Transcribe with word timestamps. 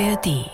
ARD. 0.00 0.53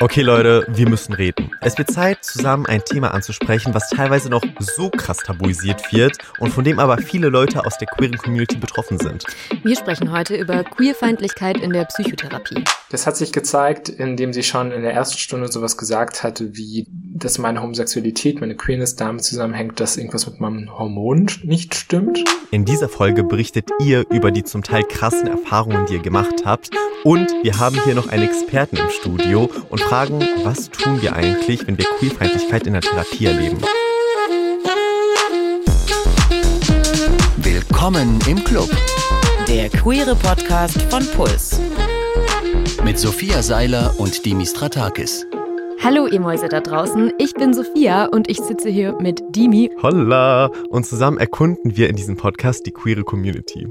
Okay 0.00 0.22
Leute, 0.22 0.66
wir 0.68 0.88
müssen 0.88 1.12
reden. 1.12 1.52
Es 1.60 1.78
wird 1.78 1.90
Zeit, 1.90 2.24
zusammen 2.24 2.66
ein 2.66 2.84
Thema 2.84 3.14
anzusprechen, 3.14 3.74
was 3.74 3.88
teilweise 3.90 4.28
noch 4.28 4.42
so 4.58 4.90
krass 4.90 5.18
tabuisiert 5.18 5.92
wird 5.92 6.18
und 6.40 6.52
von 6.52 6.64
dem 6.64 6.78
aber 6.80 6.98
viele 6.98 7.28
Leute 7.28 7.64
aus 7.64 7.78
der 7.78 7.86
queeren 7.86 8.18
Community 8.18 8.56
betroffen 8.56 8.98
sind. 8.98 9.24
Wir 9.62 9.76
sprechen 9.76 10.10
heute 10.10 10.36
über 10.36 10.64
Queerfeindlichkeit 10.64 11.58
in 11.58 11.72
der 11.72 11.84
Psychotherapie. 11.84 12.64
Das 12.90 13.06
hat 13.06 13.16
sich 13.16 13.32
gezeigt, 13.32 13.88
indem 13.88 14.32
sie 14.32 14.42
schon 14.42 14.72
in 14.72 14.82
der 14.82 14.92
ersten 14.92 15.18
Stunde 15.18 15.50
sowas 15.50 15.76
gesagt 15.76 16.22
hatte, 16.22 16.56
wie, 16.56 16.86
dass 16.90 17.38
meine 17.38 17.62
Homosexualität, 17.62 18.40
meine 18.40 18.56
Queerness 18.56 18.96
damit 18.96 19.22
zusammenhängt, 19.24 19.78
dass 19.78 19.96
irgendwas 19.96 20.26
mit 20.26 20.40
meinem 20.40 20.76
Hormon 20.76 21.30
nicht 21.44 21.74
stimmt. 21.74 22.18
In 22.50 22.64
dieser 22.64 22.88
Folge 22.88 23.22
berichtet 23.22 23.70
ihr 23.80 24.04
über 24.10 24.32
die 24.32 24.42
zum 24.42 24.62
Teil 24.62 24.82
krassen 24.82 25.28
Erfahrungen, 25.28 25.86
die 25.86 25.94
ihr 25.94 26.02
gemacht 26.02 26.42
habt 26.44 26.70
und 27.04 27.30
wir 27.42 27.58
haben 27.58 27.78
hier 27.84 27.94
noch 27.94 28.08
einen 28.08 28.24
Experten 28.24 28.78
im 28.78 28.88
Studio 28.88 29.50
und 29.68 29.83
fragen, 29.88 30.20
was 30.44 30.70
tun 30.70 31.02
wir 31.02 31.14
eigentlich, 31.14 31.66
wenn 31.66 31.76
wir 31.76 31.84
Queerfeindlichkeit 31.98 32.66
in 32.66 32.72
der 32.72 32.82
Therapie 32.82 33.26
erleben. 33.26 33.58
Willkommen 37.36 38.18
im 38.26 38.42
Club. 38.44 38.70
Der 39.46 39.68
queere 39.68 40.16
Podcast 40.16 40.80
von 40.90 41.06
Puls. 41.14 41.60
Mit 42.82 42.98
Sophia 42.98 43.42
Seiler 43.42 43.94
und 43.98 44.24
Dimis 44.24 44.50
Stratakis. 44.50 45.26
Hallo 45.84 46.06
ihr 46.06 46.18
Mäuse 46.18 46.48
da 46.48 46.62
draußen, 46.62 47.12
ich 47.18 47.34
bin 47.34 47.52
Sophia 47.52 48.06
und 48.06 48.30
ich 48.30 48.38
sitze 48.38 48.70
hier 48.70 48.94
mit 49.02 49.22
Dimi. 49.36 49.70
Holla! 49.82 50.46
Und 50.70 50.86
zusammen 50.86 51.18
erkunden 51.18 51.76
wir 51.76 51.90
in 51.90 51.96
diesem 51.96 52.16
Podcast 52.16 52.64
die 52.64 52.70
queere 52.70 53.02
Community. 53.02 53.68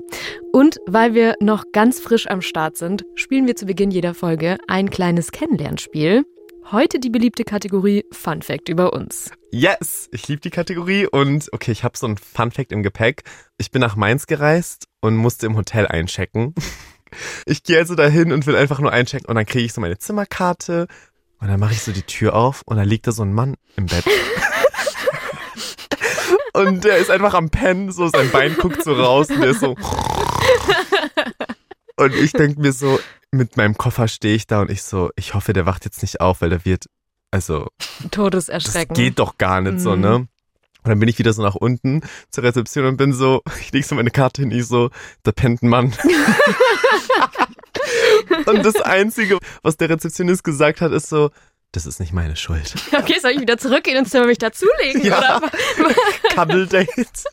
Und 0.51 0.77
weil 0.85 1.15
wir 1.15 1.33
noch 1.39 1.63
ganz 1.73 1.99
frisch 1.99 2.27
am 2.29 2.43
Start 2.43 2.77
sind, 2.77 3.03
spielen 3.15 3.47
wir 3.47 3.55
zu 3.55 3.65
Beginn 3.65 3.89
jeder 3.89 4.13
Folge 4.13 4.59
ein 4.67 4.91
kleines 4.91 5.31
Kennenlernspiel. 5.31 6.23
Heute 6.71 6.99
die 6.99 7.09
beliebte 7.09 7.45
Kategorie 7.45 8.05
Fun 8.11 8.43
Fact 8.43 8.69
über 8.69 8.93
uns. 8.93 9.31
Yes! 9.49 10.07
Ich 10.11 10.27
liebe 10.27 10.41
die 10.41 10.51
Kategorie 10.51 11.07
und 11.07 11.51
okay, 11.51 11.71
ich 11.71 11.83
habe 11.83 11.97
so 11.97 12.05
ein 12.05 12.17
Fun 12.17 12.51
Fact 12.51 12.71
im 12.73 12.83
Gepäck. 12.83 13.23
Ich 13.57 13.71
bin 13.71 13.81
nach 13.81 13.95
Mainz 13.95 14.27
gereist 14.27 14.85
und 15.01 15.17
musste 15.17 15.47
im 15.47 15.57
Hotel 15.57 15.87
einchecken. 15.87 16.53
Ich 17.45 17.61
gehe 17.61 17.77
also 17.77 17.93
dahin 17.93 18.31
und 18.31 18.47
will 18.47 18.55
einfach 18.55 18.79
nur 18.79 18.91
einchecken 18.91 19.27
und 19.27 19.35
dann 19.35 19.45
kriege 19.45 19.63
ich 19.63 19.73
so 19.73 19.81
meine 19.81 19.99
Zimmerkarte 19.99 20.87
und 21.43 21.49
dann 21.49 21.59
mache 21.59 21.73
ich 21.73 21.83
so 21.83 21.91
die 21.91 22.03
Tür 22.03 22.35
auf 22.35 22.61
und 22.65 22.77
da 22.77 22.83
liegt 22.83 23.05
da 23.05 23.11
so 23.11 23.21
ein 23.21 23.33
Mann 23.33 23.55
im 23.75 23.87
Bett. 23.87 24.05
und 26.53 26.85
der 26.85 26.99
ist 26.99 27.11
einfach 27.11 27.33
am 27.33 27.49
Pennen, 27.49 27.91
so 27.91 28.07
sein 28.07 28.31
Bein 28.31 28.55
guckt 28.55 28.81
so 28.81 28.93
raus 28.93 29.29
und 29.29 29.41
der 29.41 29.49
ist 29.49 29.59
so. 29.59 29.75
Und 31.95 32.15
ich 32.15 32.31
denke 32.31 32.59
mir 32.59 32.71
so, 32.71 32.99
mit 33.29 33.55
meinem 33.55 33.77
Koffer 33.77 34.07
stehe 34.07 34.35
ich 34.35 34.47
da 34.47 34.61
und 34.61 34.71
ich 34.71 34.81
so, 34.81 35.11
ich 35.15 35.35
hoffe, 35.35 35.53
der 35.53 35.67
wacht 35.67 35.85
jetzt 35.85 36.01
nicht 36.01 36.21
auf, 36.21 36.41
weil 36.41 36.49
der 36.49 36.65
wird, 36.65 36.85
also. 37.29 37.67
Todeserschrecken. 38.09 38.95
Das 38.95 38.97
geht 38.97 39.19
doch 39.19 39.37
gar 39.37 39.61
nicht 39.61 39.73
mhm. 39.73 39.79
so, 39.79 39.95
ne? 39.95 40.15
Und 40.15 40.89
dann 40.89 40.99
bin 40.99 41.07
ich 41.07 41.19
wieder 41.19 41.33
so 41.33 41.43
nach 41.43 41.53
unten 41.53 42.01
zur 42.31 42.43
Rezeption 42.43 42.85
und 42.85 42.97
bin 42.97 43.13
so, 43.13 43.43
ich 43.59 43.71
leg 43.71 43.85
so 43.85 43.93
meine 43.93 44.09
Karte 44.09 44.41
hin, 44.41 44.49
ich 44.49 44.65
so, 44.65 44.89
da 45.21 45.31
pennt 45.31 45.61
ein 45.61 45.69
Mann. 45.69 45.93
Und 48.45 48.65
das 48.65 48.81
Einzige, 48.81 49.39
was 49.61 49.77
der 49.77 49.89
Rezeptionist 49.89 50.43
gesagt 50.43 50.81
hat, 50.81 50.91
ist 50.91 51.09
so, 51.09 51.29
das 51.71 51.85
ist 51.85 51.99
nicht 51.99 52.13
meine 52.13 52.35
Schuld. 52.35 52.75
Okay, 52.95 53.19
soll 53.19 53.31
ich 53.31 53.41
wieder 53.41 53.57
zurückgehen 53.57 53.97
und 53.97 54.05
Zimmer 54.05 54.27
mich 54.27 54.37
dazulegen? 54.37 55.03
Ja. 55.03 55.17
Oder? 55.17 55.51
Couple-Date. 56.35 57.23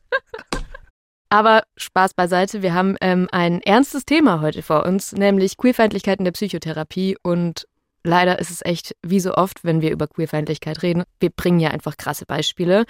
Aber 1.29 1.63
Spaß 1.77 2.15
beiseite, 2.15 2.63
wir 2.63 2.75
haben 2.75 2.97
ähm, 3.01 3.29
ein 3.31 3.61
ernstes 3.63 4.05
Thema 4.05 4.41
heute 4.41 4.63
vor 4.63 4.85
uns, 4.85 5.13
nämlich 5.13 5.57
Queerfeindlichkeit 5.57 6.19
in 6.19 6.25
der 6.25 6.33
Psychotherapie 6.33 7.17
und 7.23 7.67
leider 8.03 8.39
ist 8.39 8.51
es 8.51 8.65
echt 8.65 8.97
wie 9.03 9.21
so 9.21 9.35
oft, 9.35 9.63
wenn 9.63 9.81
wir 9.81 9.93
über 9.93 10.09
Queerfeindlichkeit 10.09 10.83
reden, 10.83 11.05
wir 11.21 11.31
bringen 11.31 11.61
ja 11.61 11.71
einfach 11.71 11.97
krasse 11.97 12.27
Beispiele. 12.27 12.85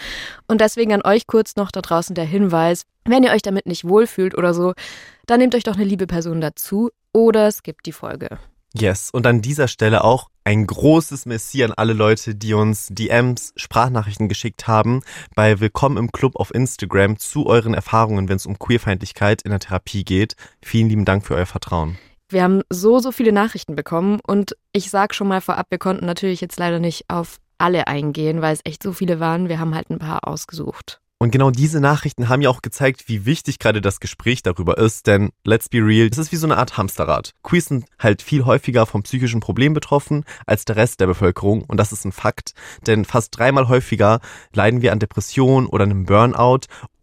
Und 0.47 0.61
deswegen 0.61 0.93
an 0.93 1.03
euch 1.03 1.27
kurz 1.27 1.56
noch 1.56 1.71
da 1.71 1.81
draußen 1.81 2.15
der 2.15 2.25
Hinweis, 2.25 2.84
wenn 3.10 3.22
ihr 3.22 3.32
euch 3.32 3.43
damit 3.43 3.66
nicht 3.66 3.84
wohlfühlt 3.84 4.37
oder 4.37 4.54
so, 4.54 4.75
dann 5.26 5.41
nehmt 5.41 5.54
euch 5.54 5.65
doch 5.65 5.75
eine 5.75 5.84
liebe 5.84 6.06
Person 6.06 6.41
dazu 6.41 6.91
oder 7.12 7.50
skippt 7.50 7.87
die 7.87 7.93
Folge. 7.93 8.38
Yes, 8.72 9.10
und 9.10 9.26
an 9.26 9.43
dieser 9.43 9.66
Stelle 9.66 10.04
auch 10.04 10.28
ein 10.44 10.65
großes 10.65 11.26
Merci 11.26 11.65
an 11.65 11.72
alle 11.72 11.93
Leute, 11.93 12.37
die 12.37 12.54
uns 12.54 12.87
DMs, 12.88 13.53
Sprachnachrichten 13.56 14.28
geschickt 14.28 14.69
haben 14.69 15.03
bei 15.34 15.59
Willkommen 15.59 15.97
im 15.97 16.12
Club 16.12 16.37
auf 16.37 16.54
Instagram 16.54 17.19
zu 17.19 17.47
euren 17.47 17.75
Erfahrungen, 17.75 18.28
wenn 18.28 18.37
es 18.37 18.47
um 18.47 18.60
Queerfeindlichkeit 18.60 19.43
in 19.43 19.50
der 19.50 19.59
Therapie 19.59 20.04
geht. 20.04 20.37
Vielen 20.62 20.88
lieben 20.88 21.04
Dank 21.04 21.26
für 21.26 21.34
euer 21.34 21.47
Vertrauen. 21.47 21.99
Wir 22.28 22.44
haben 22.44 22.62
so, 22.70 23.00
so 23.00 23.10
viele 23.10 23.32
Nachrichten 23.32 23.75
bekommen 23.75 24.20
und 24.25 24.56
ich 24.72 24.88
sag 24.88 25.16
schon 25.16 25.26
mal 25.26 25.41
vorab, 25.41 25.66
wir 25.70 25.78
konnten 25.78 26.06
natürlich 26.06 26.41
jetzt 26.41 26.59
leider 26.60 26.78
nicht 26.78 27.06
auf 27.09 27.38
alle 27.59 27.88
eingehen, 27.88 28.41
weil 28.41 28.54
es 28.54 28.60
echt 28.65 28.84
so 28.84 28.93
viele 28.93 29.19
waren. 29.19 29.49
Wir 29.49 29.59
haben 29.59 29.75
halt 29.75 29.91
ein 29.91 29.99
paar 29.99 30.28
ausgesucht. 30.28 31.00
Und 31.22 31.32
genau 31.32 31.50
diese 31.50 31.81
Nachrichten 31.81 32.31
haben 32.31 32.41
ja 32.41 32.48
auch 32.48 32.62
gezeigt, 32.62 33.06
wie 33.06 33.26
wichtig 33.26 33.58
gerade 33.58 33.82
das 33.82 34.00
Gespräch 34.00 34.42
darüber 34.42 34.78
ist, 34.78 35.06
denn 35.06 35.28
let's 35.44 35.69
be 35.69 35.76
real, 35.78 36.08
das 36.08 36.16
ist 36.19 36.32
wie 36.32 36.36
so 36.36 36.47
eine 36.47 36.56
Art 36.56 36.78
Hamsterrad. 36.78 37.34
Queers 37.42 37.66
sind 37.66 37.84
halt 37.98 38.22
viel 38.22 38.47
häufiger 38.47 38.86
vom 38.86 39.03
psychischen 39.03 39.41
Problem 39.41 39.75
betroffen 39.75 40.25
als 40.47 40.64
der 40.64 40.76
Rest 40.76 40.98
der 40.98 41.08
Bevölkerung 41.08 41.62
und 41.64 41.76
das 41.76 41.92
ist 41.92 42.06
ein 42.06 42.12
Fakt, 42.12 42.54
denn 42.86 43.04
fast 43.04 43.36
dreimal 43.36 43.69
häufiger 43.69 44.20
leiden 44.54 44.81
wir 44.81 44.92
an 44.92 44.98
Depression 44.98 45.66
oder 45.66 45.84
einem 45.84 46.06
Burnout 46.06 46.60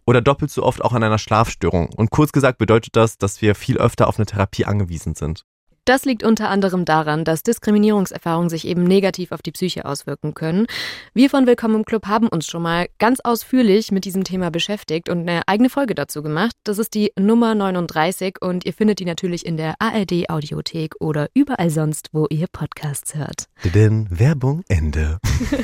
oder 0.08 0.22
doppelt 0.22 0.50
so 0.50 0.64
oft 0.64 0.84
auch 0.84 0.94
an 0.94 1.04
einer 1.04 1.20
Schlafstörung. 1.20 1.90
Und 1.96 2.10
kurz 2.10 2.32
gesagt 2.32 2.58
bedeutet 2.58 2.96
das, 2.96 3.20
dass 3.20 3.44
wir 3.44 3.54
viel 3.54 3.78
öfter 3.78 4.08
auf 4.08 4.18
eine 4.18 4.26
Therapie 4.26 4.66
angewiesen 4.66 5.14
sind. 5.14 5.44
Das 5.88 6.04
liegt 6.04 6.24
unter 6.24 6.50
anderem 6.50 6.84
daran, 6.84 7.24
dass 7.24 7.44
Diskriminierungserfahrungen 7.44 8.50
sich 8.50 8.68
eben 8.68 8.84
negativ 8.84 9.32
auf 9.32 9.42
die 9.42 9.54
Psyche 9.54 9.86
auswirken 9.86 10.34
können. 10.34 10.68
Wir 11.14 11.30
von 11.30 11.48
Willkommen 11.48 11.76
im 11.76 11.86
Club 11.86 12.08
haben 12.08 12.28
uns 12.28 12.46
schon 12.46 12.62
mal 12.62 12.90
ganz 13.00 13.22
ausführlich 13.22 13.94
mit 13.94 14.04
diesem 14.04 14.26
Thema 14.26 14.52
beschäftigt 14.52 15.08
und 15.08 15.22
eine 15.22 15.48
eigene 15.48 15.70
Folge 15.70 15.96
dazu 15.96 16.22
gemacht. 16.22 16.52
Das 16.66 16.78
ist 16.78 16.94
die 16.94 17.14
Nummer 17.18 17.56
39 17.56 18.42
und 18.42 18.66
ihr 18.66 18.74
findet 18.74 19.00
die 19.00 19.06
natürlich 19.06 19.46
in 19.46 19.56
der 19.56 19.76
ARD 19.80 20.30
Audiothek 20.30 20.96
oder 21.00 21.30
überall 21.34 21.70
sonst, 21.70 22.10
wo 22.12 22.28
ihr 22.30 22.48
Podcasts 22.52 23.16
hört. 23.16 23.46
Denn 23.64 24.08
Werbung 24.10 24.66
Ende. 24.68 25.20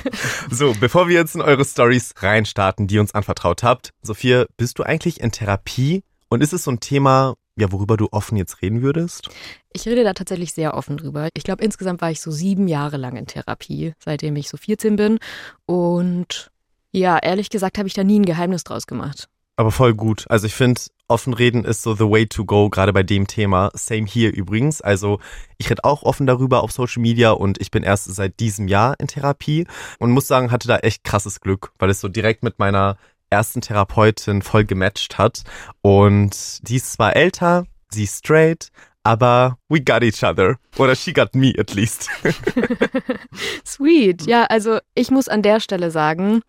so, 0.50 0.74
bevor 0.80 1.10
wir 1.10 1.16
jetzt 1.16 1.36
in 1.36 1.42
eure 1.42 1.66
Stories 1.66 2.14
reinstarten, 2.20 2.88
die 2.88 2.96
ihr 2.96 3.02
uns 3.02 3.14
anvertraut 3.14 3.62
habt, 3.62 3.90
Sophia, 4.02 4.46
bist 4.56 4.80
du 4.80 4.84
eigentlich 4.84 5.20
in 5.20 5.34
Therapie? 5.34 6.02
Und 6.30 6.42
ist 6.42 6.54
es 6.54 6.64
so 6.64 6.72
ein 6.72 6.80
Thema, 6.80 7.36
ja, 7.56 7.72
worüber 7.72 7.98
du 7.98 8.08
offen 8.12 8.38
jetzt 8.38 8.62
reden 8.62 8.82
würdest? 8.82 9.30
Ich 9.74 9.86
rede 9.88 10.04
da 10.04 10.14
tatsächlich 10.14 10.54
sehr 10.54 10.74
offen 10.74 10.98
drüber. 10.98 11.30
Ich 11.36 11.44
glaube, 11.44 11.64
insgesamt 11.64 12.02
war 12.02 12.12
ich 12.12 12.22
so 12.22 12.32
sieben 12.32 12.68
Jahre 12.68 12.98
lang 12.98 13.16
in 13.16 13.28
Therapie, 13.28 13.94
seitdem 14.00 14.36
ich 14.36 14.50
so 14.50 14.58
14 14.58 14.96
bin. 14.96 15.20
Und 15.66 16.52
ja, 16.92 17.18
ehrlich 17.18 17.50
gesagt 17.50 17.78
habe 17.78 17.88
ich 17.88 17.94
da 17.94 18.04
nie 18.04 18.20
ein 18.20 18.26
Geheimnis 18.26 18.64
draus 18.64 18.88
gemacht. 18.88 19.30
Aber 19.56 19.72
voll 19.72 19.94
gut. 19.94 20.26
Also 20.30 20.48
ich 20.48 20.56
finde, 20.56 20.82
offen 21.08 21.34
reden 21.34 21.64
ist 21.64 21.84
so 21.84 21.94
the 21.94 22.10
way 22.10 22.26
to 22.26 22.44
go, 22.44 22.70
gerade 22.70 22.92
bei 22.92 23.04
dem 23.04 23.28
Thema. 23.28 23.70
Same 23.76 24.08
hier 24.08 24.34
übrigens. 24.34 24.82
Also 24.82 25.20
ich 25.58 25.70
rede 25.70 25.84
auch 25.84 26.02
offen 26.02 26.26
darüber 26.26 26.64
auf 26.64 26.72
Social 26.72 27.02
Media 27.02 27.32
und 27.32 27.62
ich 27.62 27.70
bin 27.70 27.84
erst 27.84 28.06
seit 28.06 28.40
diesem 28.40 28.68
Jahr 28.68 29.00
in 29.00 29.08
Therapie 29.08 29.68
und 30.00 30.12
muss 30.12 30.28
sagen, 30.28 30.52
hatte 30.52 30.68
da 30.68 30.78
echt 30.78 31.04
krasses 31.04 31.40
Glück, 31.40 31.72
weil 31.78 31.92
es 31.92 32.02
so 32.02 32.08
direkt 32.08 32.42
mit 32.42 32.58
meiner 32.58 32.98
ersten 33.34 33.62
Therapeutin 33.62 34.42
voll 34.42 34.66
gematcht 34.66 35.18
hat. 35.18 35.44
Und 35.82 36.34
sie 36.34 36.78
ist 36.78 36.94
zwar 36.94 37.16
älter, 37.16 37.66
sie 37.90 38.04
ist 38.04 38.20
straight, 38.20 38.70
aber 39.04 39.58
we 39.68 39.82
got 39.82 40.02
each 40.04 40.24
other. 40.24 40.56
Oder 40.78 40.96
she 40.96 41.12
got 41.12 41.36
me 41.36 41.54
at 41.58 41.74
least. 41.74 42.10
Sweet. 43.66 44.26
Ja, 44.26 44.46
also 44.46 44.80
ich 44.96 45.12
muss 45.12 45.28
an 45.28 45.42
der 45.42 45.60
Stelle 45.60 45.92
sagen, 45.92 46.42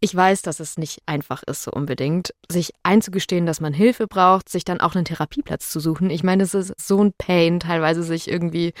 ich 0.00 0.14
weiß, 0.14 0.42
dass 0.42 0.60
es 0.60 0.78
nicht 0.78 1.00
einfach 1.06 1.42
ist, 1.42 1.64
so 1.64 1.72
unbedingt, 1.72 2.32
sich 2.48 2.72
einzugestehen, 2.84 3.46
dass 3.46 3.60
man 3.60 3.72
Hilfe 3.72 4.06
braucht, 4.06 4.48
sich 4.48 4.64
dann 4.64 4.80
auch 4.80 4.94
einen 4.94 5.04
Therapieplatz 5.04 5.70
zu 5.70 5.80
suchen. 5.80 6.10
Ich 6.10 6.22
meine, 6.22 6.44
es 6.44 6.54
ist 6.54 6.72
so 6.78 7.02
ein 7.02 7.12
Pain, 7.18 7.58
teilweise 7.58 8.04
sich 8.04 8.30
irgendwie 8.30 8.74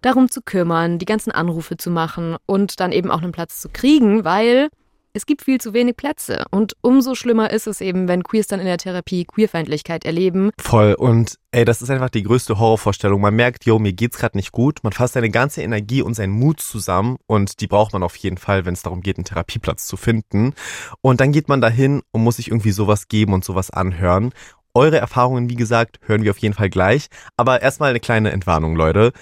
darum 0.00 0.30
zu 0.30 0.40
kümmern, 0.40 0.98
die 0.98 1.04
ganzen 1.04 1.30
Anrufe 1.30 1.76
zu 1.76 1.90
machen 1.90 2.36
und 2.46 2.80
dann 2.80 2.92
eben 2.92 3.10
auch 3.10 3.22
einen 3.22 3.32
Platz 3.32 3.60
zu 3.60 3.68
kriegen, 3.68 4.24
weil 4.24 4.70
es 5.14 5.26
gibt 5.26 5.42
viel 5.42 5.60
zu 5.60 5.74
wenig 5.74 5.96
Plätze. 5.96 6.44
Und 6.50 6.74
umso 6.80 7.14
schlimmer 7.14 7.50
ist 7.50 7.66
es 7.66 7.80
eben, 7.80 8.08
wenn 8.08 8.22
Queers 8.22 8.46
dann 8.46 8.60
in 8.60 8.66
der 8.66 8.78
Therapie 8.78 9.24
Queerfeindlichkeit 9.24 10.04
erleben. 10.04 10.50
Voll. 10.58 10.94
Und 10.94 11.38
ey, 11.50 11.64
das 11.64 11.82
ist 11.82 11.90
einfach 11.90 12.08
die 12.08 12.22
größte 12.22 12.58
Horrorvorstellung. 12.58 13.20
Man 13.20 13.34
merkt, 13.34 13.66
yo, 13.66 13.78
mir 13.78 13.92
geht's 13.92 14.16
gerade 14.16 14.38
nicht 14.38 14.52
gut. 14.52 14.80
Man 14.82 14.92
fasst 14.92 15.14
seine 15.14 15.30
ganze 15.30 15.62
Energie 15.62 16.02
und 16.02 16.14
seinen 16.14 16.32
Mut 16.32 16.60
zusammen. 16.60 17.16
Und 17.26 17.60
die 17.60 17.66
braucht 17.66 17.92
man 17.92 18.02
auf 18.02 18.16
jeden 18.16 18.38
Fall, 18.38 18.64
wenn 18.64 18.74
es 18.74 18.82
darum 18.82 19.02
geht, 19.02 19.18
einen 19.18 19.26
Therapieplatz 19.26 19.86
zu 19.86 19.98
finden. 19.98 20.54
Und 21.02 21.20
dann 21.20 21.32
geht 21.32 21.48
man 21.48 21.60
dahin 21.60 22.02
und 22.12 22.22
muss 22.22 22.36
sich 22.36 22.48
irgendwie 22.48 22.72
sowas 22.72 23.08
geben 23.08 23.34
und 23.34 23.44
sowas 23.44 23.70
anhören. 23.70 24.32
Eure 24.74 24.96
Erfahrungen, 24.96 25.50
wie 25.50 25.56
gesagt, 25.56 26.00
hören 26.06 26.22
wir 26.22 26.30
auf 26.30 26.38
jeden 26.38 26.54
Fall 26.54 26.70
gleich. 26.70 27.08
Aber 27.36 27.60
erstmal 27.60 27.90
eine 27.90 28.00
kleine 28.00 28.30
Entwarnung, 28.32 28.74
Leute. 28.74 29.12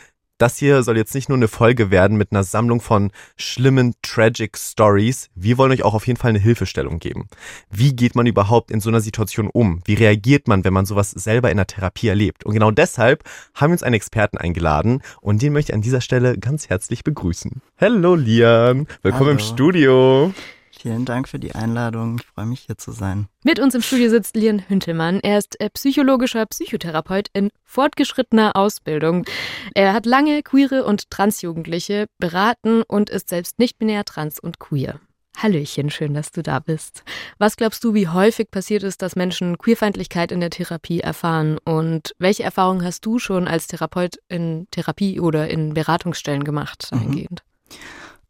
Das 0.40 0.56
hier 0.56 0.82
soll 0.82 0.96
jetzt 0.96 1.14
nicht 1.14 1.28
nur 1.28 1.36
eine 1.36 1.48
Folge 1.48 1.90
werden 1.90 2.16
mit 2.16 2.32
einer 2.32 2.44
Sammlung 2.44 2.80
von 2.80 3.10
schlimmen, 3.36 3.92
tragic 4.00 4.56
Stories. 4.56 5.28
Wir 5.34 5.58
wollen 5.58 5.70
euch 5.70 5.82
auch 5.82 5.92
auf 5.92 6.06
jeden 6.06 6.18
Fall 6.18 6.30
eine 6.30 6.38
Hilfestellung 6.38 6.98
geben. 6.98 7.28
Wie 7.70 7.94
geht 7.94 8.14
man 8.14 8.24
überhaupt 8.24 8.70
in 8.70 8.80
so 8.80 8.88
einer 8.88 9.02
Situation 9.02 9.50
um? 9.52 9.82
Wie 9.84 9.92
reagiert 9.92 10.48
man, 10.48 10.64
wenn 10.64 10.72
man 10.72 10.86
sowas 10.86 11.10
selber 11.10 11.50
in 11.50 11.58
der 11.58 11.66
Therapie 11.66 12.08
erlebt? 12.08 12.46
Und 12.46 12.54
genau 12.54 12.70
deshalb 12.70 13.22
haben 13.54 13.68
wir 13.68 13.74
uns 13.74 13.82
einen 13.82 13.96
Experten 13.96 14.38
eingeladen 14.38 15.02
und 15.20 15.42
den 15.42 15.52
möchte 15.52 15.72
ich 15.72 15.74
an 15.74 15.82
dieser 15.82 16.00
Stelle 16.00 16.38
ganz 16.38 16.70
herzlich 16.70 17.04
begrüßen. 17.04 17.60
Hallo 17.78 18.14
Lian, 18.14 18.86
willkommen 19.02 19.26
Hallo. 19.26 19.30
im 19.32 19.38
Studio. 19.40 20.32
Vielen 20.80 21.04
Dank 21.04 21.28
für 21.28 21.38
die 21.38 21.54
Einladung. 21.54 22.20
Ich 22.20 22.26
freue 22.26 22.46
mich 22.46 22.60
hier 22.60 22.78
zu 22.78 22.92
sein. 22.92 23.28
Mit 23.44 23.60
uns 23.60 23.74
im 23.74 23.82
Studio 23.82 24.08
sitzt 24.08 24.34
Lian 24.34 24.66
Hüntelmann. 24.66 25.20
Er 25.20 25.36
ist 25.36 25.60
äh, 25.60 25.68
psychologischer 25.68 26.46
Psychotherapeut 26.46 27.28
in 27.34 27.50
fortgeschrittener 27.64 28.56
Ausbildung. 28.56 29.26
Er 29.74 29.92
hat 29.92 30.06
lange 30.06 30.42
queere 30.42 30.84
und 30.84 31.10
Transjugendliche 31.10 32.06
beraten 32.18 32.80
und 32.80 33.10
ist 33.10 33.28
selbst 33.28 33.58
nicht 33.58 33.78
binär 33.78 34.06
trans 34.06 34.40
und 34.40 34.58
queer. 34.58 35.00
Hallöchen, 35.36 35.90
schön, 35.90 36.14
dass 36.14 36.32
du 36.32 36.42
da 36.42 36.60
bist. 36.60 37.04
Was 37.36 37.58
glaubst 37.58 37.84
du, 37.84 37.92
wie 37.92 38.08
häufig 38.08 38.50
passiert 38.50 38.82
ist, 38.82 39.02
dass 39.02 39.16
Menschen 39.16 39.58
Queerfeindlichkeit 39.58 40.32
in 40.32 40.40
der 40.40 40.48
Therapie 40.48 41.00
erfahren? 41.00 41.58
Und 41.62 42.14
welche 42.18 42.42
Erfahrungen 42.42 42.84
hast 42.86 43.04
du 43.04 43.18
schon 43.18 43.46
als 43.48 43.66
Therapeut 43.66 44.16
in 44.28 44.66
Therapie 44.70 45.20
oder 45.20 45.48
in 45.50 45.74
Beratungsstellen 45.74 46.44
gemacht, 46.44 46.88
mhm. 46.90 47.00
eingehend? 47.00 47.42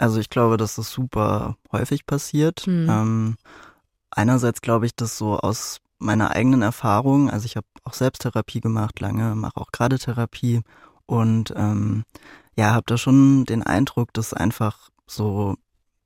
Also 0.00 0.19
ich 0.19 0.31
glaube, 0.31 0.56
dass 0.56 0.76
das 0.76 0.91
super 0.91 1.58
häufig 1.73 2.06
passiert. 2.06 2.67
Mhm. 2.67 2.87
Ähm, 2.88 3.37
einerseits 4.11 4.62
glaube 4.62 4.87
ich, 4.87 4.97
dass 4.97 5.19
so 5.19 5.38
aus 5.38 5.81
meiner 5.99 6.31
eigenen 6.31 6.62
Erfahrung, 6.62 7.29
also 7.29 7.44
ich 7.44 7.56
habe 7.56 7.67
auch 7.85 7.93
Selbsttherapie 7.93 8.62
gemacht 8.62 8.99
lange, 9.00 9.35
mache 9.35 9.61
auch 9.61 9.73
gerade 9.73 9.99
Therapie 9.99 10.62
und 11.05 11.52
ähm, 11.55 12.05
ja, 12.56 12.73
habe 12.73 12.85
da 12.87 12.97
schon 12.97 13.44
den 13.44 13.62
Eindruck, 13.62 14.14
dass 14.14 14.32
einfach 14.32 14.88
so 15.06 15.56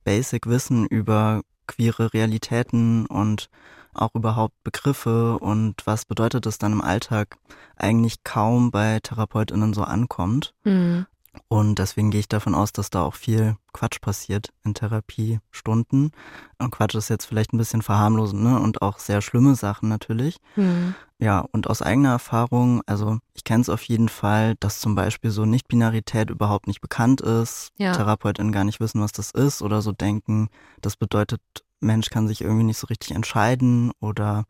Basic 0.03 0.45
Wissen 0.45 0.85
über 0.87 1.41
queere 1.65 2.13
Realitäten 2.13 3.05
und 3.05 3.49
auch 3.93 4.13
überhaupt 4.13 4.61
Begriffe 4.65 5.39
und 5.39 5.87
was 5.87 6.03
bedeutet 6.03 6.45
das 6.45 6.57
dann 6.57 6.73
im 6.73 6.81
Alltag 6.81 7.37
eigentlich 7.77 8.25
kaum 8.25 8.71
bei 8.71 8.99
Therapeutinnen 8.99 9.73
so 9.73 9.83
ankommt. 9.83 10.53
Mhm. 10.65 11.05
Und 11.47 11.79
deswegen 11.79 12.11
gehe 12.11 12.19
ich 12.19 12.27
davon 12.27 12.55
aus, 12.55 12.71
dass 12.71 12.89
da 12.89 13.03
auch 13.03 13.15
viel 13.15 13.55
Quatsch 13.73 14.01
passiert 14.01 14.51
in 14.63 14.73
Therapiestunden. 14.73 16.11
Und 16.57 16.71
Quatsch 16.71 16.95
ist 16.95 17.09
jetzt 17.09 17.25
vielleicht 17.25 17.53
ein 17.53 17.57
bisschen 17.57 17.81
verharmlosend, 17.81 18.43
ne? 18.43 18.59
Und 18.59 18.81
auch 18.81 18.99
sehr 18.99 19.21
schlimme 19.21 19.55
Sachen 19.55 19.89
natürlich. 19.89 20.37
Mhm. 20.55 20.95
Ja, 21.19 21.45
und 21.51 21.69
aus 21.69 21.81
eigener 21.81 22.09
Erfahrung, 22.09 22.81
also 22.87 23.19
ich 23.33 23.45
kenne 23.45 23.61
es 23.61 23.69
auf 23.69 23.83
jeden 23.83 24.09
Fall, 24.09 24.55
dass 24.59 24.81
zum 24.81 24.95
Beispiel 24.95 25.31
so 25.31 25.45
Nicht-Binarität 25.45 26.29
überhaupt 26.29 26.67
nicht 26.67 26.81
bekannt 26.81 27.21
ist, 27.21 27.69
ja. 27.77 27.93
TherapeutInnen 27.93 28.51
gar 28.51 28.65
nicht 28.65 28.81
wissen, 28.81 29.01
was 29.01 29.13
das 29.13 29.31
ist 29.31 29.61
oder 29.61 29.81
so 29.81 29.93
denken, 29.93 30.49
das 30.81 30.97
bedeutet, 30.97 31.41
Mensch 31.79 32.09
kann 32.09 32.27
sich 32.27 32.41
irgendwie 32.41 32.63
nicht 32.65 32.77
so 32.79 32.87
richtig 32.87 33.11
entscheiden 33.11 33.91
oder 34.01 34.43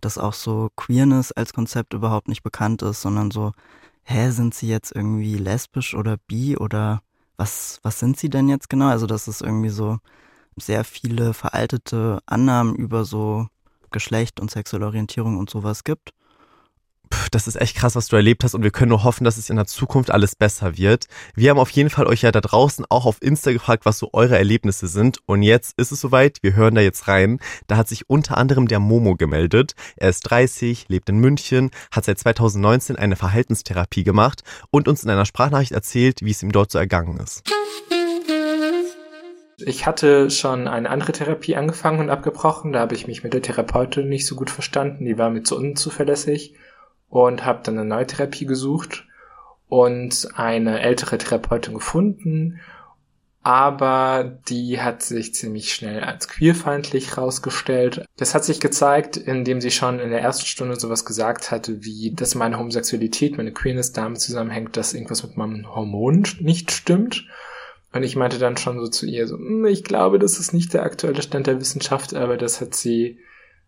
dass 0.00 0.18
auch 0.18 0.34
so 0.34 0.70
Queerness 0.76 1.32
als 1.32 1.52
Konzept 1.52 1.94
überhaupt 1.94 2.28
nicht 2.28 2.42
bekannt 2.42 2.82
ist, 2.82 3.00
sondern 3.00 3.30
so 3.30 3.52
hä, 4.10 4.30
sind 4.30 4.54
sie 4.54 4.68
jetzt 4.68 4.94
irgendwie 4.94 5.36
lesbisch 5.36 5.94
oder 5.94 6.16
bi 6.26 6.56
oder 6.56 7.02
was, 7.36 7.78
was 7.82 7.98
sind 7.98 8.18
sie 8.18 8.28
denn 8.28 8.48
jetzt 8.48 8.68
genau? 8.68 8.88
Also, 8.88 9.06
dass 9.06 9.28
es 9.28 9.40
irgendwie 9.40 9.70
so 9.70 9.98
sehr 10.56 10.84
viele 10.84 11.32
veraltete 11.32 12.20
Annahmen 12.26 12.74
über 12.74 13.04
so 13.04 13.48
Geschlecht 13.90 14.40
und 14.40 14.50
sexuelle 14.50 14.86
Orientierung 14.86 15.38
und 15.38 15.50
sowas 15.50 15.84
gibt 15.84 16.12
das 17.30 17.46
ist 17.46 17.60
echt 17.60 17.76
krass, 17.76 17.96
was 17.96 18.08
du 18.08 18.16
erlebt 18.16 18.44
hast 18.44 18.54
und 18.54 18.62
wir 18.62 18.70
können 18.70 18.90
nur 18.90 19.04
hoffen, 19.04 19.24
dass 19.24 19.36
es 19.36 19.50
in 19.50 19.56
der 19.56 19.66
Zukunft 19.66 20.10
alles 20.10 20.34
besser 20.34 20.76
wird. 20.76 21.06
Wir 21.34 21.50
haben 21.50 21.58
auf 21.58 21.70
jeden 21.70 21.90
Fall 21.90 22.06
euch 22.06 22.22
ja 22.22 22.32
da 22.32 22.40
draußen 22.40 22.84
auch 22.88 23.06
auf 23.06 23.22
Insta 23.22 23.52
gefragt, 23.52 23.84
was 23.86 23.98
so 23.98 24.10
eure 24.12 24.36
Erlebnisse 24.36 24.88
sind 24.88 25.18
und 25.26 25.42
jetzt 25.42 25.78
ist 25.78 25.92
es 25.92 26.00
soweit, 26.00 26.38
wir 26.42 26.54
hören 26.54 26.74
da 26.74 26.80
jetzt 26.80 27.08
rein. 27.08 27.38
Da 27.66 27.76
hat 27.76 27.88
sich 27.88 28.08
unter 28.08 28.36
anderem 28.36 28.68
der 28.68 28.80
Momo 28.80 29.16
gemeldet. 29.16 29.74
Er 29.96 30.10
ist 30.10 30.22
30, 30.22 30.88
lebt 30.88 31.08
in 31.08 31.18
München, 31.18 31.70
hat 31.90 32.04
seit 32.04 32.18
2019 32.18 32.96
eine 32.96 33.16
Verhaltenstherapie 33.16 34.04
gemacht 34.04 34.42
und 34.70 34.88
uns 34.88 35.04
in 35.04 35.10
einer 35.10 35.26
Sprachnachricht 35.26 35.72
erzählt, 35.72 36.22
wie 36.22 36.30
es 36.30 36.42
ihm 36.42 36.52
dort 36.52 36.70
so 36.70 36.78
ergangen 36.78 37.18
ist. 37.18 37.42
Ich 39.58 39.84
hatte 39.84 40.30
schon 40.30 40.68
eine 40.68 40.88
andere 40.88 41.12
Therapie 41.12 41.54
angefangen 41.54 42.00
und 42.00 42.08
abgebrochen. 42.08 42.72
Da 42.72 42.80
habe 42.80 42.94
ich 42.94 43.06
mich 43.06 43.22
mit 43.22 43.34
der 43.34 43.42
Therapeutin 43.42 44.08
nicht 44.08 44.26
so 44.26 44.34
gut 44.34 44.48
verstanden. 44.48 45.04
Die 45.04 45.18
war 45.18 45.28
mir 45.28 45.42
zu 45.42 45.56
unzuverlässig 45.56 46.54
und 47.10 47.44
habe 47.44 47.60
dann 47.62 47.78
eine 47.78 47.88
neue 47.88 48.06
Therapie 48.06 48.46
gesucht 48.46 49.06
und 49.68 50.28
eine 50.34 50.80
ältere 50.80 51.18
Therapeutin 51.18 51.74
gefunden, 51.74 52.60
aber 53.42 54.38
die 54.48 54.80
hat 54.80 55.02
sich 55.02 55.34
ziemlich 55.34 55.72
schnell 55.72 56.04
als 56.04 56.28
queerfeindlich 56.28 57.16
rausgestellt. 57.16 58.04
Das 58.16 58.34
hat 58.34 58.44
sich 58.44 58.60
gezeigt, 58.60 59.16
indem 59.16 59.60
sie 59.62 59.70
schon 59.70 59.98
in 59.98 60.10
der 60.10 60.20
ersten 60.20 60.44
Stunde 60.44 60.78
sowas 60.78 61.06
gesagt 61.06 61.50
hatte, 61.50 61.82
wie, 61.82 62.12
dass 62.14 62.34
meine 62.34 62.58
Homosexualität, 62.58 63.38
meine 63.38 63.52
Queerness 63.52 63.92
damit 63.92 64.20
zusammenhängt, 64.20 64.76
dass 64.76 64.92
irgendwas 64.92 65.22
mit 65.22 65.36
meinem 65.38 65.74
Hormon 65.74 66.26
nicht 66.40 66.70
stimmt. 66.70 67.26
Und 67.92 68.02
ich 68.02 68.14
meinte 68.14 68.38
dann 68.38 68.58
schon 68.58 68.78
so 68.78 68.88
zu 68.88 69.06
ihr 69.06 69.26
so, 69.26 69.36
hm, 69.36 69.64
ich 69.64 69.84
glaube, 69.84 70.18
das 70.18 70.38
ist 70.38 70.52
nicht 70.52 70.74
der 70.74 70.82
aktuelle 70.82 71.22
Stand 71.22 71.46
der 71.46 71.58
Wissenschaft, 71.60 72.14
aber 72.14 72.36
das 72.36 72.60
hat 72.60 72.74
sie 72.74 73.18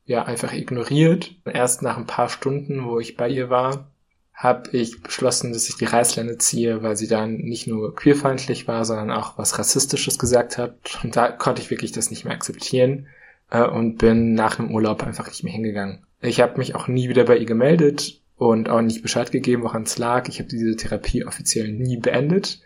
ja 0.05 0.25
einfach 0.25 0.53
ignoriert. 0.53 1.35
Erst 1.45 1.83
nach 1.83 1.97
ein 1.97 2.07
paar 2.07 2.29
Stunden, 2.29 2.85
wo 2.85 2.99
ich 2.99 3.17
bei 3.17 3.29
ihr 3.29 3.51
war, 3.51 3.93
habe 4.35 4.77
ich 4.77 5.03
beschlossen, 5.03 5.53
dass 5.53 5.69
ich 5.69 5.77
die 5.77 5.85
Reißleine 5.85 6.39
ziehe, 6.39 6.83
weil 6.83 6.97
sie 6.97 7.07
dann 7.07 7.37
nicht 7.37 7.67
nur 7.67 7.95
queerfeindlich 7.95 8.67
war, 8.67 8.85
sondern 8.85 9.11
auch 9.11 9.39
was 9.39 9.59
Rassistisches 9.59 10.19
gesagt 10.19 10.59
hat. 10.59 10.99
Und 11.05 11.15
da 11.15 11.31
konnte 11.31 11.63
ich 11.63 11.71
wirklich 11.71 11.93
das 11.93 12.11
nicht 12.11 12.25
mehr 12.25 12.35
akzeptieren 12.35 13.07
äh, 13.51 13.63
und 13.63 13.99
bin 13.99 14.35
nach 14.35 14.57
dem 14.57 14.75
Urlaub 14.75 15.05
einfach 15.05 15.29
nicht 15.29 15.45
mehr 15.45 15.53
hingegangen. 15.53 16.05
Ich 16.21 16.41
habe 16.41 16.59
mich 16.59 16.75
auch 16.75 16.89
nie 16.89 17.09
wieder 17.09 17.25
bei 17.25 17.37
ihr 17.37 17.47
gemeldet 17.47 18.21
und 18.37 18.69
auch 18.69 18.81
nicht 18.81 19.03
Bescheid 19.03 19.31
gegeben, 19.31 19.63
woran 19.63 19.85
es 19.85 19.99
lag. 19.99 20.29
Ich 20.29 20.41
habe 20.41 20.49
diese 20.49 20.77
Therapie 20.77 21.25
offiziell 21.25 21.71
nie 21.71 21.99
beendet, 21.99 22.61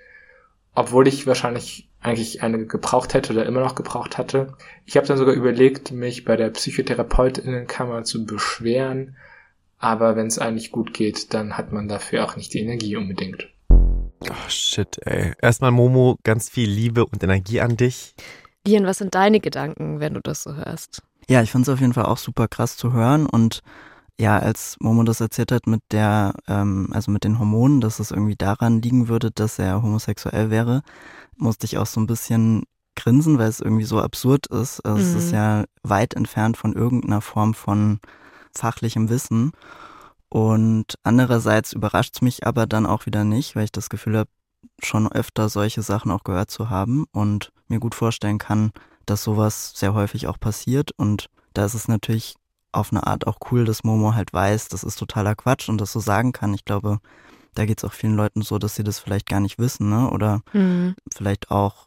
obwohl 0.74 1.08
ich 1.08 1.26
wahrscheinlich 1.26 1.88
eigentlich 2.06 2.42
eine 2.42 2.66
gebraucht 2.66 3.14
hätte 3.14 3.32
oder 3.32 3.46
immer 3.46 3.60
noch 3.60 3.74
gebraucht 3.74 4.16
hatte. 4.16 4.54
Ich 4.84 4.96
habe 4.96 5.06
dann 5.06 5.16
sogar 5.16 5.34
überlegt, 5.34 5.90
mich 5.90 6.24
bei 6.24 6.36
der 6.36 6.50
Psychotherapeutinnenkammer 6.50 8.04
zu 8.04 8.24
beschweren, 8.24 9.16
aber 9.78 10.16
wenn 10.16 10.28
es 10.28 10.38
eigentlich 10.38 10.70
gut 10.70 10.94
geht, 10.94 11.34
dann 11.34 11.58
hat 11.58 11.72
man 11.72 11.88
dafür 11.88 12.24
auch 12.24 12.36
nicht 12.36 12.54
die 12.54 12.60
Energie 12.60 12.96
unbedingt. 12.96 13.48
Oh 14.22 14.48
shit, 14.48 14.98
ey. 15.04 15.32
Erstmal 15.42 15.72
Momo, 15.72 16.16
ganz 16.22 16.48
viel 16.48 16.70
Liebe 16.70 17.04
und 17.04 17.22
Energie 17.22 17.60
an 17.60 17.76
dich. 17.76 18.14
Lian, 18.66 18.86
was 18.86 18.98
sind 18.98 19.14
deine 19.14 19.40
Gedanken, 19.40 20.00
wenn 20.00 20.14
du 20.14 20.20
das 20.20 20.42
so 20.42 20.54
hörst? 20.54 21.02
Ja, 21.28 21.42
ich 21.42 21.50
fand 21.50 21.66
es 21.66 21.74
auf 21.74 21.80
jeden 21.80 21.92
Fall 21.92 22.06
auch 22.06 22.18
super 22.18 22.46
krass 22.46 22.76
zu 22.76 22.92
hören 22.92 23.26
und 23.26 23.62
ja, 24.18 24.38
als 24.38 24.76
Momo 24.80 25.02
das 25.02 25.20
erzählt 25.20 25.52
hat 25.52 25.66
mit 25.66 25.82
der, 25.90 26.34
ähm, 26.48 26.88
also 26.92 27.10
mit 27.10 27.24
den 27.24 27.38
Hormonen, 27.38 27.80
dass 27.80 28.00
es 28.00 28.10
irgendwie 28.10 28.36
daran 28.36 28.80
liegen 28.80 29.08
würde, 29.08 29.30
dass 29.30 29.58
er 29.58 29.82
homosexuell 29.82 30.50
wäre, 30.50 30.82
musste 31.36 31.66
ich 31.66 31.76
auch 31.78 31.86
so 31.86 32.00
ein 32.00 32.06
bisschen 32.06 32.64
grinsen, 32.94 33.38
weil 33.38 33.48
es 33.48 33.60
irgendwie 33.60 33.84
so 33.84 34.00
absurd 34.00 34.46
ist. 34.46 34.80
Also 34.80 34.98
mhm. 34.98 35.04
Es 35.04 35.14
ist 35.14 35.28
mhm. 35.28 35.34
ja 35.34 35.64
weit 35.82 36.14
entfernt 36.14 36.56
von 36.56 36.72
irgendeiner 36.72 37.20
Form 37.20 37.52
von 37.54 38.00
fachlichem 38.56 39.10
Wissen. 39.10 39.52
Und 40.28 40.94
andererseits 41.02 41.72
überrascht 41.72 42.16
es 42.16 42.22
mich 42.22 42.46
aber 42.46 42.66
dann 42.66 42.86
auch 42.86 43.06
wieder 43.06 43.24
nicht, 43.24 43.54
weil 43.54 43.64
ich 43.64 43.72
das 43.72 43.90
Gefühl 43.90 44.18
habe, 44.18 44.30
schon 44.82 45.10
öfter 45.10 45.48
solche 45.48 45.82
Sachen 45.82 46.10
auch 46.10 46.24
gehört 46.24 46.50
zu 46.50 46.68
haben 46.70 47.04
und 47.12 47.52
mir 47.68 47.78
gut 47.78 47.94
vorstellen 47.94 48.38
kann, 48.38 48.72
dass 49.06 49.22
sowas 49.22 49.72
sehr 49.74 49.94
häufig 49.94 50.26
auch 50.26 50.40
passiert. 50.40 50.90
Und 50.96 51.28
da 51.54 51.64
ist 51.64 51.74
es 51.74 51.86
natürlich 51.86 52.34
auf 52.76 52.92
eine 52.92 53.06
Art 53.06 53.26
auch 53.26 53.38
cool, 53.50 53.64
dass 53.64 53.84
Momo 53.84 54.14
halt 54.14 54.32
weiß, 54.32 54.68
das 54.68 54.84
ist 54.84 54.98
totaler 54.98 55.34
Quatsch 55.34 55.68
und 55.68 55.80
das 55.80 55.92
so 55.92 56.00
sagen 56.00 56.32
kann. 56.32 56.54
Ich 56.54 56.64
glaube, 56.64 57.00
da 57.54 57.64
geht 57.66 57.78
es 57.78 57.84
auch 57.84 57.92
vielen 57.92 58.14
Leuten 58.16 58.42
so, 58.42 58.58
dass 58.58 58.74
sie 58.74 58.84
das 58.84 58.98
vielleicht 58.98 59.28
gar 59.28 59.40
nicht 59.40 59.58
wissen, 59.58 59.88
ne? 59.88 60.10
Oder 60.10 60.42
mhm. 60.52 60.94
vielleicht 61.12 61.50
auch 61.50 61.86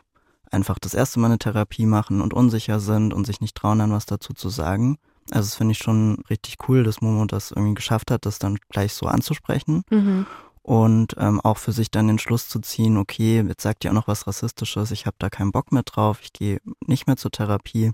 einfach 0.51 0.79
das 0.79 0.93
erste 0.93 1.19
Mal 1.19 1.27
eine 1.27 1.39
Therapie 1.39 1.86
machen 1.86 2.22
und 2.22 2.34
unsicher 2.34 2.79
sind 2.79 3.13
und 3.13 3.25
sich 3.25 3.39
nicht 3.39 3.55
trauen, 3.55 3.79
dann 3.79 3.91
was 3.91 4.05
dazu 4.05 4.34
zu 4.34 4.50
sagen. 4.50 4.98
Also 5.31 5.48
das 5.48 5.55
finde 5.55 5.74
ich 5.74 5.77
schon 5.77 6.24
richtig 6.29 6.58
cool, 6.67 6.84
dass 6.84 7.01
Momo 7.01 7.25
das 7.25 7.51
irgendwie 7.51 7.75
geschafft 7.75 8.10
hat, 8.10 8.25
das 8.25 8.39
dann 8.39 8.58
gleich 8.69 8.93
so 8.93 9.05
anzusprechen. 9.05 9.84
Mhm. 9.91 10.25
Und 10.63 11.15
ähm, 11.17 11.39
auch 11.41 11.58
für 11.58 11.72
sich 11.72 11.89
dann 11.91 12.08
den 12.08 12.19
Schluss 12.19 12.48
zu 12.48 12.60
ziehen, 12.60 12.98
okay, 12.98 13.43
jetzt 13.48 13.62
sagt 13.62 13.84
ihr 13.84 13.91
auch 13.91 13.96
noch 13.96 14.08
was 14.08 14.27
Rassistisches, 14.27 14.91
ich 14.91 15.05
habe 15.05 15.15
da 15.19 15.29
keinen 15.29 15.51
Bock 15.51 15.72
mehr 15.72 15.84
drauf, 15.84 16.19
ich 16.22 16.34
gehe 16.34 16.60
nicht 16.86 17.08
mehr 17.08 17.17
zur 17.17 17.31
Therapie. 17.31 17.91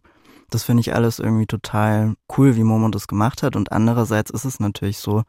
Das 0.50 0.64
finde 0.64 0.82
ich 0.82 0.94
alles 0.94 1.20
irgendwie 1.20 1.48
total 1.48 2.16
cool, 2.38 2.56
wie 2.56 2.64
Momo 2.64 2.90
das 2.90 3.08
gemacht 3.08 3.44
hat. 3.44 3.56
Und 3.56 3.72
andererseits 3.72 4.32
ist 4.32 4.46
es 4.46 4.60
natürlich 4.60 5.00
so, 5.00 5.24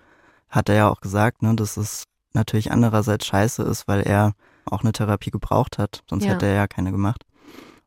hat 0.49 0.69
er 0.69 0.75
ja 0.75 0.89
auch 0.89 1.01
gesagt, 1.01 1.43
ne, 1.43 1.55
dass 1.55 1.77
es 1.77 2.05
natürlich 2.33 2.71
andererseits 2.71 3.27
scheiße 3.27 3.63
ist, 3.63 3.89
weil 3.89 4.03
er 4.03 4.35
auch 4.67 4.83
eine 4.83 4.93
Therapie 4.93 5.31
gebraucht 5.31 5.79
hat, 5.79 6.03
sonst 6.09 6.25
ja. 6.25 6.33
hätte 6.33 6.47
er 6.47 6.55
ja 6.55 6.67
keine 6.67 6.93
gemacht. 6.93 7.25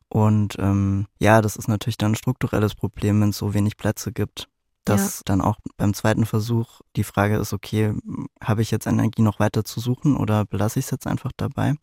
Und 0.08 0.56
ähm, 0.58 1.06
ja, 1.18 1.40
das 1.40 1.56
ist 1.56 1.68
natürlich 1.68 1.98
dann 1.98 2.12
ein 2.12 2.16
strukturelles 2.16 2.74
Problem, 2.74 3.20
wenn 3.20 3.30
es 3.30 3.38
so 3.38 3.54
wenig 3.54 3.76
Plätze 3.76 4.12
gibt, 4.12 4.48
dass 4.90 5.18
ja. 5.18 5.22
dann 5.26 5.40
auch 5.40 5.56
beim 5.76 5.94
zweiten 5.94 6.26
Versuch 6.26 6.80
die 6.96 7.04
Frage 7.04 7.36
ist, 7.36 7.52
okay, 7.52 7.94
habe 8.42 8.62
ich 8.62 8.70
jetzt 8.70 8.86
Energie 8.86 9.22
noch 9.22 9.38
weiter 9.38 9.64
zu 9.64 9.80
suchen 9.80 10.16
oder 10.16 10.44
belasse 10.44 10.78
ich 10.78 10.86
es 10.86 10.90
jetzt 10.90 11.06
einfach 11.06 11.30
dabei? 11.36 11.74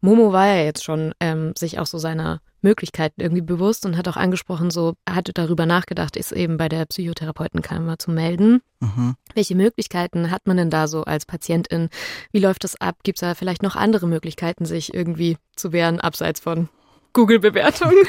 Momo 0.00 0.32
war 0.32 0.46
ja 0.46 0.64
jetzt 0.64 0.84
schon 0.84 1.14
ähm, 1.20 1.52
sich 1.56 1.78
auch 1.78 1.86
so 1.86 1.98
seiner 1.98 2.40
Möglichkeiten 2.62 3.20
irgendwie 3.20 3.42
bewusst 3.42 3.86
und 3.86 3.96
hat 3.96 4.08
auch 4.08 4.16
angesprochen, 4.16 4.70
so 4.70 4.94
er 5.04 5.14
hatte 5.14 5.32
darüber 5.32 5.64
nachgedacht, 5.64 6.16
ist 6.16 6.32
eben 6.32 6.56
bei 6.56 6.68
der 6.68 6.84
Psychotherapeutenkammer 6.84 7.98
zu 7.98 8.10
melden. 8.10 8.60
Mhm. 8.80 9.14
Welche 9.34 9.54
Möglichkeiten 9.54 10.30
hat 10.30 10.46
man 10.46 10.56
denn 10.56 10.70
da 10.70 10.88
so 10.88 11.04
als 11.04 11.24
Patientin? 11.24 11.88
Wie 12.32 12.40
läuft 12.40 12.64
das 12.64 12.80
ab? 12.80 12.96
Gibt 13.02 13.18
es 13.18 13.20
da 13.20 13.34
vielleicht 13.34 13.62
noch 13.62 13.76
andere 13.76 14.06
Möglichkeiten, 14.06 14.64
sich 14.64 14.92
irgendwie 14.92 15.38
zu 15.56 15.72
wehren, 15.72 16.00
abseits 16.00 16.40
von 16.40 16.68
Google-Bewertungen? 17.12 17.96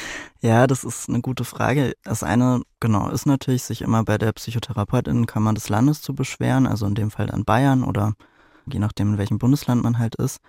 Ja, 0.44 0.68
das 0.68 0.84
ist 0.84 1.08
eine 1.08 1.22
gute 1.22 1.46
Frage. 1.46 1.94
Das 2.04 2.22
eine, 2.22 2.64
genau, 2.82 3.10
ist 3.10 3.26
natürlich, 3.26 3.64
sich 3.64 3.82
immer 3.82 4.04
bei 4.04 4.18
der 4.18 4.34
Psychotherapeutinnenkammer 4.34 5.54
des 5.54 5.70
Landes 5.70 6.02
zu 6.02 6.14
beschweren, 6.14 6.68
also 6.68 6.86
in 6.86 6.96
dem 6.96 7.12
Fall 7.12 7.28
dann 7.28 7.46
Bayern 7.46 7.86
oder 7.86 8.14
je 8.66 8.78
nachdem, 8.80 9.14
in 9.14 9.18
welchem 9.18 9.38
Bundesland 9.38 9.82
man 9.84 10.00
halt 10.00 10.16
ist. 10.16 10.42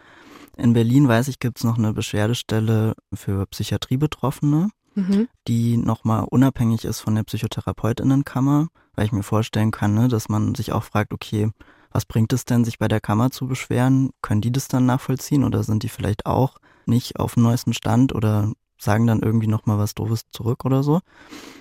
In 0.56 0.72
Berlin, 0.72 1.06
weiß 1.06 1.28
ich, 1.28 1.38
gibt 1.38 1.58
es 1.58 1.64
noch 1.64 1.78
eine 1.78 1.92
Beschwerdestelle 1.92 2.94
für 3.12 3.46
Psychiatriebetroffene, 3.46 4.70
mhm. 4.96 5.28
die 5.46 5.76
nochmal 5.76 6.24
unabhängig 6.28 6.84
ist 6.84 6.98
von 6.98 7.14
der 7.14 7.22
Psychotherapeutinnenkammer, 7.22 8.66
weil 8.96 9.06
ich 9.06 9.12
mir 9.12 9.22
vorstellen 9.22 9.70
kann, 9.70 9.94
ne, 9.94 10.08
dass 10.08 10.28
man 10.28 10.56
sich 10.56 10.72
auch 10.72 10.82
fragt, 10.82 11.12
okay, 11.12 11.50
was 11.92 12.04
bringt 12.04 12.32
es 12.32 12.44
denn, 12.44 12.64
sich 12.64 12.80
bei 12.80 12.88
der 12.88 13.00
Kammer 13.00 13.30
zu 13.30 13.46
beschweren? 13.46 14.10
Können 14.22 14.40
die 14.40 14.50
das 14.50 14.66
dann 14.66 14.86
nachvollziehen 14.86 15.44
oder 15.44 15.62
sind 15.62 15.84
die 15.84 15.88
vielleicht 15.88 16.26
auch 16.26 16.58
nicht 16.84 17.20
auf 17.20 17.34
dem 17.34 17.44
neuesten 17.44 17.74
Stand 17.74 18.12
oder 18.12 18.50
sagen 18.84 19.06
dann 19.06 19.20
irgendwie 19.20 19.46
nochmal 19.46 19.78
was 19.78 19.94
Doofes 19.94 20.26
zurück 20.30 20.64
oder 20.64 20.82
so. 20.82 21.00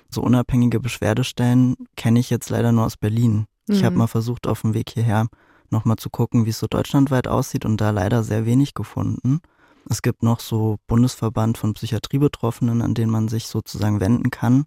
So 0.10 0.22
unabhängige 0.22 0.80
Beschwerdestellen 0.80 1.76
kenne 1.96 2.20
ich 2.20 2.30
jetzt 2.30 2.50
leider 2.50 2.72
nur 2.72 2.86
aus 2.86 2.98
Berlin. 2.98 3.48
Mhm. 3.68 3.76
Ich 3.76 3.84
habe 3.84 3.96
mal 3.96 4.08
versucht, 4.08 4.48
auf 4.48 4.62
dem 4.62 4.74
Weg 4.74 4.92
hierher 4.92 5.28
nochmal 5.70 5.98
zu 5.98 6.10
gucken, 6.10 6.46
wie 6.46 6.52
es 6.52 6.60
so 6.60 6.68
deutschlandweit 6.68 7.28
aussieht 7.28 7.66
und 7.66 7.82
da 7.82 7.90
leider 7.90 8.24
sehr 8.24 8.46
wenig 8.46 8.74
gefunden. 8.74 9.42
Es 9.90 10.02
gibt 10.02 10.24
noch 10.24 10.40
so 10.40 10.78
Bundesverband 10.88 11.58
von 11.58 11.74
Psychiatriebetroffenen, 11.74 12.82
an 12.82 12.94
den 12.94 13.10
man 13.10 13.28
sich 13.28 13.48
sozusagen 13.48 14.00
wenden 14.00 14.30
kann. 14.30 14.64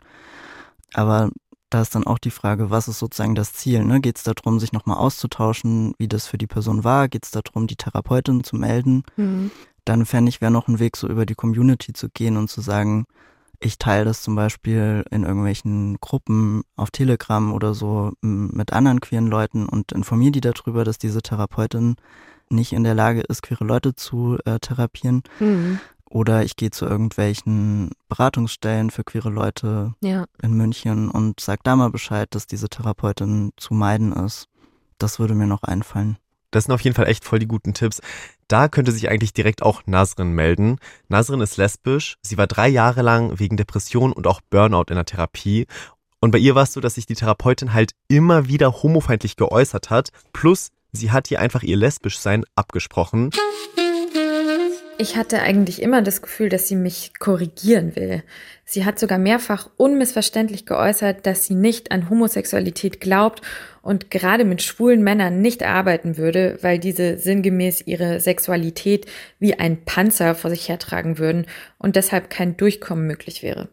Aber 0.93 1.31
da 1.71 1.81
ist 1.81 1.95
dann 1.95 2.07
auch 2.07 2.19
die 2.19 2.31
Frage, 2.31 2.71
was 2.71 2.89
ist 2.89 2.99
sozusagen 2.99 3.35
das 3.35 3.53
Ziel? 3.53 3.85
Ne? 3.85 4.01
Geht 4.01 4.19
es 4.19 4.25
darum, 4.25 4.61
sich 4.61 4.73
nochmal 4.73 4.99
auszutauschen, 4.99 5.95
wie 5.99 6.09
das 6.09 6.27
für 6.27 6.39
die 6.39 6.47
Person 6.47 6.85
war? 6.85 7.09
Geht 7.09 7.25
es 7.25 7.31
darum, 7.31 7.67
die 7.67 7.77
Therapeutin 7.77 8.45
zu 8.45 8.57
melden? 8.57 9.05
Mhm 9.17 9.51
dann 9.87 10.05
fände 10.05 10.29
ich, 10.29 10.41
wäre 10.41 10.53
noch 10.53 10.69
ein 10.69 10.79
Weg, 10.79 10.97
so 10.97 11.09
über 11.09 11.25
die 11.25 11.35
Community 11.35 11.95
zu 11.95 12.09
gehen 12.11 12.37
und 12.37 12.51
zu 12.51 12.61
sagen, 12.61 13.07
ich 13.61 13.79
teile 13.79 14.05
das 14.05 14.21
zum 14.21 14.35
Beispiel 14.35 15.05
in 15.11 15.23
irgendwelchen 15.23 15.97
Gruppen 16.01 16.63
auf 16.77 16.91
Telegram 16.91 17.53
oder 17.53 17.73
so 17.73 18.13
mit 18.21 18.73
anderen 18.73 19.01
queeren 19.01 19.29
Leuten 19.29 19.67
und 19.67 19.93
informiere 19.93 20.33
die 20.33 20.41
darüber, 20.41 20.85
dass 20.85 20.99
diese 20.99 21.23
Therapeutin 21.23 21.97
nicht 22.51 22.73
in 22.73 22.85
der 22.85 22.95
Lage 22.95 23.23
ist, 23.23 23.43
queere 23.43 23.65
Leute 23.65 23.95
zu 23.95 24.39
äh, 24.45 24.59
therapieren. 24.59 25.23
Mhm. 25.41 25.81
Oder 26.09 26.45
ich 26.45 26.57
gehe 26.57 26.71
zu 26.71 26.87
irgendwelchen 26.87 27.91
Beratungsstellen 28.09 28.91
für 28.91 29.05
queere 29.05 29.31
Leute 29.31 29.95
ja. 30.01 30.27
in 30.41 30.53
München 30.53 31.11
und 31.11 31.41
sage 31.41 31.63
da 31.65 31.75
mal 31.75 31.91
Bescheid, 31.91 32.29
dass 32.31 32.47
diese 32.47 32.69
Therapeutin 32.69 33.53
zu 33.57 33.75
meiden 33.75 34.13
ist. 34.13 34.49
Das 34.99 35.19
würde 35.19 35.35
mir 35.35 35.47
noch 35.47 35.63
einfallen. 35.63 36.19
Das 36.53 36.65
sind 36.65 36.75
auf 36.75 36.81
jeden 36.83 36.95
Fall 36.95 37.09
echt 37.09 37.25
voll 37.25 37.41
die 37.41 37.49
guten 37.49 37.75
Tipps. 37.75 38.01
Da 38.49 38.69
könnte 38.69 38.93
sich 38.93 39.09
eigentlich 39.09 39.33
direkt 39.33 39.63
auch 39.63 39.83
Nasrin 39.87 40.33
melden. 40.33 40.79
Nasrin 41.09 41.41
ist 41.41 41.57
lesbisch. 41.57 42.17
Sie 42.23 42.39
war 42.39 42.47
drei 42.47 42.69
Jahre 42.69 43.03
lang 43.03 43.39
wegen 43.39 43.57
Depression 43.57 44.13
und 44.13 44.27
auch 44.27 44.41
Burnout 44.51 44.85
in 44.89 44.95
der 44.95 45.05
Therapie. 45.05 45.67
Und 46.21 46.31
bei 46.31 46.39
ihr 46.39 46.55
war 46.55 46.63
es 46.63 46.73
so, 46.73 46.81
dass 46.81 46.95
sich 46.95 47.07
die 47.07 47.15
Therapeutin 47.15 47.73
halt 47.73 47.93
immer 48.09 48.49
wieder 48.49 48.83
homofeindlich 48.83 49.37
geäußert 49.37 49.91
hat. 49.91 50.11
Plus, 50.33 50.69
sie 50.93 51.11
hat 51.11 51.31
ihr 51.31 51.41
einfach 51.41 51.63
ihr 51.63 51.77
Lesbischsein 51.77 52.45
abgesprochen. 52.55 53.31
Ich 54.99 55.17
hatte 55.17 55.43
eigentlich 55.43 55.83
immer 55.83 56.01
das 56.01 56.23
Gefühl, 56.23 56.49
dass 56.49 56.69
sie 56.69 56.77
mich 56.77 57.13
korrigieren 57.19 57.97
will. 57.97 58.23
Sie 58.65 58.87
hat 58.87 58.99
sogar 58.99 59.19
mehrfach 59.19 59.69
unmissverständlich 59.77 60.65
geäußert, 60.65 61.27
dass 61.27 61.45
sie 61.45 61.55
nicht 61.55 61.93
an 61.93 62.09
Homosexualität 62.09 63.01
glaubt 63.01 63.43
und 63.83 64.11
gerade 64.11 64.47
mit 64.47 64.63
schwulen 64.63 65.03
Männern 65.03 65.43
nicht 65.43 65.63
arbeiten 65.63 66.17
würde, 66.17 66.59
weil 66.63 66.79
diese 66.79 67.19
sinngemäß 67.19 67.83
ihre 67.87 68.21
Sexualität 68.21 69.05
wie 69.39 69.59
ein 69.59 69.85
Panzer 69.85 70.35
vor 70.35 70.49
sich 70.49 70.71
hertragen 70.71 71.19
würden 71.19 71.45
und 71.79 71.97
deshalb 71.97 72.31
kein 72.31 72.57
Durchkommen 72.57 73.07
möglich 73.07 73.43
wäre. 73.43 73.69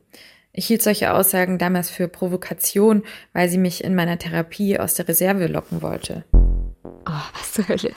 Ich 0.51 0.67
hielt 0.67 0.81
solche 0.81 1.13
Aussagen 1.13 1.57
damals 1.57 1.89
für 1.89 2.09
Provokation, 2.09 3.03
weil 3.31 3.47
sie 3.47 3.57
mich 3.57 3.83
in 3.83 3.95
meiner 3.95 4.19
Therapie 4.19 4.77
aus 4.77 4.93
der 4.93 5.07
Reserve 5.07 5.47
locken 5.47 5.81
wollte. 5.81 6.25
Oh, 6.83 7.21
was 7.33 7.53
zur 7.53 7.67
Hölle. 7.67 7.93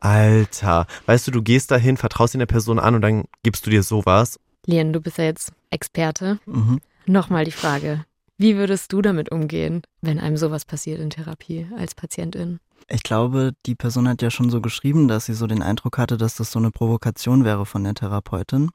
Alter, 0.00 0.86
weißt 1.06 1.26
du, 1.26 1.30
du 1.30 1.42
gehst 1.42 1.70
dahin, 1.70 1.96
vertraust 1.96 2.34
in 2.34 2.40
der 2.40 2.46
Person 2.46 2.78
an 2.78 2.94
und 2.94 3.02
dann 3.02 3.24
gibst 3.42 3.66
du 3.66 3.70
dir 3.70 3.82
sowas. 3.82 4.38
Lien, 4.66 4.92
du 4.92 5.00
bist 5.00 5.18
ja 5.18 5.24
jetzt 5.24 5.52
Experte. 5.70 6.38
Mhm. 6.46 6.80
Nochmal 7.06 7.44
die 7.44 7.52
Frage. 7.52 8.04
Wie 8.38 8.56
würdest 8.56 8.92
du 8.92 9.00
damit 9.00 9.30
umgehen, 9.32 9.82
wenn 10.02 10.18
einem 10.18 10.36
sowas 10.36 10.64
passiert 10.64 11.00
in 11.00 11.10
Therapie 11.10 11.66
als 11.78 11.94
Patientin? 11.94 12.60
Ich 12.88 13.02
glaube, 13.02 13.52
die 13.64 13.74
Person 13.74 14.08
hat 14.08 14.22
ja 14.22 14.30
schon 14.30 14.50
so 14.50 14.60
geschrieben, 14.60 15.08
dass 15.08 15.26
sie 15.26 15.34
so 15.34 15.46
den 15.46 15.62
Eindruck 15.62 15.98
hatte, 15.98 16.16
dass 16.16 16.36
das 16.36 16.52
so 16.52 16.58
eine 16.58 16.70
Provokation 16.70 17.44
wäre 17.44 17.64
von 17.64 17.82
der 17.82 17.94
Therapeutin. 17.94 18.70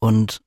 Und 0.00 0.40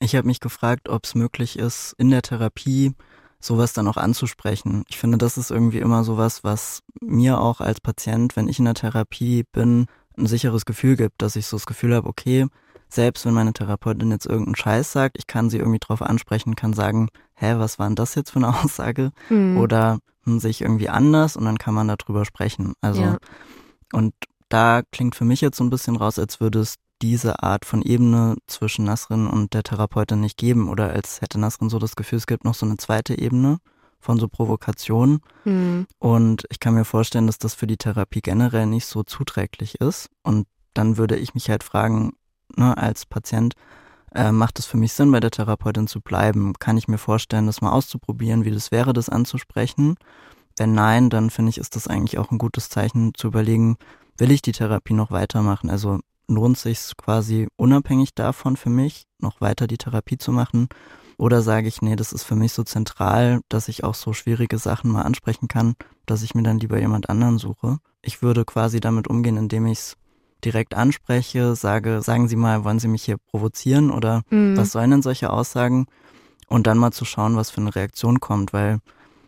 ich 0.00 0.16
habe 0.16 0.26
mich 0.26 0.40
gefragt, 0.40 0.88
ob 0.88 1.04
es 1.04 1.14
möglich 1.14 1.58
ist, 1.58 1.94
in 1.98 2.10
der 2.10 2.22
Therapie 2.22 2.94
sowas 3.40 3.72
dann 3.72 3.88
auch 3.88 3.96
anzusprechen. 3.96 4.84
Ich 4.88 4.98
finde, 4.98 5.18
das 5.18 5.38
ist 5.38 5.50
irgendwie 5.50 5.78
immer 5.78 6.04
sowas, 6.04 6.44
was 6.44 6.82
mir 7.00 7.40
auch 7.40 7.60
als 7.60 7.80
Patient, 7.80 8.36
wenn 8.36 8.48
ich 8.48 8.58
in 8.58 8.64
der 8.64 8.74
Therapie 8.74 9.44
bin, 9.52 9.86
ein 10.16 10.26
sicheres 10.26 10.64
Gefühl 10.64 10.96
gibt, 10.96 11.22
dass 11.22 11.36
ich 11.36 11.46
so 11.46 11.56
das 11.56 11.66
Gefühl 11.66 11.94
habe, 11.94 12.08
okay, 12.08 12.46
selbst 12.88 13.24
wenn 13.26 13.34
meine 13.34 13.52
Therapeutin 13.52 14.10
jetzt 14.10 14.26
irgendeinen 14.26 14.56
Scheiß 14.56 14.92
sagt, 14.92 15.18
ich 15.18 15.26
kann 15.26 15.50
sie 15.50 15.58
irgendwie 15.58 15.78
drauf 15.78 16.02
ansprechen, 16.02 16.56
kann 16.56 16.72
sagen, 16.72 17.08
hä, 17.34 17.54
was 17.58 17.78
war 17.78 17.86
denn 17.86 17.96
das 17.96 18.14
jetzt 18.14 18.30
für 18.30 18.38
eine 18.38 18.48
Aussage? 18.64 19.12
Mhm. 19.28 19.58
Oder 19.58 19.98
hm, 20.24 20.40
sehe 20.40 20.50
ich 20.50 20.62
irgendwie 20.62 20.88
anders 20.88 21.36
und 21.36 21.44
dann 21.44 21.58
kann 21.58 21.74
man 21.74 21.88
darüber 21.88 22.24
sprechen. 22.24 22.74
Also, 22.80 23.02
ja. 23.02 23.18
und 23.92 24.14
da 24.48 24.82
klingt 24.90 25.14
für 25.14 25.24
mich 25.24 25.40
jetzt 25.40 25.58
so 25.58 25.64
ein 25.64 25.70
bisschen 25.70 25.96
raus, 25.96 26.18
als 26.18 26.40
würde 26.40 26.60
es 26.60 26.76
diese 27.02 27.42
Art 27.42 27.64
von 27.64 27.82
Ebene 27.82 28.36
zwischen 28.46 28.84
Nasrin 28.84 29.26
und 29.26 29.54
der 29.54 29.62
Therapeutin 29.62 30.20
nicht 30.20 30.36
geben 30.36 30.68
oder 30.68 30.90
als 30.90 31.20
hätte 31.20 31.38
Nasrin 31.38 31.70
so 31.70 31.78
das 31.78 31.96
Gefühl, 31.96 32.18
es 32.18 32.26
gibt 32.26 32.44
noch 32.44 32.54
so 32.54 32.66
eine 32.66 32.76
zweite 32.76 33.18
Ebene 33.18 33.58
von 34.00 34.18
so 34.18 34.28
Provokationen. 34.28 35.20
Mhm. 35.44 35.86
Und 35.98 36.44
ich 36.50 36.60
kann 36.60 36.74
mir 36.74 36.84
vorstellen, 36.84 37.26
dass 37.26 37.38
das 37.38 37.54
für 37.54 37.66
die 37.66 37.76
Therapie 37.76 38.20
generell 38.20 38.66
nicht 38.66 38.86
so 38.86 39.02
zuträglich 39.02 39.80
ist. 39.80 40.10
Und 40.22 40.46
dann 40.74 40.96
würde 40.96 41.16
ich 41.16 41.34
mich 41.34 41.50
halt 41.50 41.64
fragen, 41.64 42.12
ne, 42.56 42.76
als 42.76 43.06
Patient, 43.06 43.54
äh, 44.14 44.32
macht 44.32 44.58
es 44.58 44.66
für 44.66 44.76
mich 44.76 44.92
Sinn, 44.92 45.10
bei 45.10 45.20
der 45.20 45.30
Therapeutin 45.30 45.86
zu 45.86 46.00
bleiben? 46.00 46.54
Kann 46.58 46.78
ich 46.78 46.88
mir 46.88 46.98
vorstellen, 46.98 47.46
das 47.46 47.60
mal 47.60 47.72
auszuprobieren, 47.72 48.44
wie 48.44 48.50
das 48.50 48.70
wäre, 48.70 48.92
das 48.92 49.08
anzusprechen? 49.08 49.96
Wenn 50.56 50.74
nein, 50.74 51.10
dann 51.10 51.30
finde 51.30 51.50
ich, 51.50 51.58
ist 51.58 51.76
das 51.76 51.86
eigentlich 51.86 52.18
auch 52.18 52.30
ein 52.30 52.38
gutes 52.38 52.68
Zeichen 52.68 53.12
zu 53.14 53.28
überlegen, 53.28 53.76
will 54.16 54.30
ich 54.30 54.42
die 54.42 54.52
Therapie 54.52 54.94
noch 54.94 55.10
weitermachen? 55.10 55.70
Also 55.70 56.00
lohnt 56.28 56.58
sich 56.58 56.92
quasi 56.96 57.48
unabhängig 57.56 58.14
davon 58.14 58.56
für 58.56 58.70
mich, 58.70 59.04
noch 59.18 59.40
weiter 59.40 59.66
die 59.66 59.78
Therapie 59.78 60.18
zu 60.18 60.30
machen? 60.30 60.68
Oder 61.16 61.42
sage 61.42 61.66
ich, 61.66 61.82
nee, 61.82 61.96
das 61.96 62.12
ist 62.12 62.22
für 62.22 62.36
mich 62.36 62.52
so 62.52 62.62
zentral, 62.62 63.40
dass 63.48 63.66
ich 63.66 63.82
auch 63.82 63.94
so 63.94 64.12
schwierige 64.12 64.58
Sachen 64.58 64.92
mal 64.92 65.02
ansprechen 65.02 65.48
kann, 65.48 65.74
dass 66.06 66.22
ich 66.22 66.34
mir 66.34 66.44
dann 66.44 66.60
lieber 66.60 66.78
jemand 66.78 67.10
anderen 67.10 67.38
suche. 67.38 67.78
Ich 68.02 68.22
würde 68.22 68.44
quasi 68.44 68.78
damit 68.78 69.08
umgehen, 69.08 69.36
indem 69.36 69.66
ich 69.66 69.78
es 69.78 69.96
direkt 70.44 70.74
anspreche, 70.74 71.56
sage, 71.56 72.02
sagen 72.02 72.28
Sie 72.28 72.36
mal, 72.36 72.62
wollen 72.62 72.78
Sie 72.78 72.86
mich 72.86 73.02
hier 73.02 73.16
provozieren 73.18 73.90
oder 73.90 74.22
mhm. 74.30 74.56
was 74.56 74.70
sollen 74.70 74.92
denn 74.92 75.02
solche 75.02 75.30
Aussagen? 75.30 75.86
Und 76.46 76.66
dann 76.66 76.78
mal 76.78 76.92
zu 76.92 77.04
schauen, 77.04 77.36
was 77.36 77.50
für 77.50 77.60
eine 77.60 77.74
Reaktion 77.74 78.20
kommt, 78.20 78.52
weil 78.52 78.78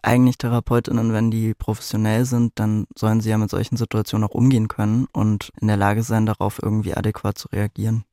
eigentlich 0.03 0.39
Therapeutinnen, 0.39 1.13
wenn 1.13 1.31
die 1.31 1.55
professionell 1.55 2.25
sind, 2.25 2.53
dann 2.57 2.87
sollen 2.97 3.21
sie 3.21 3.31
ja 3.31 3.39
mit 3.39 3.51
solchen 3.51 3.77
Situationen 3.77 4.29
auch 4.29 4.35
umgehen 4.35 4.69
können 4.69 5.07
und 5.13 5.51
in 5.61 5.69
der 5.69 5.77
Lage 5.77 6.03
sein, 6.03 6.27
darauf 6.27 6.61
irgendwie 6.63 6.95
adäquat 6.95 7.39
zu 7.39 7.49
reagieren. 7.49 8.05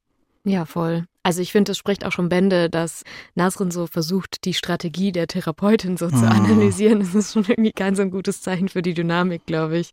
Ja, 0.43 0.65
voll. 0.65 1.05
Also 1.23 1.41
ich 1.41 1.51
finde, 1.51 1.73
es 1.73 1.77
spricht 1.77 2.05
auch 2.05 2.13
schon 2.13 2.29
Bände, 2.29 2.69
dass 2.69 3.03
Nasrin 3.35 3.69
so 3.69 3.85
versucht, 3.85 4.45
die 4.45 4.53
Strategie 4.53 5.11
der 5.11 5.27
Therapeutin 5.27 5.97
so 5.97 6.07
zu 6.09 6.21
hm. 6.21 6.29
analysieren. 6.29 6.99
Das 7.01 7.15
ist 7.15 7.33
schon 7.33 7.43
irgendwie 7.45 7.73
kein 7.73 7.95
so 7.95 8.01
ein 8.01 8.11
gutes 8.11 8.41
Zeichen 8.41 8.69
für 8.69 8.81
die 8.81 8.93
Dynamik, 8.93 9.45
glaube 9.45 9.77
ich. 9.77 9.91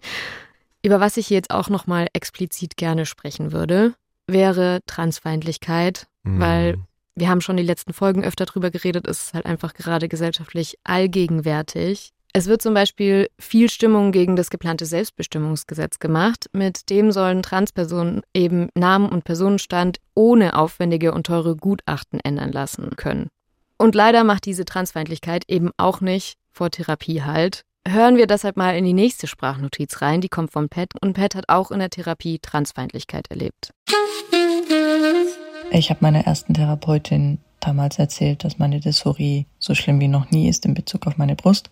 Über 0.85 1.01
was 1.01 1.17
ich 1.17 1.31
jetzt 1.31 1.51
auch 1.51 1.71
nochmal 1.71 2.09
explizit 2.13 2.77
gerne 2.77 3.05
sprechen 3.05 3.51
würde, 3.51 3.95
wäre 4.27 4.81
Transfeindlichkeit, 4.87 6.07
mhm. 6.23 6.41
weil 6.41 6.79
wir 7.17 7.29
haben 7.29 7.41
schon 7.41 7.57
die 7.57 7.63
letzten 7.63 7.93
Folgen 7.93 8.25
öfter 8.25 8.47
drüber 8.47 8.71
geredet, 8.71 9.07
ist 9.07 9.35
halt 9.35 9.47
einfach 9.47 9.75
gerade 9.75 10.09
gesellschaftlich 10.09 10.79
allgegenwärtig. 10.85 12.11
Es 12.37 12.49
wird 12.49 12.63
zum 12.63 12.75
Beispiel 12.75 13.29
viel 13.39 13.71
Stimmung 13.71 14.11
gegen 14.11 14.35
das 14.35 14.51
geplante 14.51 14.87
Selbstbestimmungsgesetz 14.87 16.01
gemacht. 16.01 16.51
Mit 16.53 16.91
dem 16.91 17.13
sollen 17.13 17.43
Transpersonen 17.43 18.23
eben 18.35 18.71
Namen 18.75 19.09
und 19.09 19.23
Personenstand 19.23 19.99
ohne 20.15 20.59
aufwendige 20.59 21.15
und 21.15 21.27
teure 21.27 21.55
Gutachten 21.55 22.19
ändern 22.19 22.51
lassen 22.51 22.97
können. 22.97 23.29
Und 23.79 23.95
leider 23.95 24.25
macht 24.25 24.47
diese 24.47 24.65
Transfeindlichkeit 24.65 25.45
eben 25.47 25.71
auch 25.77 26.01
nicht 26.01 26.35
vor 26.51 26.71
Therapie 26.71 27.23
halt. 27.23 27.63
Hören 27.87 28.17
wir 28.17 28.27
deshalb 28.27 28.57
mal 28.57 28.77
in 28.77 28.85
die 28.85 28.95
nächste 28.95 29.29
Sprachnotiz 29.29 30.01
rein, 30.01 30.21
die 30.21 30.29
kommt 30.29 30.51
von 30.51 30.69
Pat 30.69 30.89
und 31.01 31.13
Pat 31.13 31.37
hat 31.37 31.49
auch 31.49 31.71
in 31.71 31.79
der 31.79 31.91
Therapie 31.91 32.41
Transfeindlichkeit 32.41 33.31
erlebt. 33.31 33.71
Ich 35.71 35.91
habe 35.91 36.01
meiner 36.03 36.27
ersten 36.27 36.55
Therapeutin 36.55 37.39
damals 37.61 37.99
erzählt, 37.99 38.45
dass 38.45 38.59
meine 38.59 38.81
Dysphorie 38.81 39.47
so 39.59 39.75
schlimm 39.75 40.01
wie 40.01 40.09
noch 40.09 40.31
nie 40.31 40.49
ist 40.49 40.67
in 40.67 40.75
Bezug 40.75 41.07
auf 41.07 41.17
meine 41.17 41.35
Brust. 41.35 41.71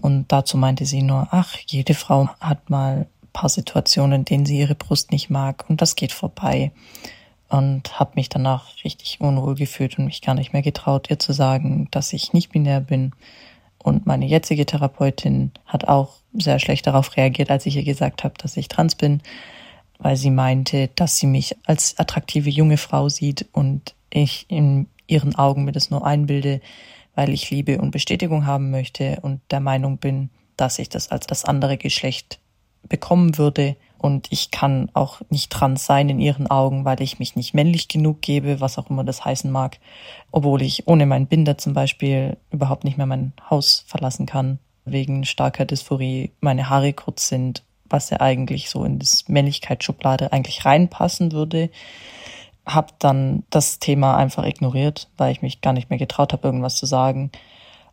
Und 0.00 0.26
dazu 0.28 0.56
meinte 0.56 0.84
sie 0.84 1.02
nur, 1.02 1.28
ach, 1.30 1.56
jede 1.66 1.94
Frau 1.94 2.28
hat 2.40 2.70
mal 2.70 3.06
ein 3.22 3.28
paar 3.32 3.48
Situationen, 3.48 4.20
in 4.20 4.24
denen 4.24 4.46
sie 4.46 4.58
ihre 4.58 4.74
Brust 4.74 5.12
nicht 5.12 5.30
mag 5.30 5.64
und 5.68 5.80
das 5.80 5.96
geht 5.96 6.12
vorbei. 6.12 6.72
Und 7.48 7.98
habe 7.98 8.12
mich 8.16 8.28
danach 8.28 8.66
richtig 8.84 9.20
unwohl 9.20 9.54
gefühlt 9.54 9.98
und 9.98 10.04
mich 10.04 10.20
gar 10.20 10.34
nicht 10.34 10.52
mehr 10.52 10.62
getraut, 10.62 11.08
ihr 11.08 11.18
zu 11.18 11.32
sagen, 11.32 11.88
dass 11.90 12.12
ich 12.12 12.34
nicht 12.34 12.50
binär 12.50 12.80
bin. 12.80 13.12
Und 13.78 14.06
meine 14.06 14.26
jetzige 14.26 14.66
Therapeutin 14.66 15.52
hat 15.64 15.88
auch 15.88 16.16
sehr 16.34 16.58
schlecht 16.58 16.86
darauf 16.86 17.16
reagiert, 17.16 17.50
als 17.50 17.64
ich 17.64 17.76
ihr 17.76 17.84
gesagt 17.84 18.22
habe, 18.22 18.34
dass 18.36 18.56
ich 18.58 18.68
trans 18.68 18.96
bin, 18.96 19.22
weil 19.98 20.16
sie 20.16 20.30
meinte, 20.30 20.88
dass 20.94 21.18
sie 21.18 21.26
mich 21.26 21.56
als 21.66 21.98
attraktive 21.98 22.50
junge 22.50 22.76
Frau 22.76 23.08
sieht 23.08 23.46
und 23.52 23.94
ich 24.10 24.46
in 24.48 24.86
ihren 25.06 25.34
Augen 25.34 25.64
mir 25.64 25.72
das 25.72 25.90
nur 25.90 26.06
einbilde, 26.06 26.60
weil 27.14 27.30
ich 27.30 27.50
Liebe 27.50 27.80
und 27.80 27.90
Bestätigung 27.90 28.46
haben 28.46 28.70
möchte 28.70 29.18
und 29.22 29.40
der 29.50 29.60
Meinung 29.60 29.98
bin, 29.98 30.30
dass 30.56 30.78
ich 30.78 30.88
das 30.88 31.10
als 31.10 31.26
das 31.26 31.44
andere 31.44 31.76
Geschlecht 31.76 32.38
bekommen 32.88 33.38
würde. 33.38 33.76
Und 33.98 34.28
ich 34.30 34.52
kann 34.52 34.90
auch 34.92 35.20
nicht 35.28 35.50
trans 35.50 35.84
sein 35.84 36.08
in 36.08 36.20
ihren 36.20 36.48
Augen, 36.48 36.84
weil 36.84 37.02
ich 37.02 37.18
mich 37.18 37.34
nicht 37.34 37.52
männlich 37.52 37.88
genug 37.88 38.22
gebe, 38.22 38.60
was 38.60 38.78
auch 38.78 38.88
immer 38.90 39.02
das 39.02 39.24
heißen 39.24 39.50
mag, 39.50 39.80
obwohl 40.30 40.62
ich 40.62 40.86
ohne 40.86 41.04
meinen 41.06 41.26
Binder 41.26 41.58
zum 41.58 41.74
Beispiel 41.74 42.36
überhaupt 42.52 42.84
nicht 42.84 42.96
mehr 42.96 43.06
mein 43.06 43.32
Haus 43.50 43.84
verlassen 43.88 44.26
kann, 44.26 44.60
wegen 44.84 45.24
starker 45.24 45.64
Dysphorie 45.64 46.30
meine 46.40 46.70
Haare 46.70 46.92
kurz 46.92 47.28
sind, 47.28 47.64
was 47.90 48.10
ja 48.10 48.20
eigentlich 48.20 48.70
so 48.70 48.84
in 48.84 48.98
das 48.98 49.28
Männlichkeitsschublade 49.28 50.32
eigentlich 50.32 50.64
reinpassen 50.64 51.32
würde 51.32 51.70
habe 52.68 52.92
dann 52.98 53.44
das 53.50 53.78
Thema 53.78 54.16
einfach 54.16 54.44
ignoriert, 54.44 55.08
weil 55.16 55.32
ich 55.32 55.42
mich 55.42 55.60
gar 55.60 55.72
nicht 55.72 55.90
mehr 55.90 55.98
getraut 55.98 56.32
habe, 56.32 56.46
irgendwas 56.46 56.76
zu 56.76 56.86
sagen 56.86 57.30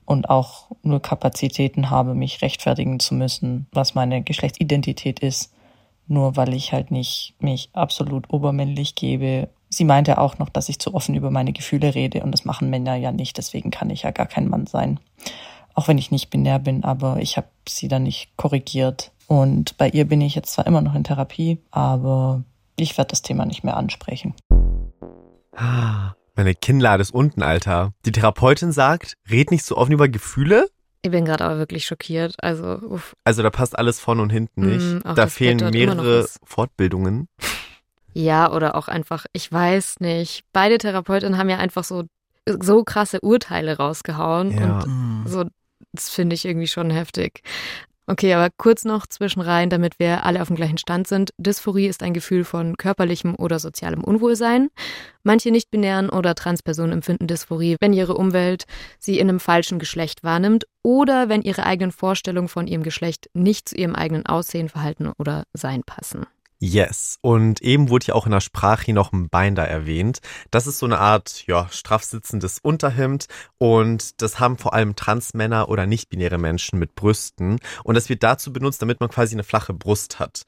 und 0.06 0.30
auch 0.30 0.68
nur 0.84 1.02
Kapazitäten 1.02 1.90
habe, 1.90 2.14
mich 2.14 2.42
rechtfertigen 2.42 3.00
zu 3.00 3.16
müssen, 3.16 3.68
was 3.72 3.96
meine 3.96 4.22
Geschlechtsidentität 4.22 5.20
ist, 5.20 5.54
nur 6.08 6.36
weil 6.36 6.54
ich 6.54 6.74
halt 6.74 6.92
nicht 6.92 7.34
mich 7.40 7.70
absolut 7.74 8.32
obermännlich 8.32 8.96
gebe. 8.96 9.50
Sie 9.70 9.86
meinte 9.86 10.20
auch 10.20 10.38
noch, 10.38 10.50
dass 10.50 10.70
ich 10.70 10.80
zu 10.80 10.94
offen 10.94 11.16
über 11.16 11.32
meine 11.32 11.54
Gefühle 11.54 11.96
rede 11.96 12.22
und 12.22 12.32
das 12.32 12.46
machen 12.46 12.70
Männer 12.70 12.96
ja 12.96 13.12
nicht, 13.12 13.38
deswegen 13.38 13.72
kann 13.72 13.90
ich 13.90 14.04
ja 14.04 14.12
gar 14.12 14.28
kein 14.28 14.48
Mann 14.48 14.68
sein. 14.68 15.00
Auch 15.74 15.88
wenn 15.88 15.98
ich 15.98 16.12
nicht 16.12 16.30
binär 16.30 16.60
bin, 16.60 16.84
aber 16.84 17.18
ich 17.20 17.38
habe 17.38 17.48
sie 17.68 17.88
dann 17.88 18.04
nicht 18.04 18.38
korrigiert. 18.38 19.12
Und 19.28 19.78
bei 19.78 19.90
ihr 19.90 20.06
bin 20.06 20.22
ich 20.22 20.36
jetzt 20.36 20.54
zwar 20.54 20.68
immer 20.68 20.82
noch 20.82 20.96
in 20.96 21.04
Therapie, 21.04 21.60
aber 21.72 22.44
ich 22.76 22.98
werde 22.98 23.10
das 23.10 23.22
Thema 23.22 23.46
nicht 23.46 23.64
mehr 23.64 23.78
ansprechen. 23.78 24.34
Ah, 25.56 26.14
meine 26.36 26.54
Kinnlade 26.54 27.02
ist 27.02 27.14
unten, 27.14 27.42
Alter. 27.42 27.94
Die 28.06 28.12
Therapeutin 28.12 28.72
sagt, 28.72 29.16
red 29.30 29.52
nicht 29.52 29.64
so 29.64 29.78
offen 29.78 29.94
über 29.94 30.10
Gefühle. 30.10 30.68
Ich 31.02 31.12
bin 31.12 31.24
gerade 31.24 31.46
aber 31.46 31.60
wirklich 31.60 31.86
schockiert. 31.86 32.36
Also, 32.40 32.80
uff. 32.90 33.16
also 33.24 33.44
da 33.44 33.50
passt 33.50 33.78
alles 33.78 34.00
vorne 34.00 34.22
und 34.22 34.32
hinten 34.32 34.66
nicht. 34.66 35.06
Mm, 35.06 35.14
da 35.16 35.28
fehlen 35.28 35.70
mehrere 35.70 36.28
Fortbildungen. 36.44 37.28
Ja, 38.14 38.52
oder 38.52 38.76
auch 38.76 38.88
einfach, 38.88 39.26
ich 39.32 39.52
weiß 39.52 40.00
nicht. 40.00 40.44
Beide 40.52 40.78
Therapeutinnen 40.78 41.38
haben 41.38 41.50
ja 41.50 41.58
einfach 41.58 41.84
so, 41.84 42.06
so 42.48 42.84
krasse 42.84 43.22
Urteile 43.22 43.78
rausgehauen. 43.78 44.52
Ja. 44.52 44.80
Und 44.80 44.88
mm. 44.88 45.28
so, 45.28 45.46
das 45.94 46.10
finde 46.10 46.34
ich 46.34 46.46
irgendwie 46.46 46.68
schon 46.68 46.90
heftig. 46.90 47.44
Okay, 48.08 48.34
aber 48.34 48.50
kurz 48.56 48.86
noch 48.86 49.08
zwischenrein, 49.08 49.72
damit 49.72 49.98
wir 49.98 50.26
alle 50.26 50.42
auf 50.42 50.48
dem 50.50 50.56
gleichen 50.56 50.78
Stand 50.78 51.08
sind. 51.08 51.32
Dysphorie 51.40 51.88
ist 51.88 52.04
ein 52.04 52.14
Gefühl 52.14 52.44
von 52.44 52.78
körperlichem 52.78 53.34
oder 53.36 53.58
sozialem 53.58 54.04
Unwohlsein. 54.04 54.70
Manche 55.24 55.50
nicht-binären 55.50 56.12
oder 56.12 56.36
Transpersonen 56.36 56.94
empfinden 56.94 57.26
Dysphorie, 57.26 57.78
wenn 57.80 57.94
ihre 57.94 58.14
Umwelt 58.14 58.66
sie 59.00 59.18
in 59.18 59.28
einem 59.28 59.40
falschen 59.40 59.80
Geschlecht 59.80 60.24
wahrnimmt 60.24 60.66
oder 60.84 61.30
wenn 61.30 61.42
ihre 61.42 61.66
eigenen 61.66 61.92
Vorstellungen 61.92 62.48
von 62.48 62.68
ihrem 62.68 62.84
Geschlecht 62.84 63.28
nicht 63.34 63.70
zu 63.70 63.76
ihrem 63.76 63.96
eigenen 63.96 64.28
Aussehen, 64.28 64.70
Verhalten 64.70 65.12
oder 65.18 65.46
Sein 65.54 65.82
passen. 65.84 66.28
Yes. 66.60 67.18
Und 67.22 67.62
eben 67.62 67.90
wurde 67.90 68.08
ja 68.08 68.14
auch 68.16 68.26
in 68.26 68.32
der 68.32 68.40
Sprache 68.40 68.94
noch 68.94 69.12
ein 69.14 69.30
Binder 69.30 69.68
erwähnt. 69.68 70.20
Das 70.52 70.68
ist 70.68 70.80
so 70.80 70.86
eine 70.86 71.00
Art, 71.00 71.46
ja, 71.48 71.68
straff 71.70 72.04
sitzendes 72.04 72.60
Unterhemd. 72.60 73.26
Und 73.58 74.22
das 74.22 74.40
haben 74.40 74.58
vor 74.58 74.74
allem 74.74 74.96
Transmänner 74.96 75.70
oder 75.70 75.86
nicht-binäre 75.86 76.38
Menschen 76.38 76.80
mit 76.80 76.96
Brüsten. 76.96 77.60
Und 77.84 77.96
das 77.96 78.10
wird 78.10 78.24
dazu 78.24 78.54
benutzt, 78.54 78.82
damit 78.82 79.00
man 79.00 79.10
quasi 79.10 79.36
eine 79.36 79.44
flache 79.44 79.74
Brust 79.74 80.20
hat. 80.20 80.44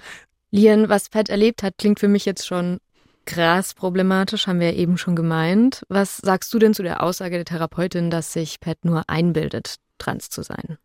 Lian, 0.51 0.87
was 0.87 1.09
Pat 1.09 1.29
erlebt 1.29 1.61
hat, 1.61 1.77
klingt 1.77 1.99
für 1.99 2.07
mich 2.07 2.25
jetzt 2.25 2.47
schon 2.47 2.79
krass 3.25 3.73
problematisch, 3.73 4.47
haben 4.47 4.61
wir 4.61 4.71
ja 4.71 4.77
eben 4.77 4.97
schon 4.97 5.15
gemeint. 5.15 5.83
Was 5.89 6.17
sagst 6.17 6.53
du 6.53 6.59
denn 6.59 6.73
zu 6.73 6.81
der 6.81 7.03
Aussage 7.03 7.35
der 7.35 7.45
Therapeutin, 7.45 8.09
dass 8.09 8.31
sich 8.31 8.59
Pat 8.61 8.85
nur 8.85 9.03
einbildet, 9.07 9.75
trans 9.97 10.29
zu 10.29 10.41
sein? 10.41 10.77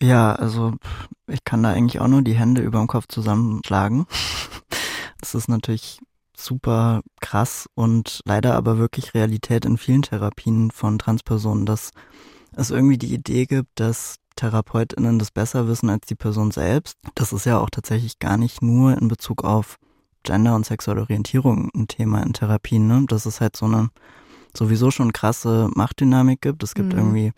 Ja, 0.00 0.34
also 0.34 0.74
ich 1.26 1.44
kann 1.44 1.62
da 1.62 1.70
eigentlich 1.70 2.00
auch 2.00 2.08
nur 2.08 2.22
die 2.22 2.34
Hände 2.34 2.62
über 2.62 2.78
dem 2.78 2.88
Kopf 2.88 3.06
zusammenschlagen. 3.08 4.06
Das 5.20 5.36
ist 5.36 5.48
natürlich 5.48 6.00
super 6.36 7.00
krass 7.20 7.68
und 7.76 8.22
leider 8.24 8.56
aber 8.56 8.76
wirklich 8.76 9.14
Realität 9.14 9.64
in 9.64 9.78
vielen 9.78 10.02
Therapien 10.02 10.72
von 10.72 10.98
Transpersonen, 10.98 11.64
dass 11.64 11.92
es 12.56 12.70
irgendwie 12.70 12.98
die 12.98 13.14
Idee 13.14 13.46
gibt, 13.46 13.68
dass 13.76 14.16
TherapeutInnen 14.36 15.18
das 15.18 15.30
besser 15.30 15.68
wissen 15.68 15.90
als 15.90 16.06
die 16.06 16.14
Person 16.14 16.50
selbst. 16.50 16.96
Das 17.14 17.32
ist 17.32 17.46
ja 17.46 17.58
auch 17.58 17.70
tatsächlich 17.70 18.18
gar 18.18 18.36
nicht 18.36 18.62
nur 18.62 18.96
in 18.98 19.08
Bezug 19.08 19.44
auf 19.44 19.76
Gender 20.22 20.54
und 20.54 20.66
sexuelle 20.66 21.02
Orientierung 21.02 21.70
ein 21.74 21.88
Thema 21.88 22.22
in 22.22 22.32
Therapien, 22.32 22.86
ne? 22.86 23.04
Das 23.08 23.26
ist 23.26 23.40
halt 23.40 23.56
so 23.56 23.66
eine 23.66 23.90
sowieso 24.56 24.90
schon 24.90 25.12
krasse 25.12 25.68
Machtdynamik 25.74 26.40
gibt. 26.40 26.62
Es 26.62 26.74
gibt 26.74 26.92
mhm. 26.92 26.98
irgendwie 26.98 27.32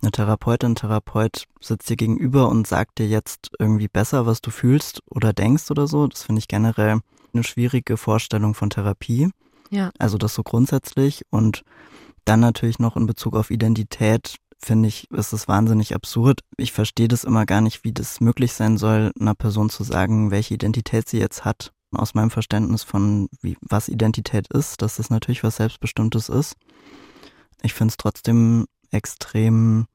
eine 0.00 0.10
Therapeutin, 0.10 0.74
Therapeut 0.74 1.44
sitzt 1.60 1.88
dir 1.88 1.96
gegenüber 1.96 2.48
und 2.48 2.66
sagt 2.66 2.98
dir 2.98 3.06
jetzt 3.06 3.50
irgendwie 3.58 3.88
besser, 3.88 4.26
was 4.26 4.40
du 4.40 4.50
fühlst 4.50 5.02
oder 5.08 5.32
denkst 5.32 5.70
oder 5.70 5.86
so. 5.86 6.06
Das 6.06 6.24
finde 6.24 6.40
ich 6.40 6.48
generell 6.48 7.00
eine 7.32 7.44
schwierige 7.44 7.96
Vorstellung 7.96 8.54
von 8.54 8.70
Therapie. 8.70 9.30
Ja. 9.70 9.90
Also 9.98 10.18
das 10.18 10.34
so 10.34 10.42
grundsätzlich 10.42 11.22
und 11.30 11.62
dann 12.24 12.40
natürlich 12.40 12.78
noch 12.78 12.96
in 12.96 13.06
Bezug 13.06 13.36
auf 13.36 13.50
Identität 13.50 14.36
finde 14.64 14.88
ich, 14.88 15.10
ist 15.10 15.32
es 15.32 15.48
wahnsinnig 15.48 15.94
absurd. 15.94 16.40
Ich 16.56 16.70
verstehe 16.70 17.08
das 17.08 17.24
immer 17.24 17.46
gar 17.46 17.60
nicht, 17.60 17.82
wie 17.82 17.92
das 17.92 18.20
möglich 18.20 18.52
sein 18.52 18.78
soll, 18.78 19.10
einer 19.18 19.34
Person 19.34 19.70
zu 19.70 19.82
sagen, 19.82 20.30
welche 20.30 20.54
Identität 20.54 21.08
sie 21.08 21.18
jetzt 21.18 21.44
hat 21.44 21.72
aus 21.92 22.14
meinem 22.14 22.30
Verständnis 22.30 22.82
von, 22.82 23.28
wie, 23.40 23.56
was 23.60 23.88
Identität 23.88 24.48
ist, 24.48 24.82
dass 24.82 24.96
das 24.96 25.10
natürlich 25.10 25.44
was 25.44 25.56
Selbstbestimmtes 25.56 26.28
ist. 26.28 26.56
Ich 27.62 27.74
finde 27.74 27.92
es 27.92 27.96
trotzdem 27.96 28.66
extrem 28.90 29.86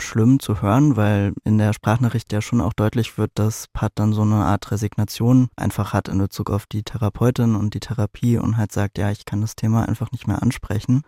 schlimm 0.00 0.40
zu 0.40 0.60
hören, 0.60 0.96
weil 0.96 1.34
in 1.44 1.58
der 1.58 1.72
Sprachnachricht 1.72 2.32
ja 2.32 2.40
schon 2.40 2.60
auch 2.60 2.72
deutlich 2.72 3.16
wird, 3.16 3.30
dass 3.34 3.68
Pat 3.68 3.92
dann 3.94 4.12
so 4.12 4.22
eine 4.22 4.44
Art 4.44 4.70
Resignation 4.70 5.48
einfach 5.56 5.92
hat 5.92 6.08
in 6.08 6.18
Bezug 6.18 6.50
auf 6.50 6.66
die 6.66 6.82
Therapeutin 6.82 7.54
und 7.54 7.74
die 7.74 7.80
Therapie 7.80 8.38
und 8.38 8.56
halt 8.56 8.72
sagt, 8.72 8.98
ja, 8.98 9.10
ich 9.10 9.24
kann 9.24 9.40
das 9.40 9.56
Thema 9.56 9.88
einfach 9.88 10.10
nicht 10.10 10.26
mehr 10.26 10.42
ansprechen. 10.42 11.02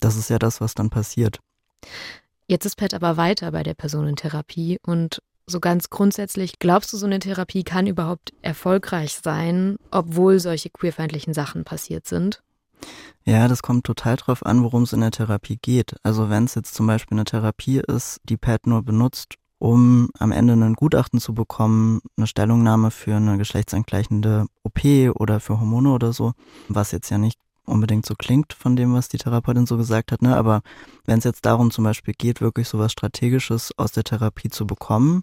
Das 0.00 0.16
ist 0.16 0.30
ja 0.30 0.38
das, 0.38 0.60
was 0.60 0.74
dann 0.74 0.90
passiert. 0.90 1.40
Jetzt 2.46 2.66
ist 2.66 2.76
Pat 2.76 2.94
aber 2.94 3.16
weiter 3.16 3.52
bei 3.52 3.62
der 3.62 3.74
Personentherapie 3.74 4.78
und 4.82 5.22
so 5.46 5.60
ganz 5.60 5.90
grundsätzlich, 5.90 6.58
glaubst 6.58 6.92
du, 6.92 6.96
so 6.96 7.06
eine 7.06 7.18
Therapie 7.18 7.64
kann 7.64 7.86
überhaupt 7.86 8.32
erfolgreich 8.42 9.18
sein, 9.22 9.76
obwohl 9.90 10.38
solche 10.40 10.70
queerfeindlichen 10.70 11.34
Sachen 11.34 11.64
passiert 11.64 12.06
sind? 12.06 12.42
Ja, 13.24 13.46
das 13.46 13.62
kommt 13.62 13.84
total 13.84 14.16
drauf 14.16 14.44
an, 14.44 14.64
worum 14.64 14.82
es 14.82 14.92
in 14.92 15.00
der 15.00 15.12
Therapie 15.12 15.58
geht. 15.60 15.94
Also 16.02 16.28
wenn 16.28 16.44
es 16.44 16.54
jetzt 16.54 16.74
zum 16.74 16.86
Beispiel 16.86 17.16
eine 17.16 17.24
Therapie 17.24 17.80
ist, 17.86 18.20
die 18.24 18.36
Pat 18.36 18.66
nur 18.66 18.82
benutzt, 18.82 19.34
um 19.58 20.10
am 20.18 20.32
Ende 20.32 20.54
ein 20.54 20.74
Gutachten 20.74 21.20
zu 21.20 21.34
bekommen, 21.34 22.00
eine 22.16 22.26
Stellungnahme 22.26 22.90
für 22.90 23.14
eine 23.14 23.38
geschlechtsangleichende 23.38 24.46
OP 24.64 24.80
oder 25.14 25.38
für 25.38 25.60
Hormone 25.60 25.90
oder 25.92 26.12
so, 26.12 26.32
was 26.68 26.90
jetzt 26.90 27.10
ja 27.10 27.18
nicht 27.18 27.38
unbedingt 27.64 28.06
so 28.06 28.14
klingt 28.14 28.52
von 28.52 28.76
dem, 28.76 28.94
was 28.94 29.08
die 29.08 29.18
Therapeutin 29.18 29.66
so 29.66 29.76
gesagt 29.76 30.12
hat. 30.12 30.22
Ne? 30.22 30.36
Aber 30.36 30.62
wenn 31.04 31.18
es 31.18 31.24
jetzt 31.24 31.44
darum 31.44 31.70
zum 31.70 31.84
Beispiel 31.84 32.14
geht, 32.16 32.40
wirklich 32.40 32.68
so 32.68 32.78
was 32.78 32.92
Strategisches 32.92 33.72
aus 33.78 33.92
der 33.92 34.04
Therapie 34.04 34.50
zu 34.50 34.66
bekommen, 34.66 35.22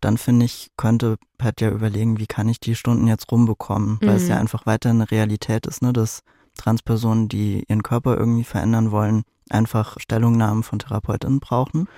dann 0.00 0.16
finde 0.16 0.46
ich, 0.46 0.70
könnte 0.76 1.16
Pat 1.38 1.60
ja 1.60 1.70
überlegen, 1.70 2.18
wie 2.18 2.26
kann 2.26 2.48
ich 2.48 2.60
die 2.60 2.74
Stunden 2.74 3.06
jetzt 3.06 3.30
rumbekommen, 3.30 3.98
mhm. 4.00 4.06
weil 4.06 4.16
es 4.16 4.28
ja 4.28 4.36
mhm. 4.36 4.42
einfach 4.42 4.66
weiter 4.66 4.90
eine 4.90 5.10
Realität 5.10 5.66
ist, 5.66 5.82
ne, 5.82 5.92
dass 5.92 6.22
Transpersonen, 6.56 7.28
die 7.28 7.64
ihren 7.68 7.82
Körper 7.82 8.16
irgendwie 8.16 8.44
verändern 8.44 8.90
wollen, 8.90 9.22
einfach 9.48 9.98
Stellungnahmen 9.98 10.62
von 10.62 10.78
Therapeutinnen 10.78 11.40
brauchen. 11.40 11.88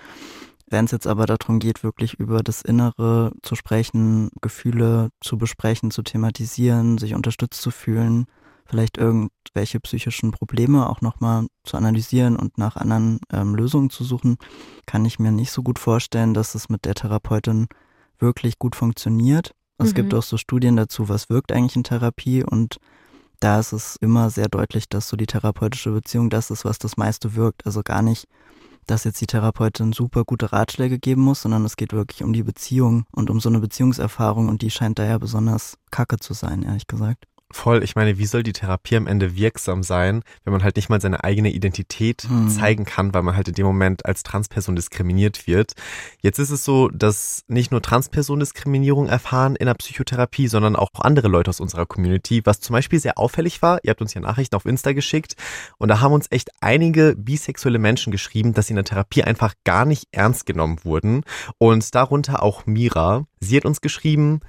Wenn 0.69 0.87
es 0.87 0.91
jetzt 0.91 1.07
aber 1.07 1.27
darum 1.27 1.59
geht, 1.59 1.85
wirklich 1.85 2.15
über 2.15 2.43
das 2.43 2.63
Innere 2.63 3.33
zu 3.43 3.57
sprechen, 3.57 4.31
Gefühle 4.41 5.11
zu 5.21 5.37
besprechen, 5.37 5.91
zu 5.91 6.03
thematisieren, 6.03 6.97
sich 6.97 7.15
unterstützt 7.15 7.61
zu 7.61 7.71
fühlen, 7.71 8.27
vielleicht 8.67 8.99
irgendwelche 8.99 9.81
psychischen 9.81 10.31
Probleme 10.31 10.89
auch 10.89 11.01
nochmal 11.01 11.47
zu 11.65 11.77
analysieren 11.77 12.37
und 12.37 12.59
nach 12.59 12.77
anderen 12.77 13.21
ähm, 13.33 13.55
Lösungen 13.55 13.91
zu 13.91 14.05
suchen, 14.05 14.37
kann 14.87 15.05
ich 15.05 15.19
mir 15.19 15.33
nicht 15.33 15.51
so 15.51 15.63
gut 15.63 15.79
vorstellen, 15.79 16.35
dass 16.35 16.55
es 16.55 16.69
mit 16.69 16.85
der 16.85 16.95
Therapeutin 16.95 17.69
wirklich 18.19 18.59
gut 18.59 18.77
funktioniert. 18.77 19.55
Es 19.79 19.91
mhm. 19.91 19.95
gibt 19.95 20.15
auch 20.15 20.23
so 20.23 20.37
Studien 20.37 20.77
dazu, 20.77 21.09
was 21.09 21.29
wirkt 21.29 21.53
eigentlich 21.53 21.77
in 21.77 21.85
Therapie 21.85 22.45
und 22.45 22.79
da 23.41 23.59
ist 23.59 23.73
es 23.73 23.97
immer 23.97 24.31
sehr 24.31 24.49
deutlich, 24.49 24.89
dass 24.89 25.09
so 25.09 25.17
die 25.17 25.27
therapeutische 25.27 25.91
Beziehung 25.91 26.31
das 26.31 26.51
ist, 26.51 26.65
was 26.65 26.79
das 26.79 26.97
meiste 26.97 27.35
wirkt. 27.35 27.67
Also 27.67 27.83
gar 27.83 28.01
nicht, 28.01 28.29
dass 28.87 29.03
jetzt 29.03 29.21
die 29.21 29.27
Therapeutin 29.27 29.93
super 29.93 30.23
gute 30.25 30.53
Ratschläge 30.53 31.01
geben 31.01 31.23
muss, 31.23 31.43
sondern 31.43 31.65
es 31.65 31.77
geht 31.77 31.93
wirklich 31.93 32.23
um 32.23 32.33
die 32.33 32.45
Beziehung 32.45 33.05
und 33.11 33.31
um 33.31 33.41
so 33.41 33.49
eine 33.49 33.59
Beziehungserfahrung 33.59 34.49
und 34.49 34.63
die 34.63 34.71
scheint 34.71 35.01
da 35.01 35.05
ja 35.05 35.19
besonders 35.19 35.77
kacke 35.91 36.19
zu 36.19 36.35
sein, 36.35 36.63
ehrlich 36.63 36.87
gesagt. 36.87 37.27
Voll, 37.53 37.85
ich 37.85 37.95
meine, 37.95 38.19
wie 38.19 38.27
soll 38.27 38.43
die 38.43 38.53
Therapie 38.53 38.97
am 38.97 39.07
Ende 39.07 39.37
wirksam 39.37 39.83
sein, 39.83 40.23
wenn 40.45 40.53
man 40.53 40.65
halt 40.65 40.77
nicht 40.77 40.89
mal 40.89 41.01
seine 41.01 41.23
eigene 41.23 41.51
Identität 41.51 42.27
mhm. 42.29 42.49
zeigen 42.49 42.85
kann, 42.85 43.13
weil 43.15 43.23
man 43.23 43.37
halt 43.37 43.49
in 43.49 43.55
dem 43.55 43.67
Moment 43.67 44.07
als 44.07 44.23
Transperson 44.23 44.75
diskriminiert 44.75 45.47
wird. 45.47 45.73
Jetzt 46.21 46.39
ist 46.39 46.51
es 46.51 46.65
so, 46.65 46.89
dass 46.89 47.45
nicht 47.49 47.71
nur 47.71 47.83
Transpersonen 47.83 48.41
Diskriminierung 48.41 49.07
erfahren 49.07 49.55
in 49.57 49.67
der 49.67 49.75
Psychotherapie, 49.75 50.49
sondern 50.49 50.77
auch 50.77 50.89
andere 50.95 51.29
Leute 51.29 51.51
aus 51.51 51.61
unserer 51.61 51.87
Community, 51.87 52.41
was 52.45 52.61
zum 52.61 52.75
Beispiel 52.75 52.99
sehr 52.99 53.19
auffällig 53.19 53.63
war. 53.63 53.81
Ihr 53.83 53.91
habt 53.91 54.01
uns 54.01 54.15
ja 54.15 54.21
Nachrichten 54.21 54.57
auf 54.57 54.67
Insta 54.67 54.93
geschickt 54.93 55.37
und 55.79 55.89
da 55.89 56.01
haben 56.01 56.13
uns 56.13 56.27
echt 56.31 56.51
einige 56.61 57.15
bisexuelle 57.17 57.79
Menschen 57.79 58.11
geschrieben, 58.11 58.55
dass 58.55 58.67
sie 58.67 58.73
in 58.73 58.77
der 58.77 58.85
Therapie 58.85 59.23
einfach 59.23 59.55
gar 59.65 59.85
nicht 59.85 60.09
ernst 60.13 60.47
genommen 60.47 60.79
wurden 60.85 61.23
und 61.59 61.95
darunter 61.95 62.43
auch 62.43 62.67
Mira. 62.67 63.27
Sie 63.41 63.57
hat 63.57 63.67
uns 63.67 63.81
geschrieben, 63.81 64.41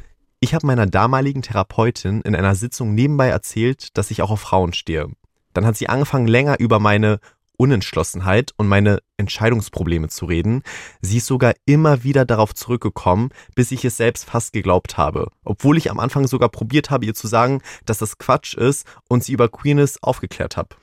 ich 0.43 0.53
habe 0.53 0.67
meiner 0.67 0.85
damaligen 0.85 1.41
Therapeutin 1.41 2.19
in 2.19 2.35
einer 2.35 2.53
Sitzung 2.53 2.93
nebenbei 2.93 3.29
erzählt, 3.29 3.97
dass 3.97 4.11
ich 4.11 4.21
auch 4.21 4.29
auf 4.29 4.41
Frauen 4.41 4.73
stehe. 4.73 5.07
Dann 5.53 5.65
hat 5.65 5.77
sie 5.77 5.87
angefangen, 5.87 6.27
länger 6.27 6.59
über 6.59 6.79
meine 6.79 7.19
Unentschlossenheit 7.55 8.51
und 8.57 8.67
meine 8.67 8.99
Entscheidungsprobleme 9.15 10.09
zu 10.09 10.25
reden. 10.25 10.63
Sie 11.01 11.19
ist 11.19 11.27
sogar 11.27 11.53
immer 11.65 12.03
wieder 12.03 12.25
darauf 12.25 12.53
zurückgekommen, 12.53 13.29
bis 13.55 13.71
ich 13.71 13.85
es 13.85 13.95
selbst 13.95 14.25
fast 14.25 14.51
geglaubt 14.51 14.97
habe. 14.97 15.29
Obwohl 15.45 15.77
ich 15.77 15.89
am 15.89 15.99
Anfang 16.01 16.27
sogar 16.27 16.49
probiert 16.49 16.89
habe, 16.89 17.05
ihr 17.05 17.13
zu 17.13 17.27
sagen, 17.27 17.61
dass 17.85 17.99
das 17.99 18.17
Quatsch 18.17 18.53
ist 18.53 18.85
und 19.07 19.23
sie 19.23 19.31
über 19.31 19.47
Queerness 19.47 20.03
aufgeklärt 20.03 20.57
habe. 20.57 20.75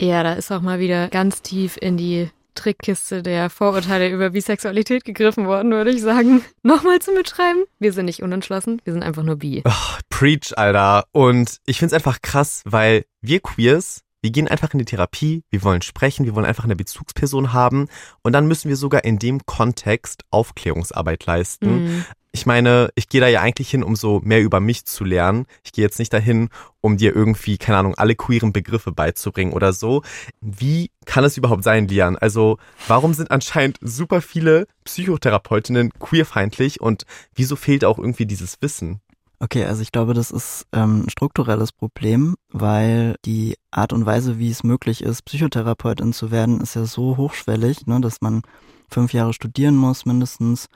Ja, 0.00 0.24
da 0.24 0.32
ist 0.32 0.50
auch 0.50 0.62
mal 0.62 0.80
wieder 0.80 1.08
ganz 1.10 1.42
tief 1.42 1.78
in 1.80 1.96
die 1.96 2.28
Trickkiste 2.54 3.22
der 3.22 3.50
Vorurteile 3.50 4.08
über 4.10 4.30
Bisexualität 4.30 5.04
gegriffen 5.04 5.46
worden, 5.46 5.70
würde 5.72 5.90
ich 5.90 6.02
sagen. 6.02 6.42
Nochmal 6.62 7.00
zu 7.00 7.12
mitschreiben. 7.12 7.64
Wir 7.78 7.92
sind 7.92 8.06
nicht 8.06 8.22
unentschlossen, 8.22 8.80
wir 8.84 8.92
sind 8.92 9.02
einfach 9.02 9.22
nur 9.22 9.36
bi. 9.36 9.62
Oh, 9.64 9.98
preach, 10.08 10.56
Alter. 10.56 11.04
Und 11.12 11.58
ich 11.66 11.78
finde 11.78 11.94
es 11.94 12.00
einfach 12.04 12.22
krass, 12.22 12.62
weil 12.64 13.04
wir 13.20 13.40
Queers, 13.40 14.02
wir 14.22 14.30
gehen 14.30 14.48
einfach 14.48 14.72
in 14.72 14.78
die 14.78 14.86
Therapie, 14.86 15.44
wir 15.50 15.62
wollen 15.62 15.82
sprechen, 15.82 16.24
wir 16.24 16.34
wollen 16.34 16.46
einfach 16.46 16.64
eine 16.64 16.76
Bezugsperson 16.76 17.52
haben 17.52 17.88
und 18.22 18.32
dann 18.32 18.46
müssen 18.46 18.70
wir 18.70 18.76
sogar 18.76 19.04
in 19.04 19.18
dem 19.18 19.44
Kontext 19.44 20.22
Aufklärungsarbeit 20.30 21.26
leisten. 21.26 21.84
Mhm. 21.84 22.04
Ich 22.34 22.46
meine, 22.46 22.88
ich 22.96 23.08
gehe 23.08 23.20
da 23.20 23.28
ja 23.28 23.42
eigentlich 23.42 23.70
hin, 23.70 23.84
um 23.84 23.94
so 23.94 24.20
mehr 24.24 24.42
über 24.42 24.58
mich 24.58 24.86
zu 24.86 25.04
lernen. 25.04 25.46
Ich 25.62 25.70
gehe 25.70 25.84
jetzt 25.84 26.00
nicht 26.00 26.12
dahin, 26.12 26.48
um 26.80 26.96
dir 26.96 27.14
irgendwie, 27.14 27.58
keine 27.58 27.78
Ahnung, 27.78 27.94
alle 27.94 28.16
queeren 28.16 28.52
Begriffe 28.52 28.90
beizubringen 28.90 29.52
oder 29.52 29.72
so. 29.72 30.02
Wie 30.40 30.90
kann 31.04 31.22
es 31.22 31.36
überhaupt 31.36 31.62
sein, 31.62 31.86
Lian? 31.86 32.16
Also, 32.16 32.58
warum 32.88 33.14
sind 33.14 33.30
anscheinend 33.30 33.78
super 33.80 34.20
viele 34.20 34.66
Psychotherapeutinnen 34.82 35.92
queerfeindlich 36.00 36.80
und 36.80 37.04
wieso 37.36 37.54
fehlt 37.54 37.84
auch 37.84 37.98
irgendwie 37.98 38.26
dieses 38.26 38.60
Wissen? 38.60 39.00
Okay, 39.38 39.64
also 39.64 39.82
ich 39.82 39.92
glaube, 39.92 40.12
das 40.12 40.32
ist 40.32 40.66
ähm, 40.72 41.04
ein 41.04 41.10
strukturelles 41.10 41.70
Problem, 41.70 42.34
weil 42.50 43.14
die 43.24 43.54
Art 43.70 43.92
und 43.92 44.06
Weise, 44.06 44.40
wie 44.40 44.50
es 44.50 44.64
möglich 44.64 45.04
ist, 45.04 45.24
Psychotherapeutin 45.24 46.12
zu 46.12 46.32
werden, 46.32 46.60
ist 46.60 46.74
ja 46.74 46.84
so 46.84 47.16
hochschwellig, 47.16 47.86
ne, 47.86 48.00
dass 48.00 48.20
man 48.20 48.42
fünf 48.90 49.12
Jahre 49.12 49.32
studieren 49.32 49.76
muss 49.76 50.04
mindestens 50.04 50.66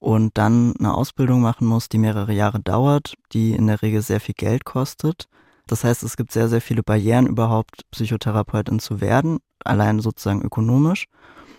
und 0.00 0.36
dann 0.38 0.74
eine 0.78 0.94
Ausbildung 0.94 1.42
machen 1.42 1.66
muss, 1.66 1.88
die 1.88 1.98
mehrere 1.98 2.32
Jahre 2.32 2.58
dauert, 2.58 3.14
die 3.32 3.52
in 3.52 3.66
der 3.68 3.82
Regel 3.82 4.02
sehr 4.02 4.18
viel 4.18 4.34
Geld 4.34 4.64
kostet. 4.64 5.28
Das 5.66 5.84
heißt, 5.84 6.02
es 6.02 6.16
gibt 6.16 6.32
sehr, 6.32 6.48
sehr 6.48 6.60
viele 6.60 6.82
Barrieren 6.82 7.26
überhaupt, 7.26 7.84
Psychotherapeutin 7.92 8.80
zu 8.80 9.00
werden, 9.00 9.38
allein 9.64 10.00
sozusagen 10.00 10.42
ökonomisch. 10.42 11.06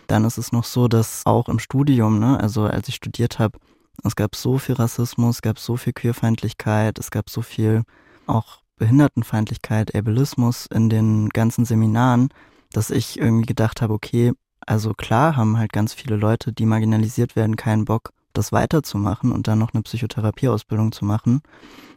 Dann 0.08 0.26
ist 0.26 0.38
es 0.38 0.52
noch 0.52 0.66
so, 0.66 0.88
dass 0.90 1.22
auch 1.26 1.48
im 1.48 1.60
Studium, 1.60 2.20
ne, 2.20 2.38
also 2.40 2.64
als 2.64 2.90
ich 2.90 2.96
studiert 2.96 3.40
habe, 3.40 3.58
es 4.04 4.16
gab 4.16 4.36
so 4.36 4.58
viel 4.58 4.76
Rassismus, 4.76 5.38
es 5.38 5.42
gab 5.42 5.60
so 5.60 5.78
viel 5.78 5.94
Queerfeindlichkeit, 5.94 6.98
es 7.00 7.12
gab 7.12 7.30
so 7.30 7.42
viel 7.42 7.84
auch 8.26 8.62
Behindertenfeindlichkeit, 8.78 9.94
Ableismus 9.96 10.66
in 10.66 10.90
den 10.90 11.30
ganzen 11.30 11.66
Seminaren, 11.66 12.30
dass 12.74 12.90
ich 12.90 13.20
irgendwie 13.20 13.46
gedacht 13.46 13.82
habe, 13.82 13.94
okay, 13.94 14.34
also 14.66 14.94
klar 14.94 15.36
haben 15.36 15.58
halt 15.58 15.72
ganz 15.72 15.94
viele 15.94 16.16
Leute, 16.16 16.52
die 16.52 16.66
marginalisiert 16.66 17.36
werden, 17.36 17.56
keinen 17.56 17.86
Bock, 17.86 18.12
das 18.34 18.52
weiterzumachen 18.52 19.32
und 19.32 19.48
dann 19.48 19.60
noch 19.60 19.74
eine 19.74 19.84
Psychotherapieausbildung 19.84 20.92
zu 20.92 21.06
machen, 21.06 21.42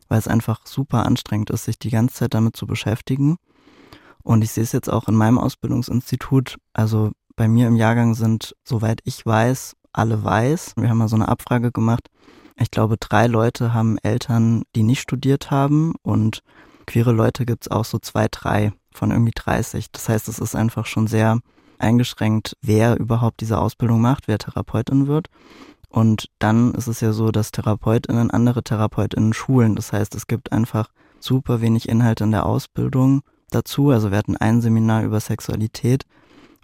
weil 0.08 0.18
es 0.18 0.28
einfach 0.28 0.66
super 0.66 1.06
anstrengend 1.06 1.50
ist, 1.50 1.64
sich 1.64 1.78
die 1.78 1.90
ganze 1.90 2.14
Zeit 2.14 2.34
damit 2.34 2.56
zu 2.56 2.66
beschäftigen. 2.66 3.36
Und 4.22 4.42
ich 4.42 4.52
sehe 4.52 4.64
es 4.64 4.72
jetzt 4.72 4.90
auch 4.90 5.08
in 5.08 5.14
meinem 5.14 5.38
Ausbildungsinstitut. 5.38 6.56
Also 6.72 7.12
bei 7.36 7.48
mir 7.48 7.66
im 7.66 7.76
Jahrgang 7.76 8.14
sind, 8.14 8.56
soweit 8.64 9.00
ich 9.04 9.24
weiß, 9.24 9.76
alle 9.92 10.24
weiß. 10.24 10.74
Wir 10.76 10.88
haben 10.88 10.98
mal 10.98 11.08
so 11.08 11.16
eine 11.16 11.28
Abfrage 11.28 11.72
gemacht. 11.72 12.08
Ich 12.56 12.70
glaube, 12.70 12.96
drei 12.98 13.26
Leute 13.26 13.74
haben 13.74 13.98
Eltern, 13.98 14.62
die 14.74 14.82
nicht 14.82 15.00
studiert 15.00 15.50
haben 15.50 15.94
und 16.02 16.42
queere 16.86 17.12
Leute 17.12 17.46
gibt 17.46 17.64
es 17.64 17.70
auch 17.70 17.84
so 17.84 17.98
zwei, 17.98 18.28
drei 18.30 18.72
von 18.92 19.10
irgendwie 19.10 19.32
30. 19.34 19.90
Das 19.90 20.08
heißt, 20.08 20.28
es 20.28 20.38
ist 20.38 20.54
einfach 20.54 20.86
schon 20.86 21.06
sehr 21.06 21.40
eingeschränkt, 21.78 22.56
wer 22.62 22.98
überhaupt 22.98 23.40
diese 23.40 23.58
Ausbildung 23.58 24.00
macht, 24.00 24.28
wer 24.28 24.38
Therapeutin 24.38 25.06
wird. 25.06 25.28
Und 25.94 26.28
dann 26.40 26.74
ist 26.74 26.88
es 26.88 27.00
ja 27.00 27.12
so, 27.12 27.30
dass 27.30 27.52
TherapeutInnen 27.52 28.32
andere 28.32 28.64
TherapeutInnen 28.64 29.32
schulen. 29.32 29.76
Das 29.76 29.92
heißt, 29.92 30.16
es 30.16 30.26
gibt 30.26 30.50
einfach 30.50 30.88
super 31.20 31.60
wenig 31.60 31.88
Inhalte 31.88 32.24
in 32.24 32.32
der 32.32 32.46
Ausbildung 32.46 33.22
dazu. 33.50 33.90
Also 33.90 34.10
wir 34.10 34.18
hatten 34.18 34.36
ein 34.36 34.60
Seminar 34.60 35.04
über 35.04 35.20
Sexualität, 35.20 36.04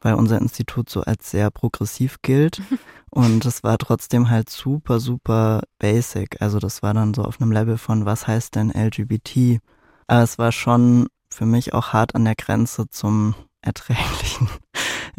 weil 0.01 0.15
unser 0.15 0.39
Institut 0.39 0.91
so 0.91 1.03
als 1.03 1.31
sehr 1.31 1.53
progressiv 1.53 2.17
gilt. 2.23 2.61
Und 3.11 3.45
es 3.45 3.63
war 3.63 3.79
trotzdem 3.79 4.31
halt 4.31 4.51
super, 4.51 4.99
super 4.99 5.63
basic. 5.79 6.43
Also 6.43 6.59
das 6.59 6.83
war 6.83 6.93
dann 6.93 7.15
so 7.15 7.23
auf 7.23 7.41
einem 7.41 7.53
Level 7.53 7.79
von, 7.79 8.07
was 8.07 8.27
heißt 8.27 8.57
denn 8.57 8.73
LGBT? 8.73 9.61
Aber 10.09 10.25
es 10.25 10.39
war 10.39 10.51
schon 10.51 11.07
für 11.33 11.47
mich 11.47 11.73
auch 11.73 11.93
hart 11.93 12.17
an 12.17 12.25
der 12.25 12.35
Grenze 12.35 12.89
zum 12.89 13.37
Erträglichen 13.63 14.49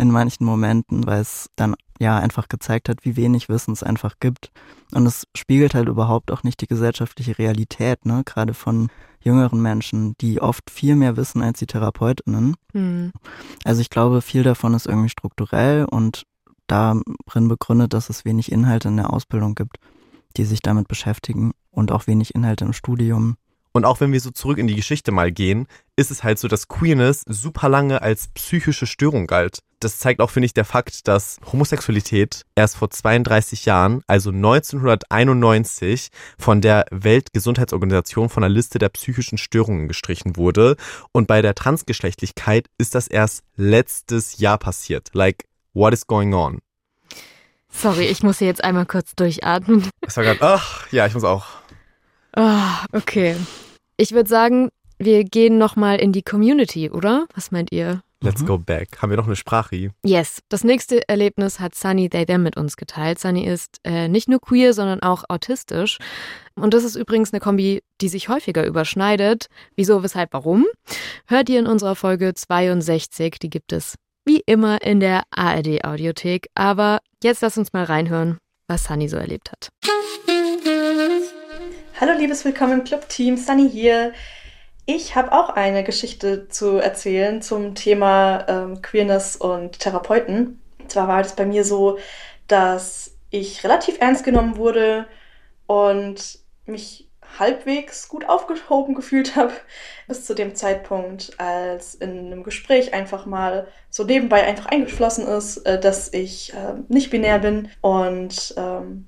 in 0.01 0.11
manchen 0.11 0.45
Momenten, 0.45 1.05
weil 1.05 1.21
es 1.21 1.49
dann 1.55 1.75
ja 1.99 2.17
einfach 2.17 2.47
gezeigt 2.47 2.89
hat, 2.89 3.05
wie 3.05 3.15
wenig 3.15 3.47
Wissen 3.49 3.71
es 3.71 3.83
einfach 3.83 4.15
gibt. 4.19 4.51
Und 4.93 5.05
es 5.05 5.27
spiegelt 5.37 5.75
halt 5.75 5.87
überhaupt 5.87 6.31
auch 6.31 6.41
nicht 6.41 6.59
die 6.59 6.67
gesellschaftliche 6.67 7.37
Realität, 7.37 8.05
ne? 8.05 8.23
Gerade 8.25 8.55
von 8.55 8.89
jüngeren 9.23 9.61
Menschen, 9.61 10.15
die 10.19 10.41
oft 10.41 10.71
viel 10.71 10.95
mehr 10.95 11.15
wissen 11.15 11.43
als 11.43 11.59
die 11.59 11.67
TherapeutInnen. 11.67 12.55
Mhm. 12.73 13.11
Also 13.63 13.81
ich 13.81 13.91
glaube, 13.91 14.21
viel 14.21 14.41
davon 14.41 14.73
ist 14.73 14.87
irgendwie 14.87 15.09
strukturell 15.09 15.85
und 15.85 16.23
darin 16.65 17.03
begründet, 17.47 17.93
dass 17.93 18.09
es 18.09 18.25
wenig 18.25 18.51
Inhalte 18.51 18.87
in 18.87 18.97
der 18.97 19.13
Ausbildung 19.13 19.53
gibt, 19.53 19.77
die 20.35 20.45
sich 20.45 20.61
damit 20.61 20.87
beschäftigen 20.87 21.51
und 21.69 21.91
auch 21.91 22.07
wenig 22.07 22.33
Inhalte 22.33 22.65
im 22.65 22.73
Studium. 22.73 23.35
Und 23.73 23.85
auch 23.85 23.99
wenn 24.01 24.11
wir 24.11 24.19
so 24.19 24.31
zurück 24.31 24.57
in 24.57 24.67
die 24.67 24.75
Geschichte 24.75 25.11
mal 25.11 25.31
gehen, 25.31 25.67
ist 25.95 26.11
es 26.11 26.23
halt 26.23 26.39
so, 26.39 26.47
dass 26.47 26.67
Queerness 26.67 27.23
super 27.27 27.69
lange 27.69 28.01
als 28.01 28.27
psychische 28.29 28.85
Störung 28.85 29.27
galt. 29.27 29.59
Das 29.79 29.97
zeigt 29.97 30.21
auch, 30.21 30.29
finde 30.29 30.45
ich, 30.45 30.53
der 30.53 30.65
Fakt, 30.65 31.07
dass 31.07 31.37
Homosexualität 31.51 32.43
erst 32.55 32.77
vor 32.77 32.89
32 32.89 33.65
Jahren, 33.65 34.03
also 34.07 34.29
1991, 34.29 36.09
von 36.37 36.61
der 36.61 36.85
Weltgesundheitsorganisation 36.91 38.29
von 38.29 38.41
der 38.41 38.49
Liste 38.49 38.77
der 38.77 38.89
psychischen 38.89 39.37
Störungen 39.37 39.87
gestrichen 39.87 40.35
wurde. 40.35 40.75
Und 41.13 41.27
bei 41.27 41.41
der 41.41 41.55
Transgeschlechtlichkeit 41.55 42.67
ist 42.77 42.93
das 42.93 43.07
erst 43.07 43.43
letztes 43.55 44.37
Jahr 44.37 44.57
passiert. 44.57 45.09
Like, 45.13 45.45
what 45.73 45.93
is 45.93 46.05
going 46.05 46.33
on? 46.33 46.59
Sorry, 47.69 48.05
ich 48.05 48.21
muss 48.21 48.39
hier 48.39 48.47
jetzt 48.47 48.63
einmal 48.63 48.85
kurz 48.85 49.15
durchatmen. 49.15 49.89
Ich 50.07 50.15
war 50.17 50.23
gerade, 50.23 50.41
ach, 50.41 50.91
ja, 50.91 51.07
ich 51.07 51.13
muss 51.13 51.23
auch. 51.23 51.60
Ah, 52.35 52.85
okay. 52.93 53.35
Ich 53.97 54.11
würde 54.11 54.29
sagen, 54.29 54.69
wir 54.97 55.23
gehen 55.23 55.57
nochmal 55.57 55.99
in 55.99 56.11
die 56.11 56.21
Community, 56.21 56.89
oder? 56.89 57.27
Was 57.35 57.51
meint 57.51 57.71
ihr? 57.71 58.01
Let's 58.23 58.41
mhm. 58.41 58.45
go 58.45 58.57
back. 58.59 59.01
Haben 59.01 59.09
wir 59.09 59.17
noch 59.17 59.25
eine 59.25 59.35
Sprache? 59.35 59.91
Yes. 60.05 60.41
Das 60.49 60.63
nächste 60.63 61.07
Erlebnis 61.09 61.59
hat 61.59 61.73
Sunny 61.73 62.07
They 62.07 62.25
Them 62.25 62.43
mit 62.43 62.55
uns 62.55 62.77
geteilt. 62.77 63.19
Sunny 63.19 63.45
ist 63.45 63.79
äh, 63.83 64.07
nicht 64.07 64.29
nur 64.29 64.39
queer, 64.39 64.73
sondern 64.73 65.01
auch 65.01 65.23
autistisch. 65.27 65.97
Und 66.55 66.75
das 66.75 66.83
ist 66.83 66.95
übrigens 66.95 67.33
eine 67.33 67.39
Kombi, 67.39 67.81
die 67.99 68.09
sich 68.09 68.29
häufiger 68.29 68.65
überschneidet. 68.65 69.47
Wieso, 69.75 70.03
weshalb, 70.03 70.33
warum? 70.33 70.67
Hört 71.25 71.49
ihr 71.49 71.59
in 71.59 71.65
unserer 71.67 71.95
Folge 71.95 72.33
62. 72.35 73.39
Die 73.39 73.49
gibt 73.49 73.73
es 73.73 73.95
wie 74.23 74.43
immer 74.45 74.83
in 74.83 74.99
der 74.99 75.23
ARD 75.31 75.83
Audiothek. 75.83 76.49
Aber 76.53 76.99
jetzt 77.23 77.41
lass 77.41 77.57
uns 77.57 77.73
mal 77.73 77.85
reinhören, 77.85 78.37
was 78.67 78.83
Sunny 78.83 79.09
so 79.09 79.17
erlebt 79.17 79.51
hat. 79.51 79.69
Hallo 82.01 82.13
liebes 82.13 82.43
Willkommen 82.45 82.79
im 82.79 82.83
Club-Team, 82.83 83.37
Sunny 83.37 83.69
hier. 83.69 84.13
Ich 84.87 85.15
habe 85.15 85.31
auch 85.33 85.49
eine 85.49 85.83
Geschichte 85.83 86.47
zu 86.47 86.77
erzählen 86.77 87.43
zum 87.43 87.75
Thema 87.75 88.43
ähm, 88.47 88.81
Queerness 88.81 89.35
und 89.35 89.77
Therapeuten. 89.77 90.59
Zwar 90.87 91.07
war 91.07 91.21
es 91.21 91.35
bei 91.35 91.45
mir 91.45 91.63
so, 91.63 91.99
dass 92.47 93.15
ich 93.29 93.63
relativ 93.63 94.01
ernst 94.01 94.23
genommen 94.23 94.57
wurde 94.57 95.05
und 95.67 96.39
mich 96.65 97.07
halbwegs 97.37 98.09
gut 98.09 98.27
aufgehoben 98.27 98.95
gefühlt 98.95 99.35
habe, 99.35 99.53
bis 100.07 100.25
zu 100.25 100.33
dem 100.33 100.55
Zeitpunkt, 100.55 101.39
als 101.39 101.93
in 101.93 102.17
einem 102.17 102.41
Gespräch 102.41 102.95
einfach 102.95 103.27
mal 103.27 103.67
so 103.91 104.05
nebenbei 104.05 104.43
einfach 104.43 104.65
eingeflossen 104.65 105.27
ist, 105.27 105.57
äh, 105.67 105.79
dass 105.79 106.11
ich 106.11 106.51
äh, 106.55 106.73
nicht 106.87 107.11
binär 107.11 107.37
bin 107.37 107.69
und 107.81 108.55
ähm, 108.57 109.05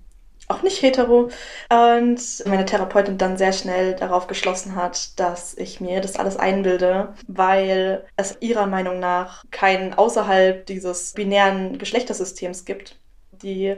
auch 0.53 0.61
nicht 0.61 0.81
hetero. 0.81 1.29
Und 1.69 2.43
meine 2.45 2.65
Therapeutin 2.65 3.17
dann 3.17 3.37
sehr 3.37 3.53
schnell 3.53 3.95
darauf 3.95 4.27
geschlossen 4.27 4.75
hat, 4.75 5.19
dass 5.19 5.55
ich 5.55 5.81
mir 5.81 6.01
das 6.01 6.15
alles 6.15 6.37
einbilde, 6.37 7.13
weil 7.27 8.05
es 8.15 8.37
ihrer 8.39 8.67
Meinung 8.67 8.99
nach 8.99 9.43
keinen 9.51 9.93
außerhalb 9.93 10.65
dieses 10.65 11.13
binären 11.13 11.77
Geschlechtersystems 11.77 12.65
gibt. 12.65 12.99
Die 13.31 13.75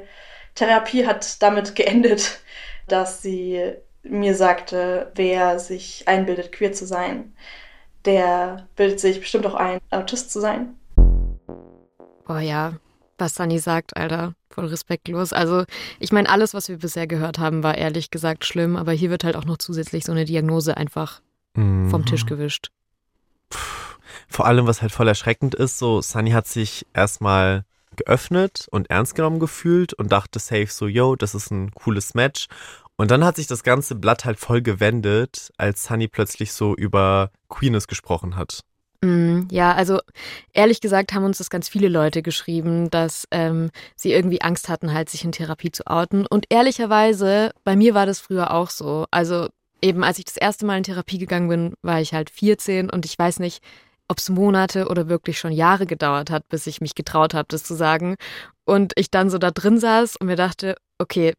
Therapie 0.56 1.06
hat 1.06 1.42
damit 1.42 1.76
geendet, 1.76 2.40
dass 2.88 3.22
sie 3.22 3.74
mir 4.04 4.36
sagte, 4.36 5.12
wer 5.16 5.60
sich 5.60 6.08
einbildet, 6.08 6.52
queer 6.52 6.74
zu 6.74 6.86
sein, 6.86 7.36
der 8.06 8.68
bildet 8.76 9.00
sich 9.00 9.20
bestimmt 9.20 9.48
auch 9.48 9.56
ein, 9.56 9.80
Autist 9.90 10.32
zu 10.32 10.40
sein. 10.40 10.78
Oh 12.28 12.38
ja, 12.38 12.74
was 13.18 13.36
Sunny 13.36 13.60
sagt, 13.60 13.98
Alter, 13.98 14.34
voll 14.56 14.66
respektlos. 14.66 15.34
Also, 15.34 15.66
ich 16.00 16.12
meine, 16.12 16.30
alles, 16.30 16.54
was 16.54 16.70
wir 16.70 16.78
bisher 16.78 17.08
gehört 17.08 17.38
haben, 17.38 17.62
war 17.62 17.78
ehrlich 17.78 18.10
gesagt 18.10 18.46
schlimm, 18.46 18.76
aber 18.76 18.94
hier 18.94 19.10
wird 19.10 19.24
halt 19.24 19.36
auch 19.36 19.46
noch 19.46 19.58
zusätzlich 19.58 20.06
so 20.06 20.12
eine 20.12 20.26
Diagnose 20.26 20.78
einfach 20.78 21.22
mhm. 21.56 21.90
vom 21.90 22.06
Tisch 22.06 22.26
gewischt. 22.26 22.72
Vor 24.28 24.46
allem, 24.48 24.66
was 24.66 24.82
halt 24.82 24.92
voll 24.92 25.08
erschreckend 25.08 25.54
ist, 25.56 25.78
so 25.78 26.02
Sunny 26.02 26.32
hat 26.32 26.48
sich 26.48 26.88
erstmal 26.94 27.66
geöffnet 27.96 28.68
und 28.72 28.90
ernst 28.90 29.16
genommen 29.16 29.40
gefühlt 29.40 29.94
und 29.94 30.12
dachte 30.12 30.40
safe 30.40 30.68
so, 30.68 30.88
yo, 30.88 31.16
das 31.16 31.36
ist 31.36 31.52
ein 31.52 31.72
cooles 31.72 32.14
Match. 32.14 32.48
Und 32.98 33.12
dann 33.12 33.26
hat 33.26 33.36
sich 33.36 33.48
das 33.48 33.64
ganze 33.64 33.96
Blatt 33.96 34.26
halt 34.26 34.40
voll 34.40 34.62
gewendet, 34.62 35.52
als 35.58 35.84
Sunny 35.84 36.08
plötzlich 36.08 36.54
so 36.54 36.76
über 36.76 37.32
Queerness 37.50 37.88
gesprochen 37.88 38.36
hat. 38.36 38.62
Mm, 39.02 39.48
ja, 39.52 39.74
also 39.74 40.00
ehrlich 40.54 40.82
gesagt 40.82 41.14
haben 41.14 41.24
uns 41.24 41.38
das 41.38 41.50
ganz 41.50 41.70
viele 41.70 41.90
Leute 41.90 42.22
geschrieben, 42.22 42.90
dass 42.90 43.28
ähm, 43.32 43.70
sie 43.96 44.14
irgendwie 44.14 44.42
Angst 44.42 44.70
hatten, 44.70 44.94
halt 44.94 45.10
sich 45.10 45.24
in 45.24 45.32
Therapie 45.32 45.72
zu 45.72 45.88
outen. 45.88 46.26
Und 46.26 46.46
ehrlicherweise, 46.50 47.52
bei 47.64 47.76
mir 47.76 47.94
war 47.94 48.06
das 48.06 48.20
früher 48.20 48.52
auch 48.52 48.70
so. 48.70 49.06
Also 49.12 49.48
eben 49.82 50.04
als 50.04 50.20
ich 50.20 50.26
das 50.26 50.38
erste 50.38 50.66
Mal 50.66 50.78
in 50.78 50.84
Therapie 50.84 51.18
gegangen 51.18 51.50
bin, 51.50 51.74
war 51.82 52.02
ich 52.02 52.14
halt 52.14 52.30
14 52.30 52.90
und 52.90 53.06
ich 53.06 53.18
weiß 53.18 53.40
nicht, 53.40 53.62
ob 54.08 54.20
es 54.20 54.30
Monate 54.30 54.88
oder 54.88 55.10
wirklich 55.10 55.40
schon 55.40 55.52
Jahre 55.52 55.86
gedauert 55.86 56.30
hat, 56.30 56.48
bis 56.50 56.68
ich 56.68 56.82
mich 56.82 56.96
getraut 56.96 57.34
habe, 57.34 57.48
das 57.50 57.64
zu 57.64 57.74
sagen. 57.74 58.16
Und 58.64 58.94
ich 58.96 59.12
dann 59.12 59.30
so 59.30 59.38
da 59.38 59.52
drin 59.52 59.80
saß 59.80 60.18
und 60.18 60.28
mir 60.28 60.36
dachte, 60.36 60.76
okay, 61.00 61.34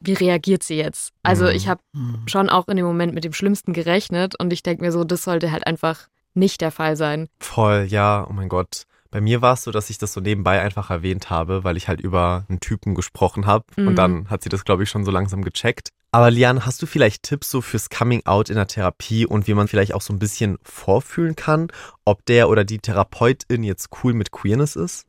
wie 0.00 0.12
reagiert 0.12 0.62
sie 0.62 0.76
jetzt? 0.76 1.12
Also 1.22 1.44
mhm. 1.44 1.50
ich 1.50 1.68
habe 1.68 1.80
mhm. 1.92 2.22
schon 2.26 2.48
auch 2.48 2.68
in 2.68 2.76
dem 2.76 2.86
Moment 2.86 3.14
mit 3.14 3.24
dem 3.24 3.32
Schlimmsten 3.32 3.72
gerechnet 3.72 4.38
und 4.40 4.52
ich 4.52 4.62
denke 4.62 4.84
mir 4.84 4.92
so, 4.92 5.04
das 5.04 5.24
sollte 5.24 5.50
halt 5.50 5.66
einfach 5.66 6.08
nicht 6.38 6.60
der 6.60 6.70
Fall 6.70 6.96
sein. 6.96 7.28
Voll, 7.40 7.86
ja, 7.88 8.26
oh 8.28 8.32
mein 8.32 8.48
Gott. 8.48 8.84
Bei 9.10 9.20
mir 9.20 9.40
war 9.40 9.54
es 9.54 9.62
so, 9.62 9.70
dass 9.70 9.88
ich 9.88 9.98
das 9.98 10.12
so 10.12 10.20
nebenbei 10.20 10.60
einfach 10.60 10.90
erwähnt 10.90 11.30
habe, 11.30 11.64
weil 11.64 11.76
ich 11.78 11.88
halt 11.88 12.00
über 12.00 12.44
einen 12.48 12.60
Typen 12.60 12.94
gesprochen 12.94 13.46
habe 13.46 13.64
mhm. 13.76 13.88
und 13.88 13.96
dann 13.96 14.28
hat 14.28 14.42
sie 14.42 14.50
das, 14.50 14.64
glaube 14.64 14.82
ich, 14.82 14.90
schon 14.90 15.04
so 15.04 15.10
langsam 15.10 15.42
gecheckt. 15.42 15.90
Aber 16.10 16.30
Lian, 16.30 16.64
hast 16.64 16.80
du 16.80 16.86
vielleicht 16.86 17.22
Tipps 17.22 17.50
so 17.50 17.60
fürs 17.60 17.90
Coming 17.90 18.24
Out 18.24 18.48
in 18.48 18.56
der 18.56 18.66
Therapie 18.66 19.26
und 19.26 19.46
wie 19.46 19.54
man 19.54 19.68
vielleicht 19.68 19.94
auch 19.94 20.00
so 20.00 20.12
ein 20.12 20.18
bisschen 20.18 20.58
vorfühlen 20.62 21.36
kann, 21.36 21.68
ob 22.04 22.24
der 22.26 22.48
oder 22.48 22.64
die 22.64 22.78
Therapeutin 22.78 23.62
jetzt 23.62 23.90
cool 24.02 24.14
mit 24.14 24.30
Queerness 24.30 24.76
ist? 24.76 25.06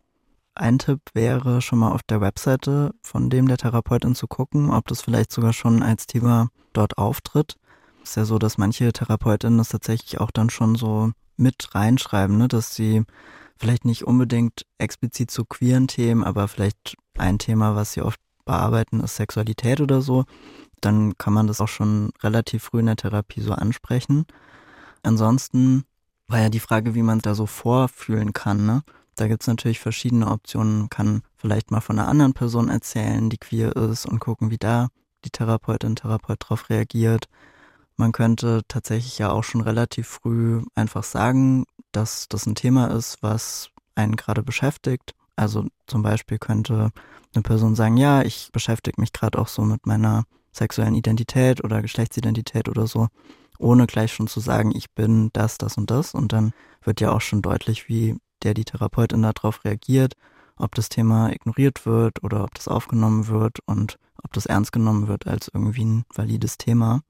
Ein 0.55 0.77
Tipp 0.77 0.99
wäre 1.13 1.61
schon 1.61 1.79
mal 1.79 1.91
auf 1.91 2.03
der 2.03 2.19
Webseite 2.19 2.91
von 3.01 3.29
dem 3.29 3.47
der 3.47 3.57
Therapeutin 3.57 4.13
zu 4.15 4.27
gucken, 4.27 4.71
ob 4.71 4.87
das 4.87 5.01
vielleicht 5.01 5.31
sogar 5.31 5.53
schon 5.53 5.83
als 5.83 6.05
Thema 6.05 6.49
dort 6.73 6.97
auftritt 6.97 7.55
ist 8.03 8.15
ja 8.15 8.25
so, 8.25 8.39
dass 8.39 8.57
manche 8.57 8.91
Therapeutinnen 8.91 9.57
das 9.57 9.69
tatsächlich 9.69 10.19
auch 10.19 10.31
dann 10.31 10.49
schon 10.49 10.75
so 10.75 11.11
mit 11.37 11.73
reinschreiben, 11.73 12.37
ne? 12.37 12.47
dass 12.47 12.75
sie 12.75 13.03
vielleicht 13.57 13.85
nicht 13.85 14.05
unbedingt 14.05 14.65
explizit 14.77 15.31
zu 15.31 15.45
queeren 15.45 15.87
Themen, 15.87 16.23
aber 16.23 16.47
vielleicht 16.47 16.95
ein 17.17 17.39
Thema, 17.39 17.75
was 17.75 17.93
sie 17.93 18.01
oft 18.01 18.19
bearbeiten, 18.45 19.01
ist 19.01 19.15
Sexualität 19.15 19.81
oder 19.81 20.01
so. 20.01 20.25
Dann 20.81 21.17
kann 21.17 21.33
man 21.33 21.47
das 21.47 21.61
auch 21.61 21.67
schon 21.67 22.11
relativ 22.23 22.63
früh 22.63 22.79
in 22.79 22.85
der 22.85 22.95
Therapie 22.95 23.41
so 23.41 23.53
ansprechen. 23.53 24.25
Ansonsten 25.03 25.83
war 26.27 26.39
ja 26.39 26.49
die 26.49 26.59
Frage, 26.59 26.95
wie 26.95 27.03
man 27.03 27.19
da 27.19 27.35
so 27.35 27.45
vorfühlen 27.45 28.33
kann. 28.33 28.65
Ne? 28.65 28.81
Da 29.15 29.27
gibt's 29.27 29.47
natürlich 29.47 29.79
verschiedene 29.79 30.31
Optionen. 30.31 30.79
Man 30.79 30.89
kann 30.89 31.21
vielleicht 31.35 31.71
mal 31.71 31.81
von 31.81 31.99
einer 31.99 32.07
anderen 32.07 32.33
Person 32.33 32.69
erzählen, 32.69 33.29
die 33.29 33.37
queer 33.37 33.75
ist 33.75 34.05
und 34.05 34.19
gucken, 34.19 34.51
wie 34.51 34.57
da 34.57 34.87
die 35.25 35.31
Therapeutin, 35.31 35.95
Therapeut 35.95 36.37
drauf 36.39 36.69
reagiert. 36.69 37.25
Man 37.99 38.13
könnte 38.13 38.61
tatsächlich 38.69 39.19
ja 39.19 39.29
auch 39.29 39.43
schon 39.43 39.59
relativ 39.59 40.07
früh 40.07 40.61
einfach 40.73 41.03
sagen, 41.03 41.65
dass 41.91 42.29
das 42.29 42.45
ein 42.45 42.55
Thema 42.55 42.87
ist, 42.87 43.17
was 43.19 43.71
einen 43.93 44.15
gerade 44.15 44.41
beschäftigt. 44.41 45.15
Also 45.35 45.65
zum 45.85 46.01
Beispiel 46.01 46.37
könnte 46.37 46.91
eine 47.35 47.43
Person 47.43 47.75
sagen, 47.75 47.97
ja, 47.97 48.21
ich 48.21 48.51
beschäftige 48.53 49.01
mich 49.01 49.11
gerade 49.11 49.37
auch 49.37 49.49
so 49.49 49.63
mit 49.63 49.85
meiner 49.85 50.23
sexuellen 50.53 50.95
Identität 50.95 51.61
oder 51.61 51.81
Geschlechtsidentität 51.81 52.69
oder 52.69 52.87
so, 52.87 53.09
ohne 53.57 53.85
gleich 53.85 54.13
schon 54.13 54.27
zu 54.27 54.39
sagen, 54.39 54.73
ich 54.73 54.89
bin 54.91 55.29
das, 55.33 55.57
das 55.57 55.75
und 55.75 55.91
das. 55.91 56.13
Und 56.13 56.31
dann 56.31 56.53
wird 56.81 57.01
ja 57.01 57.11
auch 57.11 57.19
schon 57.19 57.41
deutlich, 57.41 57.89
wie 57.89 58.15
der 58.43 58.53
die 58.53 58.63
Therapeutin 58.63 59.23
darauf 59.23 59.65
reagiert, 59.65 60.13
ob 60.55 60.73
das 60.73 60.87
Thema 60.87 61.33
ignoriert 61.33 61.85
wird 61.85 62.23
oder 62.23 62.45
ob 62.45 62.55
das 62.55 62.69
aufgenommen 62.69 63.27
wird 63.27 63.59
und 63.65 63.99
ob 64.23 64.31
das 64.31 64.45
ernst 64.45 64.71
genommen 64.71 65.09
wird 65.09 65.27
als 65.27 65.51
irgendwie 65.53 65.83
ein 65.83 66.05
valides 66.15 66.57
Thema. 66.57 67.01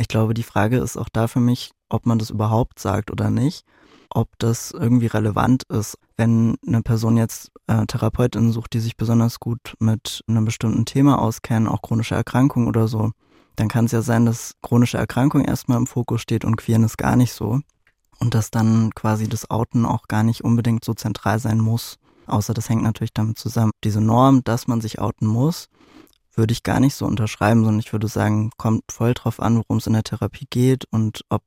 Ich 0.00 0.06
glaube, 0.06 0.32
die 0.32 0.44
Frage 0.44 0.78
ist 0.78 0.96
auch 0.96 1.08
da 1.12 1.26
für 1.26 1.40
mich, 1.40 1.72
ob 1.88 2.06
man 2.06 2.20
das 2.20 2.30
überhaupt 2.30 2.78
sagt 2.78 3.10
oder 3.10 3.30
nicht, 3.30 3.64
ob 4.10 4.28
das 4.38 4.70
irgendwie 4.70 5.06
relevant 5.06 5.64
ist. 5.64 5.98
Wenn 6.16 6.56
eine 6.64 6.82
Person 6.82 7.16
jetzt 7.16 7.50
äh, 7.66 7.84
Therapeutinnen 7.84 8.52
sucht, 8.52 8.74
die 8.74 8.80
sich 8.80 8.96
besonders 8.96 9.40
gut 9.40 9.74
mit 9.80 10.22
einem 10.28 10.44
bestimmten 10.44 10.84
Thema 10.84 11.20
auskennen, 11.20 11.66
auch 11.66 11.82
chronische 11.82 12.14
Erkrankungen 12.14 12.68
oder 12.68 12.86
so, 12.86 13.10
dann 13.56 13.66
kann 13.66 13.86
es 13.86 13.92
ja 13.92 14.00
sein, 14.00 14.24
dass 14.24 14.54
chronische 14.62 14.98
Erkrankung 14.98 15.44
erstmal 15.44 15.78
im 15.78 15.88
Fokus 15.88 16.20
steht 16.20 16.44
und 16.44 16.54
Queerness 16.54 16.96
gar 16.96 17.16
nicht 17.16 17.32
so. 17.32 17.58
Und 18.20 18.34
dass 18.34 18.52
dann 18.52 18.92
quasi 18.94 19.28
das 19.28 19.50
Outen 19.50 19.84
auch 19.84 20.06
gar 20.06 20.22
nicht 20.22 20.44
unbedingt 20.44 20.84
so 20.84 20.94
zentral 20.94 21.40
sein 21.40 21.58
muss. 21.58 21.98
Außer 22.26 22.54
das 22.54 22.68
hängt 22.68 22.84
natürlich 22.84 23.14
damit 23.14 23.36
zusammen. 23.36 23.72
Diese 23.82 24.00
Norm, 24.00 24.44
dass 24.44 24.68
man 24.68 24.80
sich 24.80 25.00
outen 25.00 25.26
muss, 25.26 25.68
würde 26.38 26.52
ich 26.52 26.62
gar 26.62 26.80
nicht 26.80 26.94
so 26.94 27.04
unterschreiben, 27.04 27.64
sondern 27.64 27.80
ich 27.80 27.92
würde 27.92 28.08
sagen, 28.08 28.50
kommt 28.56 28.90
voll 28.90 29.12
drauf 29.12 29.40
an, 29.40 29.56
worum 29.58 29.78
es 29.78 29.86
in 29.86 29.92
der 29.92 30.04
Therapie 30.04 30.46
geht 30.48 30.84
und 30.90 31.24
ob 31.28 31.42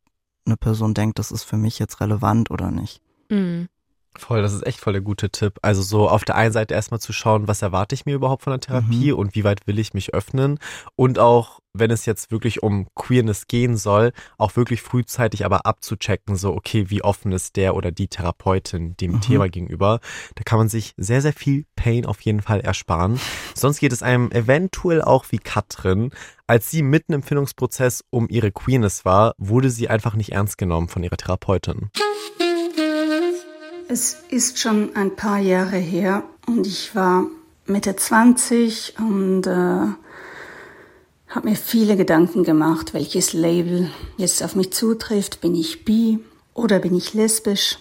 eine 0.46 0.58
Person 0.58 0.94
denkt, 0.94 1.18
das 1.18 1.32
ist 1.32 1.44
für 1.44 1.58
mich 1.58 1.80
jetzt 1.80 2.02
relevant 2.02 2.52
oder 2.52 2.72
nicht. 2.72 3.02
Mhm. 3.30 3.70
Voll, 4.18 4.42
das 4.42 4.54
ist 4.54 4.68
echt 4.68 4.80
voll 4.80 4.94
der 4.94 5.02
gute 5.02 5.30
Tipp. 5.30 5.58
Also 5.62 5.82
so 5.82 6.10
auf 6.10 6.26
der 6.26 6.36
einen 6.36 6.52
Seite 6.52 6.74
erstmal 6.74 7.00
zu 7.00 7.14
schauen, 7.14 7.48
was 7.48 7.62
erwarte 7.62 7.96
ich 7.96 8.06
mir 8.06 8.16
überhaupt 8.16 8.44
von 8.44 8.52
der 8.52 8.60
Therapie 8.60 9.14
mhm. 9.14 9.18
und 9.18 9.36
wie 9.36 9.46
weit 9.46 9.68
will 9.68 9.80
ich 9.80 9.94
mich 9.94 10.14
öffnen. 10.14 10.60
Und 10.98 11.18
auch, 11.18 11.60
wenn 11.74 11.92
es 11.92 12.06
jetzt 12.06 12.30
wirklich 12.30 12.62
um 12.62 12.88
Queerness 12.94 13.48
gehen 13.48 13.78
soll, 13.78 14.12
auch 14.38 14.58
wirklich 14.58 14.82
frühzeitig 14.82 15.46
aber 15.46 15.66
abzuchecken, 15.66 16.36
so, 16.36 16.54
okay, 16.54 16.90
wie 16.90 17.04
offen 17.04 17.32
ist 17.32 17.56
der 17.56 17.74
oder 17.74 17.92
die 17.92 18.10
Therapeutin 18.10 18.98
dem 18.98 19.14
mhm. 19.14 19.22
Thema 19.22 19.48
gegenüber. 19.48 20.02
Da 20.36 20.44
kann 20.44 20.60
man 20.60 20.68
sich 20.68 20.94
sehr, 20.98 21.22
sehr 21.22 21.34
viel 21.34 21.66
Pain 21.78 22.06
auf 22.06 22.20
jeden 22.22 22.42
Fall 22.42 22.60
ersparen. 22.60 23.18
Sonst 23.56 23.80
geht 23.80 23.94
es 23.94 24.04
einem 24.04 24.30
eventuell 24.32 25.02
auch 25.02 25.26
wie 25.30 25.40
Katrin. 25.40 26.12
Als 26.48 26.70
sie 26.70 26.84
mitten 26.84 27.14
im 27.14 27.24
Findungsprozess 27.24 28.04
um 28.10 28.28
ihre 28.28 28.52
Queerness 28.52 29.06
war, 29.06 29.36
wurde 29.38 29.70
sie 29.70 29.88
einfach 29.88 30.16
nicht 30.16 30.34
ernst 30.34 30.58
genommen 30.58 30.90
von 30.90 31.02
ihrer 31.02 31.16
Therapeutin. 31.16 31.92
Es 33.94 34.16
ist 34.30 34.58
schon 34.58 34.96
ein 34.96 35.18
paar 35.18 35.40
Jahre 35.40 35.76
her 35.76 36.24
und 36.48 36.66
ich 36.66 36.96
war 36.96 37.26
Mitte 37.66 37.94
20 37.94 38.94
und 38.98 39.46
äh, 39.46 39.52
habe 41.28 41.50
mir 41.50 41.58
viele 41.58 41.98
Gedanken 41.98 42.46
gemacht, 42.46 42.94
welches 42.94 43.34
Label 43.34 43.90
jetzt 44.16 44.44
auf 44.44 44.56
mich 44.56 44.72
zutrifft. 44.72 45.42
Bin 45.42 45.56
ich 45.56 45.84
bi 45.84 46.20
oder 46.54 46.80
bin 46.80 46.96
ich 46.96 47.14
lesbisch? 47.14 47.80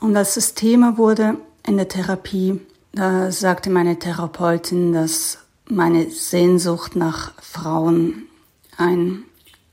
Und 0.00 0.16
als 0.16 0.36
das 0.36 0.54
Thema 0.54 0.96
wurde 0.96 1.36
in 1.66 1.78
der 1.78 1.88
Therapie, 1.88 2.60
da 2.92 3.32
sagte 3.32 3.70
meine 3.70 3.98
Therapeutin, 3.98 4.92
dass 4.92 5.38
meine 5.68 6.12
Sehnsucht 6.12 6.94
nach 6.94 7.32
Frauen 7.42 8.28
ein 8.76 9.24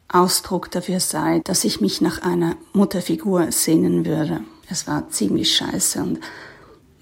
Ausdruck 0.07 0.71
dafür 0.71 0.99
sei, 0.99 1.41
dass 1.43 1.63
ich 1.65 1.81
mich 1.81 2.01
nach 2.01 2.23
einer 2.23 2.55
Mutterfigur 2.73 3.51
sehnen 3.51 4.07
würde. 4.07 4.41
Es 4.69 4.87
war 4.87 5.09
ziemlich 5.09 5.55
scheiße. 5.55 6.01
Und 6.01 6.19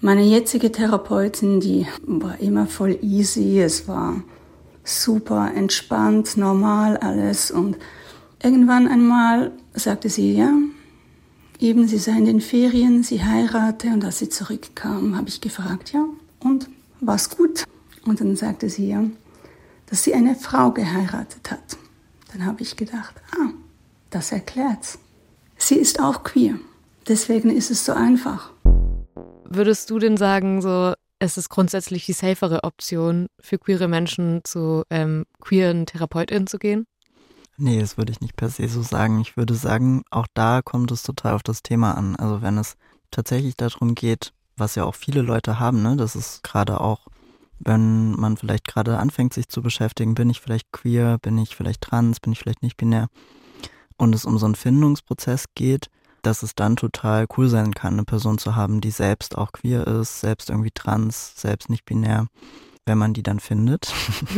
meine 0.00 0.22
jetzige 0.22 0.70
Therapeutin, 0.70 1.60
die 1.60 1.86
war 2.02 2.38
immer 2.40 2.66
voll 2.66 2.98
easy. 3.02 3.60
Es 3.60 3.88
war 3.88 4.22
super 4.84 5.52
entspannt, 5.54 6.36
normal 6.36 6.96
alles. 6.98 7.50
Und 7.50 7.76
irgendwann 8.42 8.86
einmal 8.86 9.52
sagte 9.74 10.08
sie, 10.08 10.34
ja, 10.34 10.52
eben 11.58 11.88
sie 11.88 11.98
sei 11.98 12.12
in 12.12 12.24
den 12.24 12.40
Ferien, 12.40 13.02
sie 13.02 13.24
heirate 13.24 13.88
und 13.88 14.04
als 14.04 14.18
sie 14.18 14.28
zurückkam, 14.28 15.16
habe 15.16 15.28
ich 15.28 15.40
gefragt, 15.40 15.92
ja, 15.92 16.04
und 16.40 16.68
war's 17.00 17.30
gut? 17.30 17.64
Und 18.04 18.20
dann 18.20 18.36
sagte 18.36 18.68
sie, 18.70 18.88
ja, 18.88 19.04
dass 19.86 20.04
sie 20.04 20.14
eine 20.14 20.34
Frau 20.34 20.70
geheiratet 20.70 21.50
hat. 21.50 21.76
Dann 22.32 22.44
habe 22.44 22.62
ich 22.62 22.76
gedacht, 22.76 23.14
ah, 23.32 23.50
das 24.10 24.32
erklärt's. 24.32 24.98
Sie 25.58 25.76
ist 25.76 26.00
auch 26.00 26.22
queer. 26.22 26.58
Deswegen 27.08 27.50
ist 27.50 27.70
es 27.70 27.84
so 27.84 27.92
einfach. 27.92 28.50
Würdest 29.48 29.90
du 29.90 29.98
denn 29.98 30.16
sagen, 30.16 30.60
so, 30.60 30.94
es 31.18 31.38
ist 31.38 31.48
grundsätzlich 31.48 32.04
die 32.06 32.12
safere 32.12 32.64
Option 32.64 33.28
für 33.40 33.58
queere 33.58 33.86
Menschen 33.86 34.40
zu 34.44 34.82
ähm, 34.90 35.24
queeren 35.40 35.86
TherapeutInnen 35.86 36.46
zu 36.46 36.58
gehen? 36.58 36.86
Nee, 37.58 37.80
das 37.80 37.96
würde 37.96 38.12
ich 38.12 38.20
nicht 38.20 38.36
per 38.36 38.50
se 38.50 38.68
so 38.68 38.82
sagen. 38.82 39.20
Ich 39.20 39.36
würde 39.36 39.54
sagen, 39.54 40.02
auch 40.10 40.26
da 40.34 40.60
kommt 40.62 40.90
es 40.90 41.02
total 41.02 41.34
auf 41.34 41.42
das 41.42 41.62
Thema 41.62 41.96
an. 41.96 42.16
Also 42.16 42.42
wenn 42.42 42.58
es 42.58 42.74
tatsächlich 43.10 43.56
darum 43.56 43.94
geht, 43.94 44.32
was 44.56 44.74
ja 44.74 44.84
auch 44.84 44.94
viele 44.94 45.22
Leute 45.22 45.58
haben, 45.58 45.82
ne, 45.82 45.96
das 45.96 46.16
ist 46.16 46.42
gerade 46.42 46.80
auch, 46.80 47.06
wenn 47.58 48.12
man 48.12 48.36
vielleicht 48.36 48.66
gerade 48.66 48.98
anfängt, 48.98 49.32
sich 49.32 49.48
zu 49.48 49.62
beschäftigen, 49.62 50.14
bin 50.14 50.28
ich 50.28 50.40
vielleicht 50.40 50.72
queer, 50.72 51.18
bin 51.18 51.38
ich 51.38 51.56
vielleicht 51.56 51.80
trans, 51.80 52.20
bin 52.20 52.32
ich 52.32 52.40
vielleicht 52.40 52.62
nicht 52.62 52.76
binär, 52.76 53.08
und 53.96 54.14
es 54.14 54.26
um 54.26 54.36
so 54.36 54.44
einen 54.44 54.54
Findungsprozess 54.54 55.46
geht, 55.54 55.88
dass 56.26 56.42
es 56.42 56.54
dann 56.54 56.76
total 56.76 57.26
cool 57.36 57.48
sein 57.48 57.72
kann, 57.72 57.94
eine 57.94 58.04
Person 58.04 58.38
zu 58.38 58.56
haben, 58.56 58.80
die 58.80 58.90
selbst 58.90 59.38
auch 59.38 59.52
queer 59.52 59.86
ist, 59.86 60.20
selbst 60.20 60.50
irgendwie 60.50 60.72
trans, 60.72 61.32
selbst 61.36 61.70
nicht 61.70 61.84
binär, 61.84 62.26
wenn 62.84 62.98
man 62.98 63.14
die 63.14 63.22
dann 63.22 63.40
findet. 63.40 63.92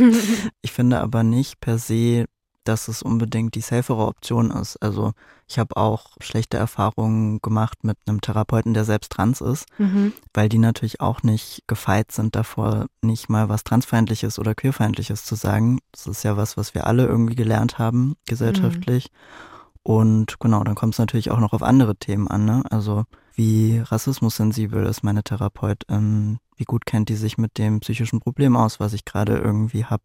ich 0.61 0.71
finde 0.71 0.99
aber 0.99 1.23
nicht 1.23 1.59
per 1.59 1.79
se, 1.79 2.25
dass 2.63 2.87
es 2.87 3.01
unbedingt 3.01 3.55
die 3.55 3.61
safere 3.61 4.05
Option 4.05 4.51
ist. 4.51 4.77
Also 4.77 5.13
ich 5.47 5.57
habe 5.57 5.75
auch 5.77 6.15
schlechte 6.19 6.57
Erfahrungen 6.57 7.41
gemacht 7.41 7.83
mit 7.83 7.97
einem 8.05 8.21
Therapeuten, 8.21 8.75
der 8.75 8.85
selbst 8.85 9.11
trans 9.11 9.41
ist, 9.41 9.65
mhm. 9.79 10.13
weil 10.33 10.49
die 10.49 10.59
natürlich 10.59 11.01
auch 11.01 11.23
nicht 11.23 11.63
gefeit 11.65 12.11
sind 12.11 12.35
davor, 12.35 12.85
nicht 13.01 13.29
mal 13.29 13.49
was 13.49 13.63
transfeindliches 13.63 14.37
oder 14.37 14.53
queerfeindliches 14.53 15.25
zu 15.25 15.33
sagen. 15.33 15.79
Das 15.91 16.05
ist 16.05 16.23
ja 16.23 16.37
was, 16.37 16.57
was 16.57 16.75
wir 16.75 16.85
alle 16.85 17.07
irgendwie 17.07 17.35
gelernt 17.35 17.79
haben, 17.79 18.15
gesellschaftlich. 18.27 19.09
Mhm. 19.11 19.58
Und 19.89 20.39
genau, 20.39 20.63
dann 20.63 20.75
kommt 20.75 20.93
es 20.93 20.99
natürlich 20.99 21.31
auch 21.31 21.39
noch 21.39 21.51
auf 21.51 21.63
andere 21.63 21.95
Themen 21.95 22.27
an. 22.27 22.45
Ne? 22.45 22.61
Also 22.69 23.05
wie 23.33 23.79
rassismussensibel 23.79 24.85
ist 24.85 25.01
meine 25.01 25.23
Therapeutin? 25.23 26.37
Wie 26.55 26.63
gut 26.65 26.85
kennt 26.85 27.09
die 27.09 27.15
sich 27.15 27.39
mit 27.39 27.57
dem 27.57 27.79
psychischen 27.79 28.19
Problem 28.19 28.55
aus, 28.55 28.79
was 28.79 28.93
ich 28.93 29.03
gerade 29.03 29.39
irgendwie 29.39 29.85
habe? 29.85 30.03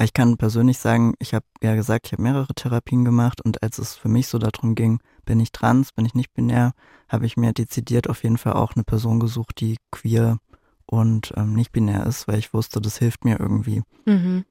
Ich 0.00 0.14
kann 0.14 0.38
persönlich 0.38 0.78
sagen, 0.78 1.12
ich 1.18 1.34
habe 1.34 1.44
ja 1.62 1.74
gesagt, 1.74 2.06
ich 2.06 2.12
habe 2.14 2.22
mehrere 2.22 2.54
Therapien 2.54 3.04
gemacht 3.04 3.42
und 3.42 3.62
als 3.62 3.76
es 3.76 3.94
für 3.94 4.08
mich 4.08 4.26
so 4.26 4.38
darum 4.38 4.74
ging, 4.74 5.00
bin 5.26 5.38
ich 5.38 5.52
trans, 5.52 5.92
bin 5.92 6.06
ich 6.06 6.14
nicht 6.14 6.32
binär, 6.32 6.72
habe 7.06 7.26
ich 7.26 7.36
mir 7.36 7.52
dezidiert 7.52 8.08
auf 8.08 8.22
jeden 8.22 8.38
Fall 8.38 8.54
auch 8.54 8.74
eine 8.74 8.84
Person 8.84 9.20
gesucht, 9.20 9.60
die 9.60 9.76
queer 9.90 10.38
und 10.86 11.34
ähm, 11.36 11.52
nicht 11.52 11.72
binär 11.72 12.06
ist, 12.06 12.26
weil 12.26 12.38
ich 12.38 12.54
wusste, 12.54 12.80
das 12.80 12.96
hilft 12.96 13.26
mir 13.26 13.38
irgendwie. 13.38 13.82
Mhm. 14.06 14.46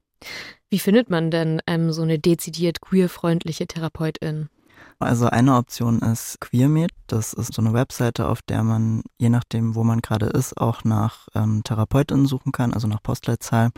Wie 0.68 0.78
findet 0.78 1.10
man 1.10 1.32
denn 1.32 1.60
ähm, 1.66 1.90
so 1.90 2.02
eine 2.02 2.20
dezidiert 2.20 2.80
queerfreundliche 2.80 3.66
Therapeutin? 3.66 4.48
Also 4.98 5.26
eine 5.26 5.56
Option 5.56 6.00
ist 6.00 6.40
QueerMed. 6.40 6.90
Das 7.06 7.32
ist 7.32 7.54
so 7.54 7.62
eine 7.62 7.72
Webseite, 7.72 8.28
auf 8.28 8.42
der 8.42 8.62
man, 8.62 9.02
je 9.18 9.30
nachdem, 9.30 9.74
wo 9.74 9.82
man 9.82 10.00
gerade 10.00 10.26
ist, 10.26 10.56
auch 10.58 10.84
nach 10.84 11.28
ähm, 11.34 11.62
TherapeutInnen 11.64 12.26
suchen 12.26 12.52
kann, 12.52 12.74
also 12.74 12.86
nach 12.86 13.02
Postleitzahl 13.02 13.70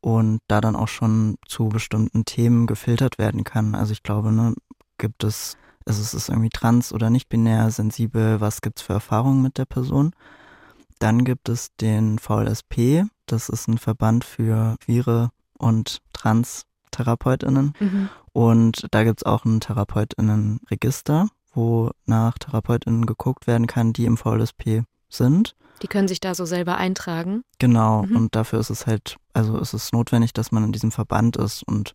und 0.00 0.40
da 0.48 0.60
dann 0.60 0.76
auch 0.76 0.88
schon 0.88 1.36
zu 1.46 1.68
bestimmten 1.68 2.24
Themen 2.24 2.66
gefiltert 2.66 3.18
werden 3.18 3.44
kann. 3.44 3.74
Also 3.74 3.92
ich 3.92 4.02
glaube, 4.02 4.32
ne, 4.32 4.54
gibt 4.98 5.24
es, 5.24 5.56
ist 5.86 6.14
es 6.14 6.28
irgendwie 6.28 6.50
trans 6.50 6.92
oder 6.92 7.10
nicht 7.10 7.28
binär, 7.28 7.70
sensibel, 7.70 8.40
was 8.40 8.60
gibt 8.60 8.78
es 8.78 8.84
für 8.84 8.94
Erfahrungen 8.94 9.42
mit 9.42 9.58
der 9.58 9.64
Person? 9.64 10.12
Dann 10.98 11.24
gibt 11.24 11.48
es 11.48 11.74
den 11.76 12.18
VLSP, 12.18 13.04
das 13.26 13.48
ist 13.48 13.68
ein 13.68 13.78
Verband 13.78 14.24
für 14.24 14.76
queere 14.80 15.30
und 15.58 16.00
trans 16.12 16.66
TherapeutInnen. 16.94 17.74
Mhm. 17.78 18.08
Und 18.32 18.86
da 18.90 19.04
gibt 19.04 19.20
es 19.20 19.26
auch 19.26 19.44
ein 19.44 19.60
TherapeutInnen-Register, 19.60 21.28
wo 21.52 21.90
nach 22.06 22.38
TherapeutInnen 22.38 23.06
geguckt 23.06 23.46
werden 23.46 23.66
kann, 23.66 23.92
die 23.92 24.06
im 24.06 24.16
VLSP 24.16 24.82
sind. 25.08 25.54
Die 25.82 25.88
können 25.88 26.08
sich 26.08 26.20
da 26.20 26.34
so 26.34 26.44
selber 26.44 26.76
eintragen. 26.76 27.42
Genau, 27.58 28.02
mhm. 28.02 28.16
und 28.16 28.34
dafür 28.34 28.60
ist 28.60 28.70
es 28.70 28.86
halt, 28.86 29.16
also 29.32 29.58
ist 29.58 29.74
es 29.74 29.92
notwendig, 29.92 30.32
dass 30.32 30.52
man 30.52 30.64
in 30.64 30.72
diesem 30.72 30.90
Verband 30.90 31.36
ist 31.36 31.62
und 31.62 31.94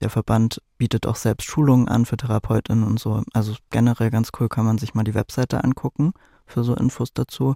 der 0.00 0.10
Verband 0.10 0.60
bietet 0.76 1.06
auch 1.06 1.16
selbst 1.16 1.46
Schulungen 1.46 1.88
an 1.88 2.04
für 2.04 2.18
TherapeutInnen 2.18 2.84
und 2.84 3.00
so. 3.00 3.22
Also 3.32 3.54
generell 3.70 4.10
ganz 4.10 4.30
cool 4.38 4.48
kann 4.48 4.66
man 4.66 4.78
sich 4.78 4.94
mal 4.94 5.04
die 5.04 5.14
Webseite 5.14 5.64
angucken 5.64 6.12
für 6.46 6.64
so 6.64 6.74
Infos 6.74 7.12
dazu. 7.14 7.54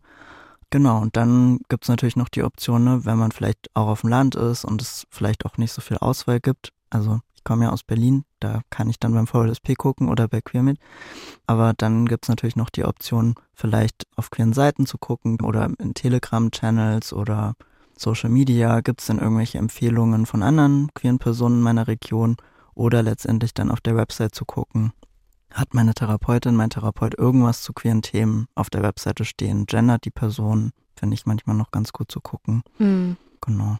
Genau, 0.70 1.00
und 1.00 1.16
dann 1.16 1.58
gibt's 1.68 1.88
natürlich 1.88 2.14
noch 2.14 2.28
die 2.28 2.44
Option, 2.44 2.84
ne, 2.84 3.04
wenn 3.04 3.18
man 3.18 3.32
vielleicht 3.32 3.68
auch 3.74 3.88
auf 3.88 4.02
dem 4.02 4.10
Land 4.10 4.36
ist 4.36 4.64
und 4.64 4.80
es 4.80 5.04
vielleicht 5.10 5.44
auch 5.44 5.58
nicht 5.58 5.72
so 5.72 5.80
viel 5.80 5.98
Auswahl 5.98 6.38
gibt. 6.38 6.72
Also 6.90 7.20
ich 7.34 7.42
komme 7.42 7.64
ja 7.64 7.70
aus 7.72 7.82
Berlin, 7.82 8.24
da 8.38 8.60
kann 8.70 8.88
ich 8.88 9.00
dann 9.00 9.12
beim 9.12 9.26
VLSP 9.26 9.74
gucken 9.74 10.08
oder 10.08 10.28
bei 10.28 10.40
Queermit. 10.40 10.78
Aber 11.46 11.72
dann 11.76 12.06
gibt's 12.06 12.28
natürlich 12.28 12.54
noch 12.54 12.70
die 12.70 12.84
Option, 12.84 13.34
vielleicht 13.52 14.06
auf 14.14 14.30
queeren 14.30 14.52
Seiten 14.52 14.86
zu 14.86 14.98
gucken 14.98 15.40
oder 15.40 15.68
in 15.78 15.94
Telegram-Channels 15.94 17.12
oder 17.12 17.54
Social 17.96 18.30
Media. 18.30 18.80
Gibt's 18.80 19.06
denn 19.06 19.18
irgendwelche 19.18 19.58
Empfehlungen 19.58 20.26
von 20.26 20.42
anderen 20.42 20.88
queeren 20.94 21.18
Personen 21.18 21.56
in 21.56 21.62
meiner 21.62 21.88
Region 21.88 22.36
oder 22.74 23.02
letztendlich 23.02 23.54
dann 23.54 23.70
auf 23.70 23.80
der 23.80 23.96
Website 23.96 24.34
zu 24.34 24.44
gucken, 24.44 24.92
hat 25.52 25.74
meine 25.74 25.94
Therapeutin, 25.94 26.54
mein 26.54 26.70
Therapeut 26.70 27.14
irgendwas 27.18 27.62
zu 27.62 27.72
queeren 27.72 28.02
Themen 28.02 28.46
auf 28.54 28.70
der 28.70 28.82
Webseite 28.82 29.24
stehen? 29.24 29.66
Gendert 29.66 30.04
die 30.04 30.10
Person? 30.10 30.72
Finde 30.94 31.14
ich 31.14 31.26
manchmal 31.26 31.56
noch 31.56 31.70
ganz 31.70 31.92
gut 31.92 32.10
zu 32.10 32.20
gucken. 32.20 32.62
Mhm. 32.78 33.16
Genau. 33.40 33.78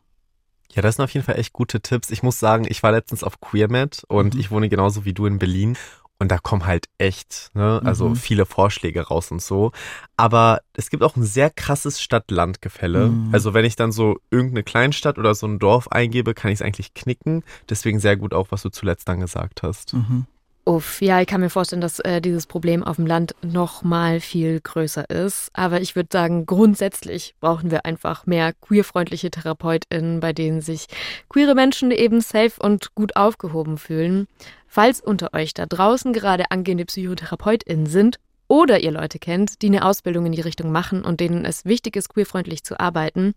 Ja, 0.72 0.82
das 0.82 0.96
sind 0.96 1.04
auf 1.04 1.12
jeden 1.12 1.26
Fall 1.26 1.38
echt 1.38 1.52
gute 1.52 1.80
Tipps. 1.80 2.10
Ich 2.10 2.22
muss 2.22 2.38
sagen, 2.38 2.64
ich 2.68 2.82
war 2.82 2.92
letztens 2.92 3.24
auf 3.24 3.40
QueerMed 3.40 4.04
und 4.08 4.34
mhm. 4.34 4.40
ich 4.40 4.50
wohne 4.50 4.68
genauso 4.68 5.04
wie 5.04 5.12
du 5.12 5.26
in 5.26 5.38
Berlin. 5.38 5.76
Und 6.20 6.30
da 6.30 6.36
kommen 6.36 6.66
halt 6.66 6.86
echt, 6.98 7.50
ne, 7.54 7.80
also 7.82 8.10
mhm. 8.10 8.16
viele 8.16 8.44
Vorschläge 8.44 9.00
raus 9.08 9.30
und 9.30 9.40
so. 9.40 9.72
Aber 10.18 10.60
es 10.74 10.90
gibt 10.90 11.02
auch 11.02 11.16
ein 11.16 11.24
sehr 11.24 11.48
krasses 11.48 11.98
Stadt-Land-Gefälle. 12.02 13.08
Mhm. 13.08 13.30
Also 13.32 13.54
wenn 13.54 13.64
ich 13.64 13.74
dann 13.74 13.90
so 13.90 14.18
irgendeine 14.30 14.62
Kleinstadt 14.62 15.16
oder 15.16 15.34
so 15.34 15.46
ein 15.46 15.58
Dorf 15.58 15.88
eingebe, 15.88 16.34
kann 16.34 16.50
ich 16.50 16.60
es 16.60 16.62
eigentlich 16.62 16.92
knicken. 16.92 17.42
Deswegen 17.70 18.00
sehr 18.00 18.18
gut 18.18 18.34
auch, 18.34 18.48
was 18.50 18.60
du 18.60 18.68
zuletzt 18.68 19.08
dann 19.08 19.20
gesagt 19.20 19.62
hast. 19.62 19.94
Mhm. 19.94 20.26
Uff, 20.70 21.02
ja, 21.02 21.20
ich 21.20 21.26
kann 21.26 21.40
mir 21.40 21.50
vorstellen, 21.50 21.80
dass 21.80 21.98
äh, 21.98 22.20
dieses 22.20 22.46
Problem 22.46 22.84
auf 22.84 22.94
dem 22.94 23.04
Land 23.04 23.34
noch 23.42 23.82
mal 23.82 24.20
viel 24.20 24.60
größer 24.60 25.10
ist. 25.10 25.50
Aber 25.52 25.80
ich 25.80 25.96
würde 25.96 26.10
sagen, 26.12 26.46
grundsätzlich 26.46 27.34
brauchen 27.40 27.72
wir 27.72 27.86
einfach 27.86 28.24
mehr 28.24 28.52
queerfreundliche 28.52 29.32
TherapeutInnen, 29.32 30.20
bei 30.20 30.32
denen 30.32 30.60
sich 30.60 30.86
queere 31.28 31.56
Menschen 31.56 31.90
eben 31.90 32.20
safe 32.20 32.52
und 32.60 32.94
gut 32.94 33.16
aufgehoben 33.16 33.78
fühlen. 33.78 34.28
Falls 34.68 35.00
unter 35.00 35.34
euch 35.34 35.54
da 35.54 35.66
draußen 35.66 36.12
gerade 36.12 36.52
angehende 36.52 36.84
PsychotherapeutInnen 36.84 37.86
sind 37.86 38.20
oder 38.46 38.78
ihr 38.78 38.92
Leute 38.92 39.18
kennt, 39.18 39.62
die 39.62 39.66
eine 39.66 39.84
Ausbildung 39.84 40.26
in 40.26 40.32
die 40.32 40.40
Richtung 40.40 40.70
machen 40.70 41.02
und 41.02 41.18
denen 41.18 41.44
es 41.44 41.64
wichtig 41.64 41.96
ist, 41.96 42.10
queerfreundlich 42.10 42.62
zu 42.62 42.78
arbeiten, 42.78 43.34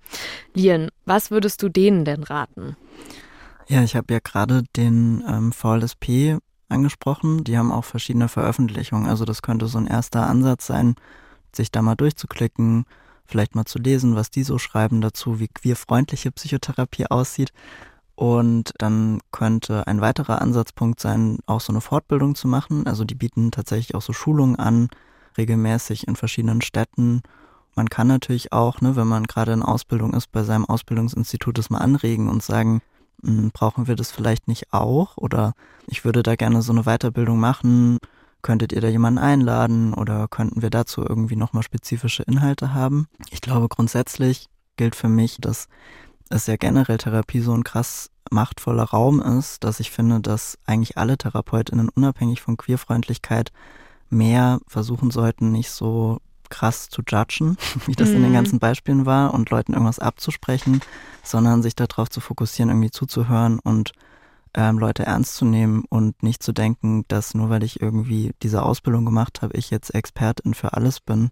Lian, 0.53 0.91
was 1.05 1.31
würdest 1.31 1.63
du 1.63 1.69
denen 1.69 2.05
denn 2.05 2.21
raten? 2.21 2.77
Ja, 3.67 3.81
ich 3.81 3.95
habe 3.95 4.13
ja 4.13 4.19
gerade 4.23 4.65
den 4.75 5.23
ähm, 5.27 5.51
VLSP 5.51 6.37
angesprochen. 6.73 7.43
Die 7.43 7.57
haben 7.57 7.71
auch 7.71 7.85
verschiedene 7.85 8.27
Veröffentlichungen. 8.27 9.07
Also 9.07 9.25
das 9.25 9.41
könnte 9.41 9.67
so 9.67 9.77
ein 9.77 9.87
erster 9.87 10.27
Ansatz 10.27 10.67
sein, 10.67 10.95
sich 11.55 11.71
da 11.71 11.81
mal 11.81 11.95
durchzuklicken, 11.95 12.85
vielleicht 13.25 13.55
mal 13.55 13.65
zu 13.65 13.79
lesen, 13.79 14.15
was 14.15 14.29
die 14.31 14.43
so 14.43 14.57
schreiben 14.57 15.01
dazu, 15.01 15.39
wie 15.39 15.47
queerfreundliche 15.47 16.31
Psychotherapie 16.31 17.07
aussieht. 17.07 17.53
Und 18.15 18.73
dann 18.77 19.21
könnte 19.31 19.87
ein 19.87 20.01
weiterer 20.01 20.41
Ansatzpunkt 20.41 20.99
sein, 20.99 21.39
auch 21.45 21.61
so 21.61 21.73
eine 21.73 21.81
Fortbildung 21.81 22.35
zu 22.35 22.47
machen. 22.47 22.85
Also 22.85 23.05
die 23.05 23.15
bieten 23.15 23.51
tatsächlich 23.51 23.95
auch 23.95 24.01
so 24.01 24.13
Schulungen 24.13 24.55
an, 24.55 24.89
regelmäßig 25.37 26.07
in 26.07 26.15
verschiedenen 26.15 26.61
Städten. 26.61 27.21
Man 27.75 27.89
kann 27.89 28.07
natürlich 28.07 28.51
auch, 28.51 28.81
ne, 28.81 28.95
wenn 28.95 29.07
man 29.07 29.23
gerade 29.23 29.53
in 29.53 29.63
Ausbildung 29.63 30.13
ist, 30.13 30.31
bei 30.31 30.43
seinem 30.43 30.65
Ausbildungsinstitut 30.65 31.57
das 31.57 31.71
mal 31.71 31.79
anregen 31.79 32.29
und 32.29 32.43
sagen, 32.43 32.81
brauchen 33.53 33.87
wir 33.87 33.95
das 33.95 34.11
vielleicht 34.11 34.47
nicht 34.47 34.73
auch? 34.73 35.17
Oder 35.17 35.53
ich 35.87 36.05
würde 36.05 36.23
da 36.23 36.35
gerne 36.35 36.61
so 36.61 36.71
eine 36.71 36.83
Weiterbildung 36.83 37.39
machen. 37.39 37.97
Könntet 38.41 38.73
ihr 38.73 38.81
da 38.81 38.89
jemanden 38.89 39.19
einladen 39.19 39.93
oder 39.93 40.27
könnten 40.27 40.61
wir 40.61 40.69
dazu 40.69 41.01
irgendwie 41.01 41.37
nochmal 41.37 41.63
spezifische 41.63 42.23
Inhalte 42.23 42.73
haben? 42.73 43.07
Ich 43.31 43.39
glaube, 43.39 43.69
grundsätzlich 43.69 44.47
gilt 44.75 44.95
für 44.95 45.07
mich, 45.07 45.37
dass 45.39 45.69
es 46.29 46.47
ja 46.47 46.57
generell 46.57 46.97
Therapie 46.97 47.39
so 47.39 47.53
ein 47.53 47.63
krass 47.63 48.09
machtvoller 48.31 48.83
Raum 48.83 49.21
ist, 49.21 49.63
dass 49.63 49.79
ich 49.79 49.91
finde, 49.91 50.19
dass 50.19 50.57
eigentlich 50.65 50.97
alle 50.97 51.17
Therapeutinnen 51.17 51.89
unabhängig 51.89 52.41
von 52.41 52.57
Queerfreundlichkeit 52.57 53.51
mehr 54.09 54.59
versuchen 54.67 55.11
sollten, 55.11 55.51
nicht 55.51 55.69
so 55.69 56.19
krass 56.53 56.89
zu 56.89 57.01
judgen, 57.07 57.57
wie 57.87 57.95
das 57.95 58.09
mhm. 58.09 58.15
in 58.15 58.21
den 58.21 58.31
mhm. 58.31 58.35
ganzen 58.35 58.59
Beispielen 58.59 59.05
war 59.05 59.33
und 59.33 59.49
Leuten 59.49 59.73
irgendwas 59.73 59.99
abzusprechen, 59.99 60.81
sondern 61.23 61.63
sich 61.63 61.75
darauf 61.75 62.09
zu 62.09 62.21
fokussieren, 62.21 62.69
irgendwie 62.69 62.91
zuzuhören 62.91 63.59
und 63.59 63.91
ähm, 64.53 64.77
Leute 64.77 65.03
ernst 65.03 65.35
zu 65.35 65.45
nehmen 65.45 65.83
und 65.89 66.21
nicht 66.21 66.43
zu 66.43 66.51
denken, 66.51 67.05
dass 67.07 67.33
nur 67.33 67.49
weil 67.49 67.63
ich 67.63 67.81
irgendwie 67.81 68.33
diese 68.43 68.61
Ausbildung 68.61 69.03
gemacht 69.03 69.41
habe, 69.41 69.57
ich 69.57 69.71
jetzt 69.71 69.95
Expertin 69.95 70.53
für 70.53 70.73
alles 70.73 70.99
bin, 70.99 71.31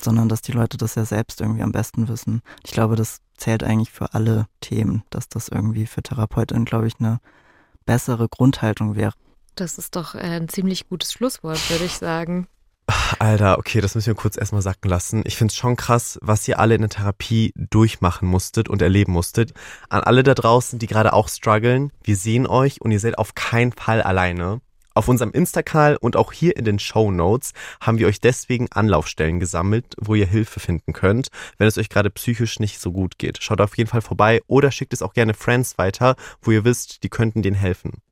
sondern 0.00 0.28
dass 0.28 0.40
die 0.40 0.52
Leute 0.52 0.76
das 0.76 0.94
ja 0.94 1.04
selbst 1.04 1.40
irgendwie 1.40 1.62
am 1.62 1.72
besten 1.72 2.06
wissen. 2.06 2.42
Ich 2.64 2.70
glaube, 2.70 2.94
das 2.94 3.20
zählt 3.36 3.64
eigentlich 3.64 3.90
für 3.90 4.14
alle 4.14 4.46
Themen, 4.60 5.02
dass 5.10 5.28
das 5.28 5.48
irgendwie 5.48 5.86
für 5.86 6.02
Therapeutinnen, 6.02 6.64
glaube 6.64 6.86
ich, 6.86 6.94
eine 7.00 7.18
bessere 7.86 8.28
Grundhaltung 8.28 8.94
wäre. 8.94 9.14
Das 9.56 9.78
ist 9.78 9.96
doch 9.96 10.14
äh, 10.14 10.20
ein 10.20 10.48
ziemlich 10.48 10.88
gutes 10.88 11.12
Schlusswort, 11.12 11.70
würde 11.70 11.84
ich 11.84 11.94
sagen. 11.94 12.46
Alter, 13.18 13.58
okay, 13.58 13.80
das 13.80 13.94
müssen 13.94 14.08
wir 14.08 14.14
kurz 14.14 14.36
erstmal 14.36 14.62
sacken 14.62 14.88
lassen. 14.88 15.22
Ich 15.24 15.36
finde 15.36 15.52
es 15.52 15.56
schon 15.56 15.76
krass, 15.76 16.18
was 16.22 16.46
ihr 16.48 16.58
alle 16.58 16.74
in 16.74 16.80
der 16.80 16.90
Therapie 16.90 17.52
durchmachen 17.56 18.28
musstet 18.28 18.68
und 18.68 18.82
erleben 18.82 19.12
musstet. 19.12 19.52
An 19.88 20.02
alle 20.02 20.22
da 20.22 20.34
draußen, 20.34 20.78
die 20.78 20.86
gerade 20.86 21.12
auch 21.12 21.28
strugglen, 21.28 21.92
wir 22.02 22.16
sehen 22.16 22.46
euch 22.46 22.80
und 22.80 22.90
ihr 22.90 23.00
seid 23.00 23.18
auf 23.18 23.34
keinen 23.34 23.72
Fall 23.72 24.02
alleine. 24.02 24.60
Auf 24.92 25.08
unserem 25.08 25.30
Insta-Kanal 25.30 25.96
und 25.96 26.16
auch 26.16 26.32
hier 26.32 26.56
in 26.56 26.64
den 26.64 26.78
Show 26.78 27.10
Notes 27.10 27.52
haben 27.80 27.98
wir 27.98 28.08
euch 28.08 28.20
deswegen 28.20 28.70
Anlaufstellen 28.72 29.38
gesammelt, 29.38 29.94
wo 29.98 30.14
ihr 30.14 30.26
Hilfe 30.26 30.58
finden 30.58 30.92
könnt, 30.92 31.28
wenn 31.58 31.68
es 31.68 31.78
euch 31.78 31.88
gerade 31.88 32.10
psychisch 32.10 32.58
nicht 32.58 32.80
so 32.80 32.90
gut 32.90 33.18
geht. 33.18 33.42
Schaut 33.42 33.60
auf 33.60 33.76
jeden 33.76 33.88
Fall 33.88 34.02
vorbei 34.02 34.40
oder 34.48 34.72
schickt 34.72 34.92
es 34.92 35.02
auch 35.02 35.14
gerne 35.14 35.34
Friends 35.34 35.78
weiter, 35.78 36.16
wo 36.42 36.50
ihr 36.50 36.64
wisst, 36.64 37.04
die 37.04 37.08
könnten 37.08 37.42
denen 37.42 37.56
helfen. 37.56 38.02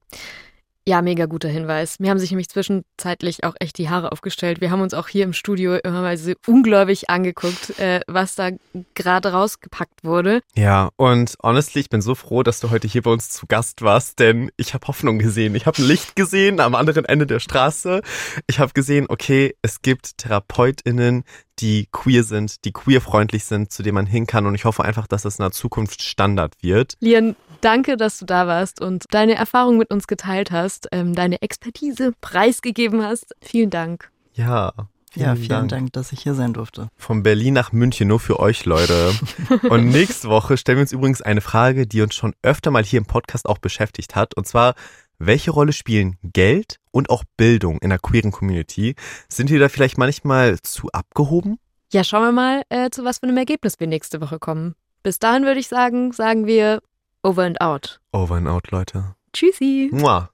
Ja, 0.88 1.02
mega 1.02 1.26
guter 1.26 1.50
Hinweis. 1.50 2.00
Mir 2.00 2.08
haben 2.08 2.18
sich 2.18 2.30
nämlich 2.30 2.48
zwischenzeitlich 2.48 3.44
auch 3.44 3.54
echt 3.60 3.76
die 3.76 3.90
Haare 3.90 4.10
aufgestellt. 4.10 4.62
Wir 4.62 4.70
haben 4.70 4.80
uns 4.80 4.94
auch 4.94 5.06
hier 5.06 5.24
im 5.24 5.34
Studio 5.34 5.74
immer 5.74 6.00
mal 6.00 6.16
so 6.16 6.32
ungläubig 6.46 7.10
angeguckt, 7.10 7.78
äh, 7.78 8.00
was 8.06 8.36
da 8.36 8.52
gerade 8.94 9.32
rausgepackt 9.32 10.02
wurde. 10.02 10.40
Ja, 10.56 10.88
und 10.96 11.34
honestly, 11.42 11.82
ich 11.82 11.90
bin 11.90 12.00
so 12.00 12.14
froh, 12.14 12.42
dass 12.42 12.60
du 12.60 12.70
heute 12.70 12.88
hier 12.88 13.02
bei 13.02 13.10
uns 13.10 13.28
zu 13.28 13.46
Gast 13.46 13.82
warst, 13.82 14.18
denn 14.18 14.50
ich 14.56 14.72
habe 14.72 14.86
Hoffnung 14.86 15.18
gesehen. 15.18 15.54
Ich 15.56 15.66
habe 15.66 15.76
ein 15.76 15.86
Licht 15.86 16.16
gesehen 16.16 16.58
am 16.58 16.74
anderen 16.74 17.04
Ende 17.04 17.26
der 17.26 17.40
Straße. 17.40 18.00
Ich 18.46 18.58
habe 18.58 18.72
gesehen, 18.72 19.08
okay, 19.10 19.56
es 19.60 19.82
gibt 19.82 20.16
TherapeutInnen, 20.16 21.24
die 21.58 21.88
queer 21.92 22.24
sind, 22.24 22.64
die 22.64 22.72
queerfreundlich 22.72 23.44
sind, 23.44 23.72
zu 23.72 23.82
denen 23.82 23.94
man 23.94 24.06
hin 24.06 24.26
kann. 24.26 24.46
Und 24.46 24.54
ich 24.54 24.64
hoffe 24.64 24.84
einfach, 24.84 25.06
dass 25.06 25.22
das 25.22 25.38
in 25.38 25.42
der 25.42 25.52
Zukunft 25.52 26.02
Standard 26.02 26.54
wird. 26.62 26.94
Lian, 27.00 27.36
danke, 27.60 27.96
dass 27.96 28.18
du 28.18 28.24
da 28.24 28.46
warst 28.46 28.80
und 28.80 29.04
deine 29.10 29.34
Erfahrung 29.34 29.78
mit 29.78 29.90
uns 29.90 30.06
geteilt 30.06 30.50
hast, 30.50 30.88
ähm, 30.92 31.14
deine 31.14 31.42
Expertise 31.42 32.12
preisgegeben 32.20 33.02
hast. 33.02 33.34
Vielen 33.40 33.70
Dank. 33.70 34.10
Ja. 34.34 34.72
Vielen 35.10 35.26
ja, 35.26 35.34
vielen 35.36 35.48
Dank. 35.48 35.68
Dank, 35.70 35.92
dass 35.94 36.12
ich 36.12 36.22
hier 36.22 36.34
sein 36.34 36.52
durfte. 36.52 36.88
Von 36.96 37.22
Berlin 37.22 37.54
nach 37.54 37.72
München 37.72 38.08
nur 38.08 38.20
für 38.20 38.38
euch, 38.38 38.66
Leute. 38.66 39.12
und 39.70 39.88
nächste 39.88 40.28
Woche 40.28 40.56
stellen 40.58 40.78
wir 40.78 40.82
uns 40.82 40.92
übrigens 40.92 41.22
eine 41.22 41.40
Frage, 41.40 41.86
die 41.86 42.02
uns 42.02 42.14
schon 42.14 42.34
öfter 42.42 42.70
mal 42.70 42.84
hier 42.84 42.98
im 42.98 43.06
Podcast 43.06 43.46
auch 43.46 43.58
beschäftigt 43.58 44.14
hat. 44.14 44.34
Und 44.34 44.46
zwar, 44.46 44.74
welche 45.18 45.50
Rolle 45.50 45.72
spielen 45.72 46.18
Geld 46.22 46.78
und 46.90 47.08
auch 47.10 47.24
Bildung 47.36 47.78
in 47.78 47.88
der 47.88 47.98
queeren 47.98 48.32
Community? 48.32 48.96
Sind 49.28 49.50
wir 49.50 49.58
da 49.58 49.68
vielleicht 49.68 49.96
manchmal 49.96 50.60
zu 50.60 50.88
abgehoben? 50.92 51.58
Ja, 51.90 52.04
schauen 52.04 52.22
wir 52.22 52.32
mal, 52.32 52.62
äh, 52.68 52.90
zu 52.90 53.04
was 53.04 53.18
für 53.18 53.26
einem 53.26 53.38
Ergebnis 53.38 53.80
wir 53.80 53.86
nächste 53.86 54.20
Woche 54.20 54.38
kommen. 54.38 54.74
Bis 55.02 55.18
dahin 55.18 55.44
würde 55.44 55.58
ich 55.58 55.68
sagen, 55.68 56.12
sagen 56.12 56.46
wir 56.46 56.82
over 57.22 57.42
and 57.42 57.56
out. 57.60 57.98
Over 58.12 58.36
and 58.36 58.48
out, 58.48 58.70
Leute. 58.72 59.14
Tschüssi. 59.32 59.90
Mua. 59.92 60.30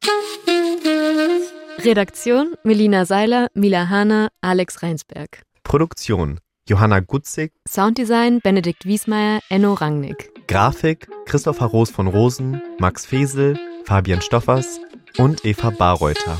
Redaktion 1.84 2.54
Melina 2.64 3.04
Seiler, 3.04 3.48
Mila 3.54 3.88
Hahner, 3.90 4.28
Alex 4.42 4.82
Reinsberg. 4.82 5.42
Produktion 5.64 6.38
Johanna 6.66 7.00
Gutzig. 7.00 7.52
Sounddesign 7.68 8.40
Benedikt 8.40 8.86
Wiesmeier, 8.86 9.40
Enno 9.50 9.74
Rangnick. 9.74 10.30
Grafik 10.46 11.08
Christopher 11.26 11.66
Roos 11.66 11.90
von 11.90 12.06
Rosen, 12.06 12.62
Max 12.78 13.06
Fesel, 13.06 13.58
Fabian 13.84 14.20
Stoffers 14.22 14.80
und 15.18 15.44
Eva 15.44 15.70
Barreuter. 15.70 16.38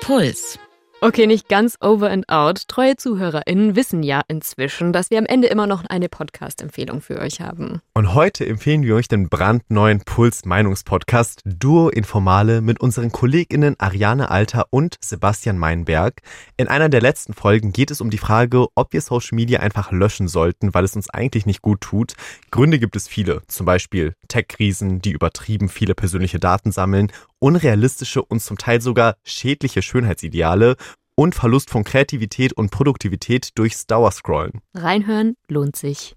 Puls. 0.00 0.58
Okay, 1.02 1.26
nicht 1.26 1.48
ganz 1.48 1.78
over 1.80 2.10
and 2.10 2.28
out. 2.28 2.68
Treue 2.68 2.94
ZuhörerInnen 2.94 3.74
wissen 3.74 4.02
ja 4.02 4.20
inzwischen, 4.28 4.92
dass 4.92 5.10
wir 5.10 5.16
am 5.16 5.24
Ende 5.24 5.48
immer 5.48 5.66
noch 5.66 5.86
eine 5.86 6.10
Podcast-Empfehlung 6.10 7.00
für 7.00 7.18
euch 7.20 7.40
haben. 7.40 7.80
Und 7.94 8.12
heute 8.12 8.44
empfehlen 8.44 8.82
wir 8.82 8.96
euch 8.96 9.08
den 9.08 9.30
brandneuen 9.30 10.02
Puls-Meinungspodcast 10.04 11.40
Duo 11.46 11.88
Informale 11.88 12.60
mit 12.60 12.80
unseren 12.80 13.12
KollegInnen 13.12 13.76
Ariane 13.78 14.30
Alter 14.30 14.66
und 14.68 14.96
Sebastian 15.02 15.56
Meinberg. 15.56 16.20
In 16.58 16.68
einer 16.68 16.90
der 16.90 17.00
letzten 17.00 17.32
Folgen 17.32 17.72
geht 17.72 17.90
es 17.90 18.02
um 18.02 18.10
die 18.10 18.18
Frage, 18.18 18.66
ob 18.74 18.92
wir 18.92 19.00
Social 19.00 19.36
Media 19.36 19.60
einfach 19.60 19.92
löschen 19.92 20.28
sollten, 20.28 20.74
weil 20.74 20.84
es 20.84 20.96
uns 20.96 21.08
eigentlich 21.08 21.46
nicht 21.46 21.62
gut 21.62 21.80
tut. 21.80 22.12
Gründe 22.50 22.78
gibt 22.78 22.94
es 22.94 23.08
viele, 23.08 23.40
zum 23.48 23.64
Beispiel 23.64 24.12
Tech-Krisen, 24.28 25.00
die 25.00 25.12
übertrieben 25.12 25.70
viele 25.70 25.94
persönliche 25.94 26.38
Daten 26.38 26.72
sammeln 26.72 27.10
unrealistische 27.40 28.22
und 28.22 28.40
zum 28.40 28.56
Teil 28.56 28.80
sogar 28.80 29.16
schädliche 29.24 29.82
Schönheitsideale 29.82 30.76
und 31.16 31.34
Verlust 31.34 31.70
von 31.70 31.84
Kreativität 31.84 32.52
und 32.52 32.70
Produktivität 32.70 33.50
durchs 33.58 33.86
Dauerscrollen. 33.86 34.60
Reinhören 34.74 35.34
lohnt 35.48 35.76
sich. 35.76 36.14